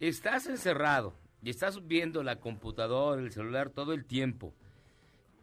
[0.00, 1.14] estás encerrado
[1.44, 4.54] y estás viendo la computadora, el celular todo el tiempo,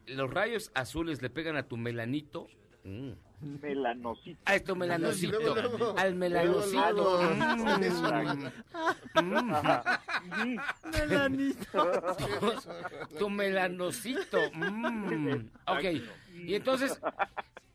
[0.06, 2.48] los rayos azules le pegan a tu melanito.
[2.84, 3.12] Mm.
[3.60, 4.40] Melanocito.
[4.44, 5.38] A esto melanocito.
[5.40, 6.92] Luego, luego, al melanocito.
[6.92, 7.82] luego, Mm.
[9.14, 9.52] luego,
[10.34, 10.56] Mm.
[13.18, 14.38] tu melanocito.
[14.54, 15.48] Mm.
[15.66, 15.84] Ok.
[16.46, 17.00] Y entonces,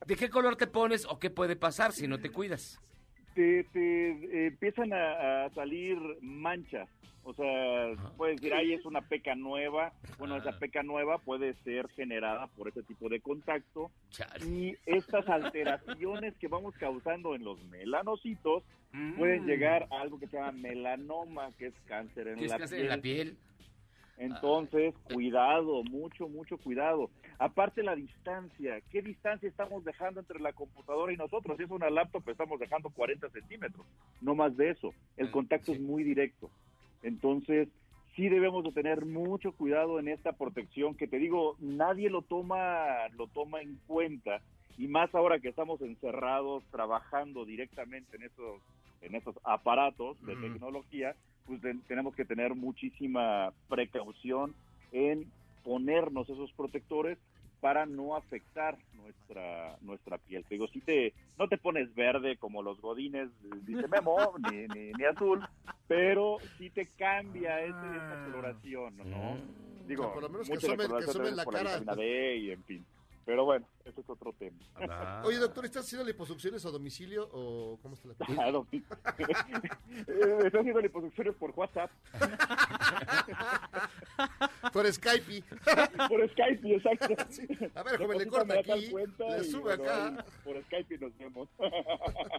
[0.06, 2.80] ¿de qué color te pones o qué puede pasar si no te cuidas?
[3.36, 6.90] te, te, eh, empiezan a, a salir manchas.
[7.28, 9.92] O sea, puedes decir, ahí es una peca nueva.
[10.18, 13.92] Bueno, esa peca nueva puede ser generada por ese tipo de contacto.
[14.50, 18.64] Y estas alteraciones que vamos causando en los melanocitos
[19.18, 22.60] pueden llegar a algo que se llama melanoma, que es cáncer en, ¿Qué es la,
[22.60, 22.86] cáncer piel.
[22.86, 23.38] en la piel?
[24.20, 27.10] Entonces, cuidado, mucho, mucho cuidado.
[27.40, 31.58] Aparte la distancia, ¿qué distancia estamos dejando entre la computadora y nosotros?
[31.58, 33.86] Si es una laptop, estamos dejando 40 centímetros,
[34.22, 34.94] no más de eso.
[35.18, 36.50] El contacto es muy directo.
[37.04, 37.68] Entonces,
[38.16, 43.08] sí debemos de tener mucho cuidado en esta protección que te digo, nadie lo toma,
[43.18, 44.42] lo toma en cuenta.
[44.78, 48.62] Y más ahora que estamos encerrados trabajando directamente en esos,
[49.02, 51.16] en esos aparatos de tecnología,
[51.46, 54.54] pues te- tenemos que tener muchísima precaución
[54.92, 55.26] en
[55.64, 57.18] ponernos esos protectores
[57.60, 60.44] para no afectar nuestra nuestra piel.
[60.46, 63.30] Te digo, si te no te pones verde como los godines,
[63.66, 64.18] dice Memo,
[64.52, 65.46] ni, ni, ni azul,
[65.88, 69.38] pero sí te cambia ese, esa coloración, ¿no?
[69.88, 70.68] Digo, O sea, por lo menos que que
[71.36, 71.80] la por cara.
[71.80, 72.86] vitamina D y en fin.
[73.28, 74.56] Pero bueno, ese es otro tema.
[75.26, 78.42] Oye, doctor, ¿estás haciendo liposucciones a domicilio o cómo está la cosa?
[78.42, 78.82] Ah, sí.
[80.08, 80.08] Eh,
[80.46, 81.92] Estoy haciendo liposucciones por WhatsApp.
[84.74, 85.44] Por Skype.
[86.08, 87.08] por Skype, exacto.
[87.76, 90.26] A ver, joven, le corta aquí, le sube bueno, acá.
[90.44, 91.48] Por Skype nos vemos.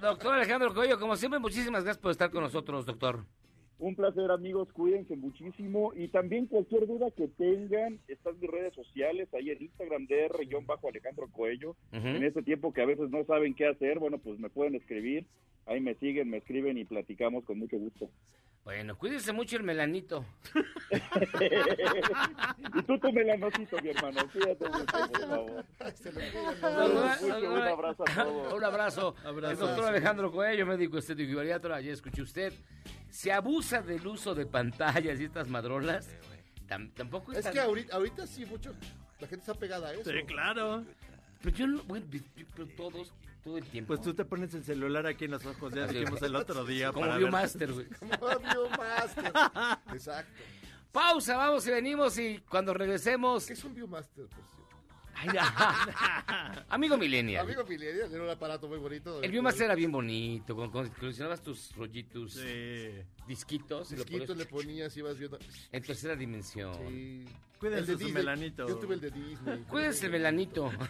[0.01, 3.25] Doctor Alejandro Coello, como siempre, muchísimas gracias por estar con nosotros, doctor.
[3.79, 4.73] Un placer, amigos.
[4.73, 5.93] Cuídense muchísimo.
[5.95, 11.77] Y también cualquier duda que tengan, están mis redes sociales, ahí en Instagram, DR-Alejandro Coello.
[11.93, 15.27] En este tiempo que a veces no saben qué hacer, bueno, pues me pueden escribir.
[15.69, 18.11] Ahí me siguen, me escriben y platicamos con mucho gusto.
[18.65, 20.25] Bueno, cuídese mucho el melanito.
[22.75, 24.21] y tú tu melanocito, mi hermano.
[24.31, 25.65] Cuídate mucho, por favor.
[27.23, 28.53] Mucho, un abrazo a todos.
[28.59, 29.15] Un abrazo.
[29.25, 32.53] El doctor Alejandro Coello, médico estético y bariatra, ya escuché usted.
[33.11, 36.09] Se abusa del uso de pantallas y estas madrolas.
[36.69, 38.75] Tam- tampoco Es tan- que ahorita, ahorita sí, mucho.
[39.21, 40.11] La gente está pegada a eso.
[40.11, 40.85] Sí, claro.
[41.43, 42.21] Pero yo no, bueno, yo-
[42.55, 43.15] pero todos,
[43.49, 43.89] todo el tiempo.
[43.89, 46.93] Pues tú te pones el celular aquí en los ojos, ya dijimos el otro día.
[46.93, 47.87] Como Viewmaster, güey.
[48.21, 49.33] Como Viewmaster.
[49.95, 50.33] Exacto.
[50.93, 53.47] Pausa, vamos y venimos y cuando regresemos...
[53.47, 54.59] ¿Qué es un Viewmaster, por cierto?
[55.15, 56.65] Ay, ya.
[56.69, 57.45] Amigo millennial.
[57.45, 59.21] Amigo Millennial, era un aparato muy bonito.
[59.23, 62.91] El Viewmaster era bien bonito, con, con- coleccionabas tus rollitos, Sí.
[63.27, 63.91] disquitos.
[63.93, 65.39] y lo Disquito ponías le ponías y ibas viendo.
[65.73, 66.73] En tercera dimensión.
[66.89, 67.25] Sí.
[67.59, 68.13] Cuídense El de su Disney.
[68.15, 68.69] melanito.
[68.69, 69.59] Yo tuve el de Disney.
[69.69, 70.71] Cuídense el melanito.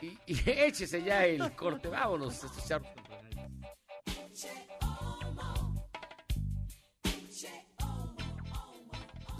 [0.00, 1.88] y, y échese ya el corte.
[1.88, 2.34] Vámonos.
[2.34, 2.84] Esto es Sharp.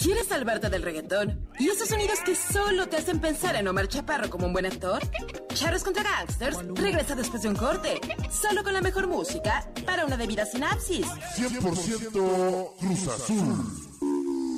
[0.02, 1.46] ¿Quieres salvarte del reggaetón?
[1.58, 5.02] ¿Y esos sonidos que solo te hacen pensar en Omar Chaparro como un buen actor?
[5.52, 8.00] Charros contra Gangsters regresa después de un corte,
[8.30, 11.06] solo con la mejor música para una debida sinapsis.
[11.06, 13.66] 100% Cruz Azul.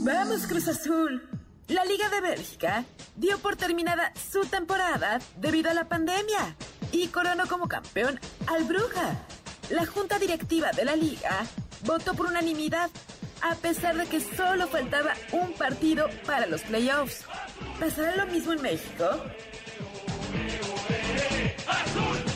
[0.05, 1.42] Vamos, Cruz Azul.
[1.73, 2.85] La Liga de Bélgica
[3.17, 6.55] dio por terminada su temporada debido a la pandemia
[6.93, 9.17] y coronó como campeón al Bruja.
[9.71, 11.47] La junta directiva de la liga
[11.87, 12.91] votó por unanimidad
[13.41, 17.25] a pesar de que solo faltaba un partido para los playoffs.
[17.81, 19.09] ¿Pasará lo mismo en México?
[21.95, 22.32] Cruz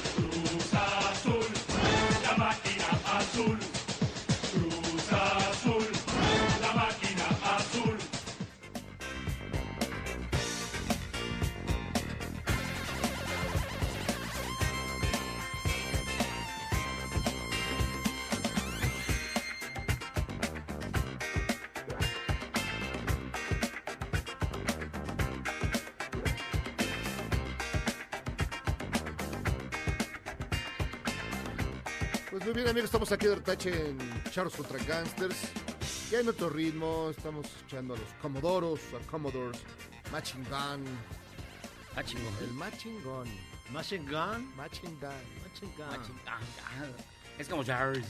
[32.76, 33.98] amigos, estamos aquí de retache en
[34.30, 35.50] Charros contra Gangsters.
[36.10, 39.62] Ya en otro ritmo, estamos escuchando a los Comodoros, a Commodores,
[40.12, 40.84] Matching Gun.
[41.94, 42.34] Matching Gun.
[42.42, 43.28] El Matching Gun.
[43.72, 44.54] Machine Gun.
[44.56, 45.10] Matching Gun.
[45.42, 45.86] Machine Gun.
[45.86, 46.84] Machine- ah, ah.
[47.38, 48.06] Es como Charles.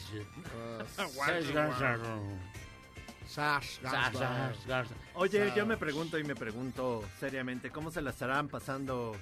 [1.79, 2.19] Charles.
[3.29, 3.79] Sash.
[5.15, 9.15] Oye, yo me pregunto y me pregunto seriamente, ¿cómo se la estarán pasando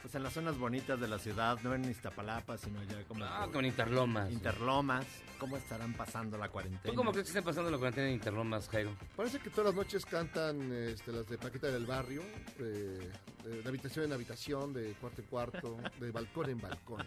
[0.00, 3.42] pues en las zonas bonitas de la ciudad, no en Iztapalapa, sino ya como Ah,
[3.44, 4.30] por con Interlomas.
[4.30, 5.06] Interlomas?
[5.38, 6.82] ¿Cómo estarán pasando la cuarentena?
[6.92, 8.96] ¿Tú cómo crees que estén pasando la cuarentena en Interlomas, Jairo?
[9.16, 12.22] Parece que todas las noches cantan este, las de Paquita del Barrio,
[12.58, 17.04] de, de- de habitación en habitación, de cuarto en cuarto, de balcón en balcón.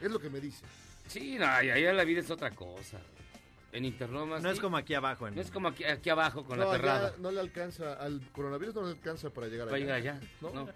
[0.00, 0.64] Es lo que me dice.
[1.06, 2.98] Sí, no, allá la vida es otra cosa.
[3.74, 4.40] En Interlomas.
[4.40, 5.26] No es como aquí abajo.
[5.26, 5.34] En...
[5.34, 7.14] No es como aquí, aquí abajo con no, la terrada.
[7.18, 9.98] no le alcanza, al coronavirus no le alcanza para llegar Para allá.
[9.98, 10.28] llegar allá.
[10.40, 10.50] No.
[10.52, 10.68] No.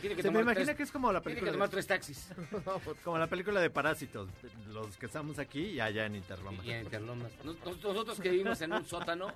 [0.00, 1.72] Tiene que Se me imagina tres- que es como la Tiene película que tomar de-
[1.72, 2.28] tres taxis.
[3.04, 4.28] Como la película de Parásitos,
[4.68, 6.64] los que estamos aquí y allá en Interlomas.
[6.64, 7.32] Y en Interlomas.
[7.42, 9.32] Nos- nos- Nosotros que vivimos en un sótano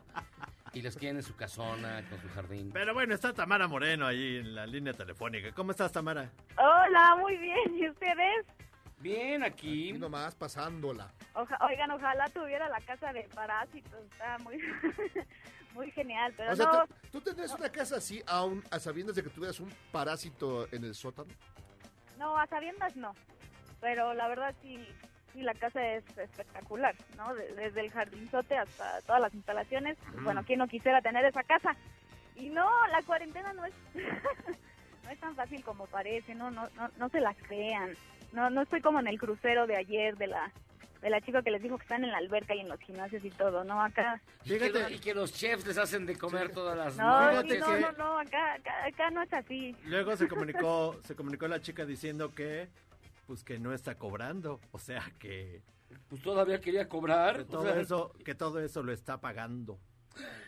[0.74, 2.70] y los quieren en su casona, con su jardín.
[2.72, 5.52] Pero bueno, está Tamara Moreno ahí en la línea telefónica.
[5.52, 6.30] ¿Cómo estás, Tamara?
[6.58, 7.76] Hola, muy bien.
[7.78, 8.44] ¿Y ustedes?
[9.00, 9.90] Bien, aquí.
[9.90, 11.12] Aquí nomás pasándola.
[11.34, 14.02] Oja- oigan, ojalá tuviera la casa de parásitos.
[14.12, 14.58] Está muy,
[15.74, 16.32] muy genial.
[16.36, 19.30] Pero O sea, no, ¿tú, tú tendrías una casa así aún a sabiendas de que
[19.30, 21.28] tuvieras un parásito en el sótano?
[22.18, 23.12] no, a sabiendas no.
[23.82, 24.78] Pero la verdad sí,
[25.34, 27.34] sí la casa es espectacular, ¿no?
[27.34, 29.98] De- desde el jardinzote hasta todas las instalaciones.
[30.22, 31.76] Bueno, ¿quién no quisiera tener esa casa?
[32.34, 33.74] Y no, la cuarentena no es,
[35.06, 37.96] no es tan fácil como parece, no, no, no, no se la crean.
[38.32, 40.52] No, no estoy como en el crucero de ayer de la
[41.02, 43.24] de la chica que les dijo que están en la alberca y en los gimnasios
[43.24, 43.80] y todo, ¿no?
[43.80, 47.32] Acá Y que, lo- y que los chefs les hacen de comer todas las No,
[47.32, 47.52] noches.
[47.64, 49.76] sí, no, no, no, acá, acá, acá no es así.
[49.84, 52.68] Luego se comunicó, se comunicó la chica diciendo que,
[53.26, 55.60] pues que no está cobrando, o sea que,
[56.08, 57.36] Pues todavía quería cobrar.
[57.36, 59.78] que o todo sea, eso, que todo eso lo está pagando.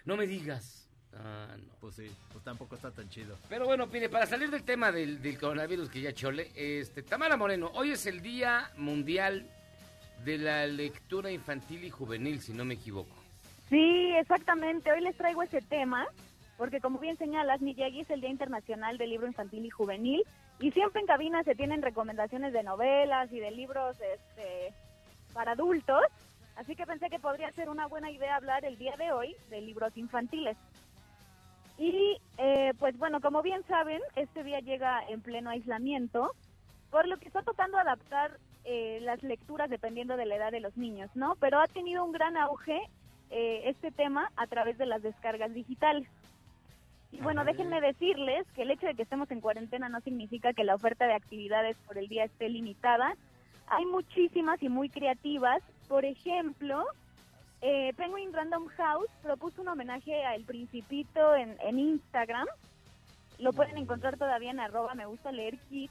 [0.07, 0.88] No me digas.
[1.19, 1.65] Ah, no.
[1.81, 3.37] Pues sí, pues tampoco está tan chido.
[3.49, 7.37] Pero bueno, mire, para salir del tema del, del coronavirus que ya chole, este, Tamara
[7.37, 9.47] Moreno, hoy es el Día Mundial
[10.25, 13.15] de la Lectura Infantil y Juvenil, si no me equivoco.
[13.69, 14.91] Sí, exactamente.
[14.93, 16.07] Hoy les traigo ese tema
[16.59, 20.25] porque como bien señalas, Miyagi es el Día Internacional del Libro Infantil y Juvenil
[20.59, 24.75] y siempre en cabina se tienen recomendaciones de novelas y de libros este,
[25.33, 26.03] para adultos,
[26.57, 29.61] así que pensé que podría ser una buena idea hablar el día de hoy de
[29.61, 30.57] libros infantiles.
[31.79, 36.33] Y eh, pues bueno, como bien saben, este día llega en pleno aislamiento,
[36.91, 40.77] por lo que está tocando adaptar eh, las lecturas dependiendo de la edad de los
[40.77, 41.37] niños, ¿no?
[41.41, 42.81] Pero ha tenido un gran auge
[43.31, 46.09] eh, este tema a través de las descargas digitales.
[47.13, 50.65] Y bueno, déjenme decirles que el hecho de que estemos en cuarentena no significa que
[50.65, 53.15] la oferta de actividades por el día esté limitada.
[53.69, 55.63] Hay muchísimas y muy creativas.
[55.89, 56.85] Por ejemplo,
[57.61, 62.47] eh, Penguin Random House propuso un homenaje a El Principito en, en Instagram.
[63.39, 65.91] Lo pueden encontrar todavía en arroba me gusta leer kit.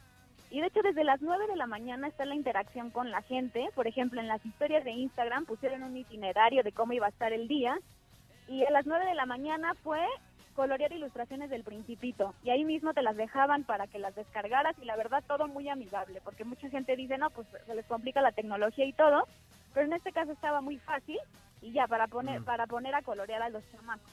[0.50, 3.70] Y de hecho desde las 9 de la mañana está la interacción con la gente.
[3.76, 7.34] Por ejemplo, en las historias de Instagram pusieron un itinerario de cómo iba a estar
[7.34, 7.78] el día.
[8.48, 10.00] Y a las 9 de la mañana fue
[10.56, 12.34] colorear ilustraciones del Principito.
[12.44, 15.68] Y ahí mismo te las dejaban para que las descargaras y la verdad todo muy
[15.68, 16.22] amigable.
[16.24, 19.28] Porque mucha gente dice, no, pues se les complica la tecnología y todo.
[19.74, 21.20] Pero en este caso estaba muy fácil
[21.68, 24.10] y ya para poner, para poner a colorear a los chamacos.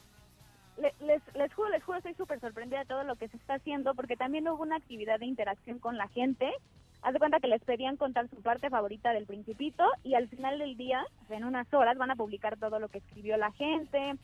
[0.77, 3.55] Le- les, les juro, les juro, estoy súper sorprendida de todo lo que se está
[3.55, 6.51] haciendo porque también hubo una actividad de interacción con la gente.
[7.03, 10.59] Haz de cuenta que les pedían contar su parte favorita del Principito y al final
[10.59, 14.15] del día, en unas horas, van a publicar todo lo que escribió la gente.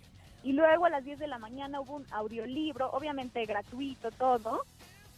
[0.43, 4.63] Y luego a las 10 de la mañana hubo un audiolibro, obviamente gratuito todo,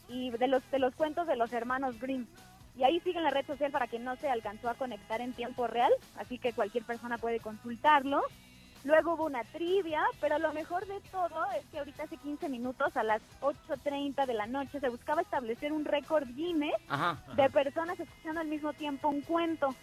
[0.09, 2.27] y de los, de los cuentos de los hermanos Grimm.
[2.77, 5.33] Y ahí sigue en la red social para quien no se alcanzó a conectar en
[5.35, 8.23] tiempo real, así que cualquier persona puede consultarlo.
[8.85, 12.97] Luego hubo una trivia, pero lo mejor de todo es que ahorita hace 15 minutos,
[12.97, 17.23] a las 8.30 de la noche, se buscaba establecer un récord Guinness Ajá.
[17.37, 19.75] de personas escuchando al mismo tiempo un cuento.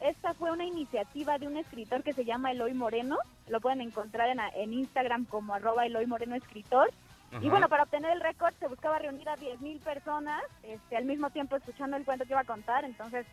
[0.00, 3.18] Esta fue una iniciativa de un escritor que se llama Eloy Moreno.
[3.48, 6.90] Lo pueden encontrar en, en Instagram como arroba Eloy Moreno Escritor.
[7.32, 11.30] Y bueno, para obtener el récord se buscaba reunir a 10.000 personas este, al mismo
[11.30, 12.84] tiempo escuchando el cuento que iba a contar.
[12.84, 13.24] Entonces,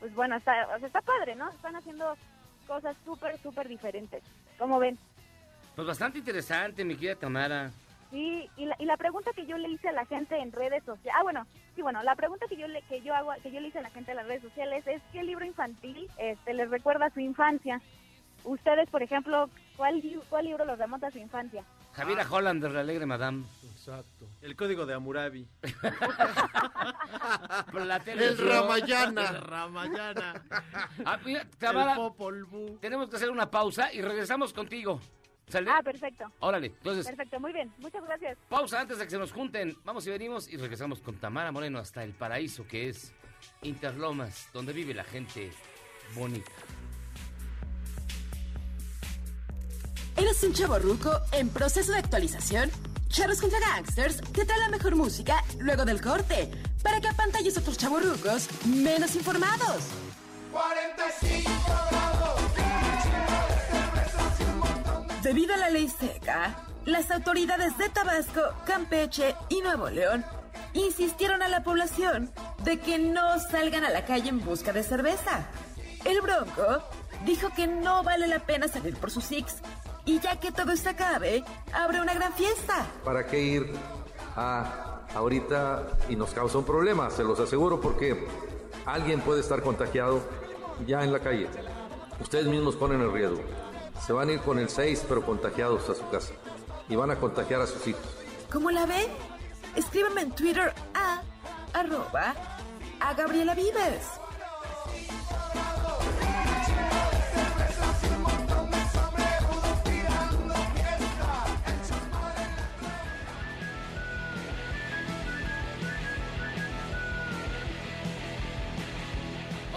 [0.00, 1.50] pues bueno, está, o sea, está padre, ¿no?
[1.50, 2.16] Están haciendo
[2.66, 4.22] cosas súper, súper diferentes.
[4.58, 4.98] ¿Cómo ven?
[5.76, 7.70] Pues bastante interesante, mi querida Tamara.
[8.10, 10.84] Sí, y la, y la pregunta que yo le hice a la gente en redes
[10.84, 13.60] sociales, ah, bueno, sí, bueno, la pregunta que yo le que yo hago, que yo
[13.60, 16.68] le hice a la gente en las redes sociales es qué libro infantil este les
[16.68, 17.80] recuerda a su infancia.
[18.44, 21.64] Ustedes, por ejemplo, ¿cuál cuál libro los remonta a su infancia?
[21.94, 23.44] Javiera Holland de la Alegre Madame.
[23.72, 24.28] Exacto.
[24.40, 25.46] El código de Hammurabi.
[27.74, 28.38] La El.
[28.38, 29.28] Ramayana.
[29.28, 30.42] El Ramayana.
[31.04, 32.78] Ah, mira, Tamara, El Popol Vuh.
[32.80, 35.00] tenemos que hacer una pausa y regresamos contigo.
[35.48, 35.70] ¿Sale?
[35.70, 36.24] Ah, perfecto.
[36.38, 37.72] Órale, entonces, Perfecto, muy bien.
[37.78, 38.38] Muchas gracias.
[38.48, 39.76] pausa antes de que se nos junten.
[39.84, 43.12] Vamos y venimos y regresamos con Tamara Moreno hasta el paraíso que es
[43.62, 45.50] Interlomas, donde vive la gente
[46.14, 46.50] bonita.
[50.22, 52.70] ¿Eres un chavo ruco en proceso de actualización?
[53.08, 56.48] Charros contra Gangsters te trae la mejor música luego del corte
[56.80, 59.82] para que apantalles a otros chavos rucos menos informados.
[60.52, 61.50] 45
[61.90, 62.40] grados.
[65.24, 66.54] Debido a la ley seca,
[66.84, 70.24] las autoridades de Tabasco, Campeche y Nuevo León
[70.72, 72.30] insistieron a la población
[72.62, 75.48] de que no salgan a la calle en busca de cerveza.
[76.04, 76.84] El Bronco
[77.24, 79.56] dijo que no vale la pena salir por sus six
[80.04, 82.86] y ya que todo se acabe, habrá una gran fiesta.
[83.04, 83.72] ¿Para qué ir
[84.36, 87.10] a ahorita y nos causa un problema?
[87.10, 88.26] Se los aseguro porque
[88.86, 90.22] alguien puede estar contagiado
[90.86, 91.48] ya en la calle.
[92.20, 93.42] Ustedes mismos ponen el riesgo.
[94.04, 96.32] Se van a ir con el 6 pero contagiados a su casa
[96.88, 98.02] y van a contagiar a sus hijos.
[98.50, 99.06] ¿Cómo la ven?
[99.76, 101.22] Escríbeme en Twitter a
[101.72, 102.34] arroba
[103.00, 104.21] a Gabriela Vives.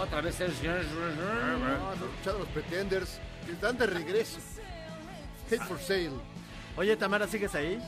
[0.06, 0.84] Otra vez el señor.
[0.84, 3.18] No, escuchado los Pretenders.
[3.44, 4.38] que Están de regreso.
[5.50, 6.10] Hate for sale.
[6.76, 7.78] Oye, Tamara, ¿sigues ahí?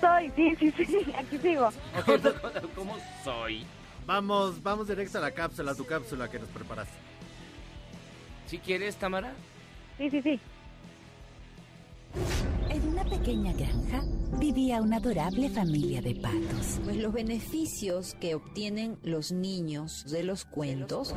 [0.00, 1.70] Soy, sí, sí, sí, aquí sigo.
[2.74, 3.64] ¿Cómo soy?
[4.06, 6.94] Vamos, vamos directo a la cápsula, a tu cápsula que nos preparaste.
[8.46, 9.32] ¿Si quieres, Tamara?
[9.98, 10.40] Sí, sí, sí.
[12.70, 14.04] En una pequeña granja
[14.38, 16.80] vivía una adorable familia de patos.
[16.84, 21.14] Pues los beneficios que obtienen los niños de los cuentos.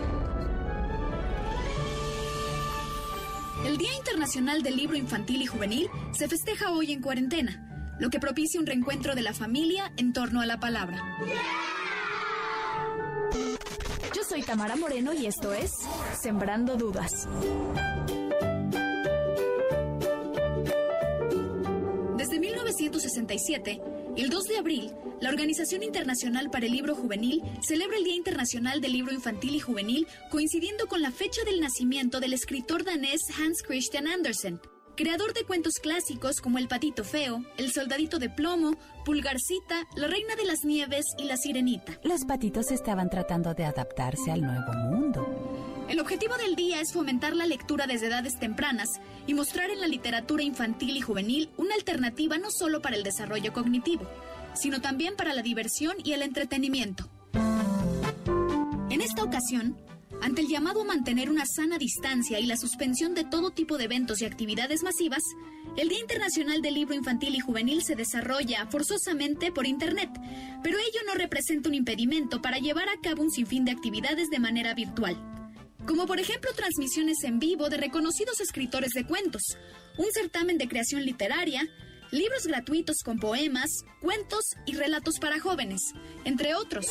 [3.65, 8.19] El Día Internacional del Libro Infantil y Juvenil se festeja hoy en cuarentena, lo que
[8.19, 11.03] propicia un reencuentro de la familia en torno a la palabra.
[14.15, 15.73] Yo soy Tamara Moreno y esto es
[16.19, 17.27] Sembrando Dudas.
[23.27, 23.81] 1967,
[24.15, 28.79] el 2 de abril, la Organización Internacional para el Libro Juvenil celebra el Día Internacional
[28.81, 33.63] del Libro Infantil y Juvenil coincidiendo con la fecha del nacimiento del escritor danés Hans
[33.63, 34.61] Christian Andersen,
[34.95, 40.35] creador de cuentos clásicos como El Patito Feo, El Soldadito de Plomo, Pulgarcita, La Reina
[40.35, 41.99] de las Nieves y La Sirenita.
[42.03, 45.66] Los patitos estaban tratando de adaptarse al nuevo mundo.
[45.87, 48.89] El objetivo del día es fomentar la lectura desde edades tempranas
[49.25, 53.53] y mostrar en la literatura infantil y juvenil una alternativa no solo para el desarrollo
[53.53, 54.05] cognitivo,
[54.53, 57.09] sino también para la diversión y el entretenimiento.
[58.89, 59.77] En esta ocasión,
[60.21, 63.85] ante el llamado a mantener una sana distancia y la suspensión de todo tipo de
[63.85, 65.23] eventos y actividades masivas,
[65.77, 70.09] el Día Internacional del Libro Infantil y Juvenil se desarrolla forzosamente por Internet,
[70.63, 74.39] pero ello no representa un impedimento para llevar a cabo un sinfín de actividades de
[74.39, 75.17] manera virtual
[75.87, 79.41] como por ejemplo transmisiones en vivo de reconocidos escritores de cuentos,
[79.97, 81.67] un certamen de creación literaria,
[82.11, 83.69] libros gratuitos con poemas,
[84.01, 85.81] cuentos y relatos para jóvenes,
[86.25, 86.87] entre otros.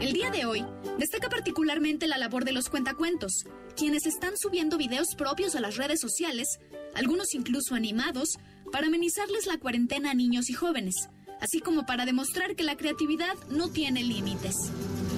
[0.00, 0.64] El día de hoy
[0.98, 3.44] destaca particularmente la labor de los cuentacuentos,
[3.76, 6.48] quienes están subiendo videos propios a las redes sociales,
[6.94, 8.38] algunos incluso animados,
[8.72, 10.94] para amenizarles la cuarentena a niños y jóvenes,
[11.40, 14.54] así como para demostrar que la creatividad no tiene límites.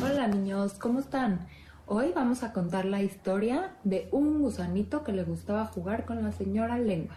[0.03, 1.47] Hola niños, ¿cómo están?
[1.87, 6.33] Hoy vamos a contar la historia de un gusanito que le gustaba jugar con la
[6.33, 7.17] señora lengua.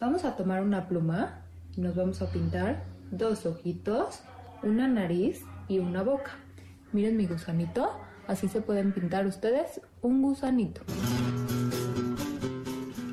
[0.00, 1.44] Vamos a tomar una pluma
[1.76, 4.20] nos vamos a pintar dos ojitos,
[4.62, 6.36] una nariz y una boca.
[6.92, 7.90] Miren mi gusanito,
[8.26, 10.82] así se pueden pintar ustedes un gusanito.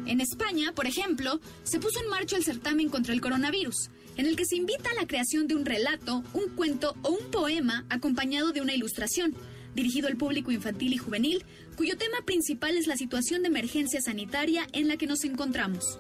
[0.06, 4.36] En España, por ejemplo, se puso en marcha el certamen contra el coronavirus, en el
[4.36, 8.52] que se invita a la creación de un relato, un cuento o un poema acompañado
[8.52, 9.36] de una ilustración,
[9.76, 11.46] dirigido al público infantil y juvenil,
[11.76, 16.00] cuyo tema principal es la situación de emergencia sanitaria en la que nos encontramos.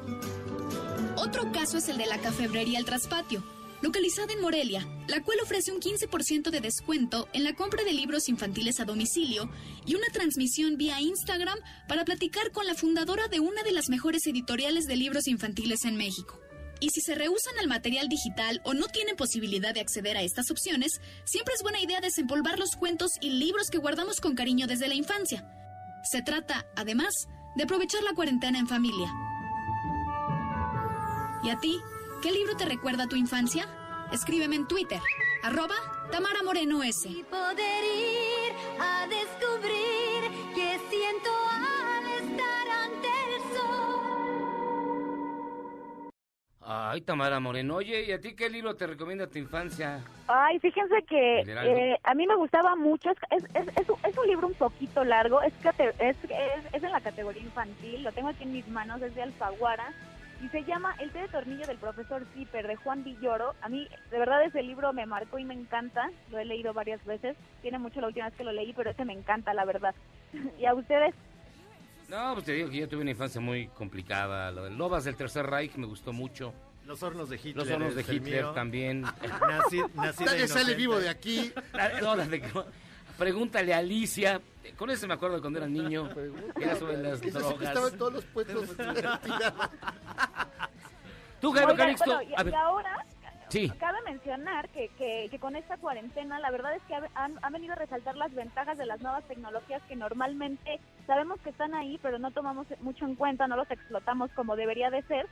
[1.15, 3.43] Otro caso es el de la cafebrería El Traspatio,
[3.81, 8.29] localizada en Morelia, la cual ofrece un 15% de descuento en la compra de libros
[8.29, 9.49] infantiles a domicilio
[9.85, 14.25] y una transmisión vía Instagram para platicar con la fundadora de una de las mejores
[14.25, 16.39] editoriales de libros infantiles en México.
[16.79, 20.51] Y si se rehusan al material digital o no tienen posibilidad de acceder a estas
[20.51, 24.87] opciones, siempre es buena idea desempolvar los cuentos y libros que guardamos con cariño desde
[24.87, 25.45] la infancia.
[26.03, 29.11] Se trata, además, de aprovechar la cuarentena en familia.
[31.43, 31.79] ¿Y a ti?
[32.21, 33.67] ¿Qué libro te recuerda a tu infancia?
[34.11, 35.01] Escríbeme en Twitter,
[35.43, 35.75] arroba
[36.11, 37.09] Tamara Moreno S.
[46.69, 47.75] Ay, Tamara Moreno.
[47.77, 50.01] Oye, ¿y a ti qué libro te recomienda tu infancia?
[50.27, 51.45] Ay, fíjense que
[51.93, 54.53] eh, a mí me gustaba mucho, es, es, es, es un- es un libro un
[54.55, 58.51] poquito largo, es, cate- es, es, es en la categoría infantil, lo tengo aquí en
[58.51, 59.93] mis manos, es de Alfaguara,
[60.43, 63.53] y se llama El té de tornillo del profesor Zipper, de Juan Villoro.
[63.61, 67.03] A mí, de verdad, ese libro me marcó y me encanta, lo he leído varias
[67.05, 69.95] veces, tiene mucho la última vez que lo leí, pero ese me encanta, la verdad.
[70.59, 71.15] ¿Y a ustedes?
[72.09, 74.49] No, pues te digo que yo tuve una infancia muy complicada.
[74.51, 76.53] Lo de Lobas del Tercer Reich me gustó mucho.
[76.85, 77.55] Los hornos de Hitler.
[77.57, 78.51] Los hornos de Hitler mío.
[78.53, 79.03] también.
[79.03, 81.51] Nací- nací de Nadie sale vivo de aquí.
[81.73, 82.43] La- no, la de-
[83.17, 84.39] Pregúntale a Alicia.
[84.77, 86.09] Con eso me acuerdo cuando era niño.
[86.61, 87.61] Era sobre las Ese sí que drogas.
[87.67, 88.69] estaba en todos los puestos.
[91.41, 92.05] Tú, Jaime Calixto.
[92.15, 93.05] bueno, y, y ahora
[93.79, 97.73] Cabe mencionar que, que, con esta cuarentena la verdad es que ha- han, han venido
[97.73, 102.19] a resaltar las ventajas de las nuevas tecnologías que normalmente sabemos que están ahí, pero
[102.19, 105.25] no tomamos mucho en cuenta, no los explotamos como debería de ser,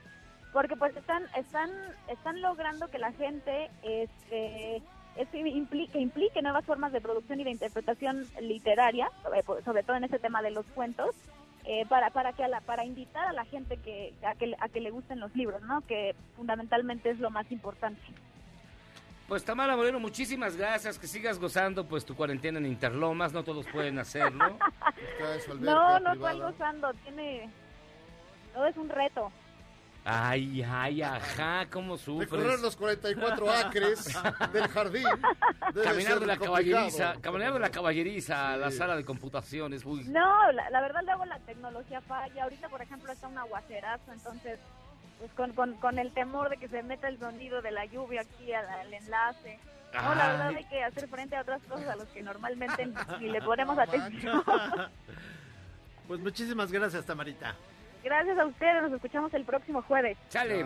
[0.54, 1.70] porque pues están están
[2.08, 4.82] están logrando que la gente este
[5.18, 9.84] es que implique, que implique nuevas formas de producción y de interpretación literaria, sobre, sobre
[9.84, 11.16] todo en ese tema de los cuentos,
[11.68, 14.70] eh, para para que a la, para invitar a la gente que a que a
[14.70, 15.82] que le gusten los libros, ¿no?
[15.82, 18.02] Que fundamentalmente es lo más importante.
[19.28, 23.66] Pues Tamara Moreno, muchísimas gracias, que sigas gozando pues tu cuarentena en Interlomas, no todos
[23.68, 24.58] pueden hacerlo.
[25.60, 27.50] No, no estoy gozando, tiene...
[28.54, 29.32] Todo es un reto.
[30.08, 32.30] Ay, ay, ajá, cómo sufres.
[32.30, 34.08] Recorrer los 44 acres
[34.54, 35.04] del jardín.
[35.84, 40.04] Caminar de la caballeriza, caminar de la caballeriza a la sala de computaciones, uy.
[40.04, 42.44] No, la, la verdad luego la tecnología falla.
[42.44, 44.60] Ahorita, por ejemplo, está un aguacerazo, entonces,
[45.18, 48.22] pues con, con, con el temor de que se meta el sonido de la lluvia
[48.22, 49.58] aquí al, al enlace.
[49.92, 50.56] No, la verdad Ay.
[50.58, 52.88] hay que hacer frente a otras cosas a las que normalmente
[53.20, 54.44] ni le ponemos atención.
[56.08, 57.56] Pues muchísimas gracias, Tamarita.
[58.06, 60.16] Gracias a ustedes, nos escuchamos el próximo jueves.
[60.30, 60.64] Chale.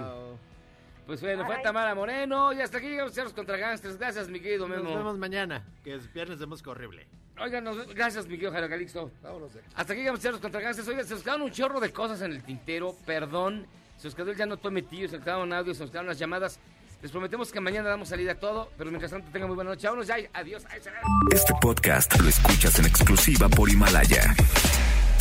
[1.08, 1.64] Pues bueno, fue Bye.
[1.64, 3.98] Tamara Moreno y hasta aquí llegamos a los contra Gangsters.
[3.98, 4.96] Gracias, mi querido Nos Memo.
[4.96, 7.08] vemos mañana, que es viernes de música horrible.
[7.42, 9.10] Oigan, nos- gracias, mi querido Jairo Calixto.
[9.24, 9.70] Vámonos de aquí.
[9.74, 10.88] Hasta aquí llegamos a los contra Gangsters.
[10.90, 12.94] Oigan, se nos quedaron un chorro de cosas en el tintero.
[13.06, 13.66] Perdón.
[13.98, 16.08] Se nos quedó el ya no tome tío, se nos quedaron audios, se nos quedaron
[16.10, 16.60] las llamadas.
[17.02, 19.88] Les prometemos que mañana damos salida a todo, pero mientras tanto tengan muy buena noche.
[19.88, 20.18] Vámonos ya.
[20.34, 20.66] Adiós.
[20.70, 20.80] Ay,
[21.32, 24.36] Este podcast lo escuchas en exclusiva por Himalaya.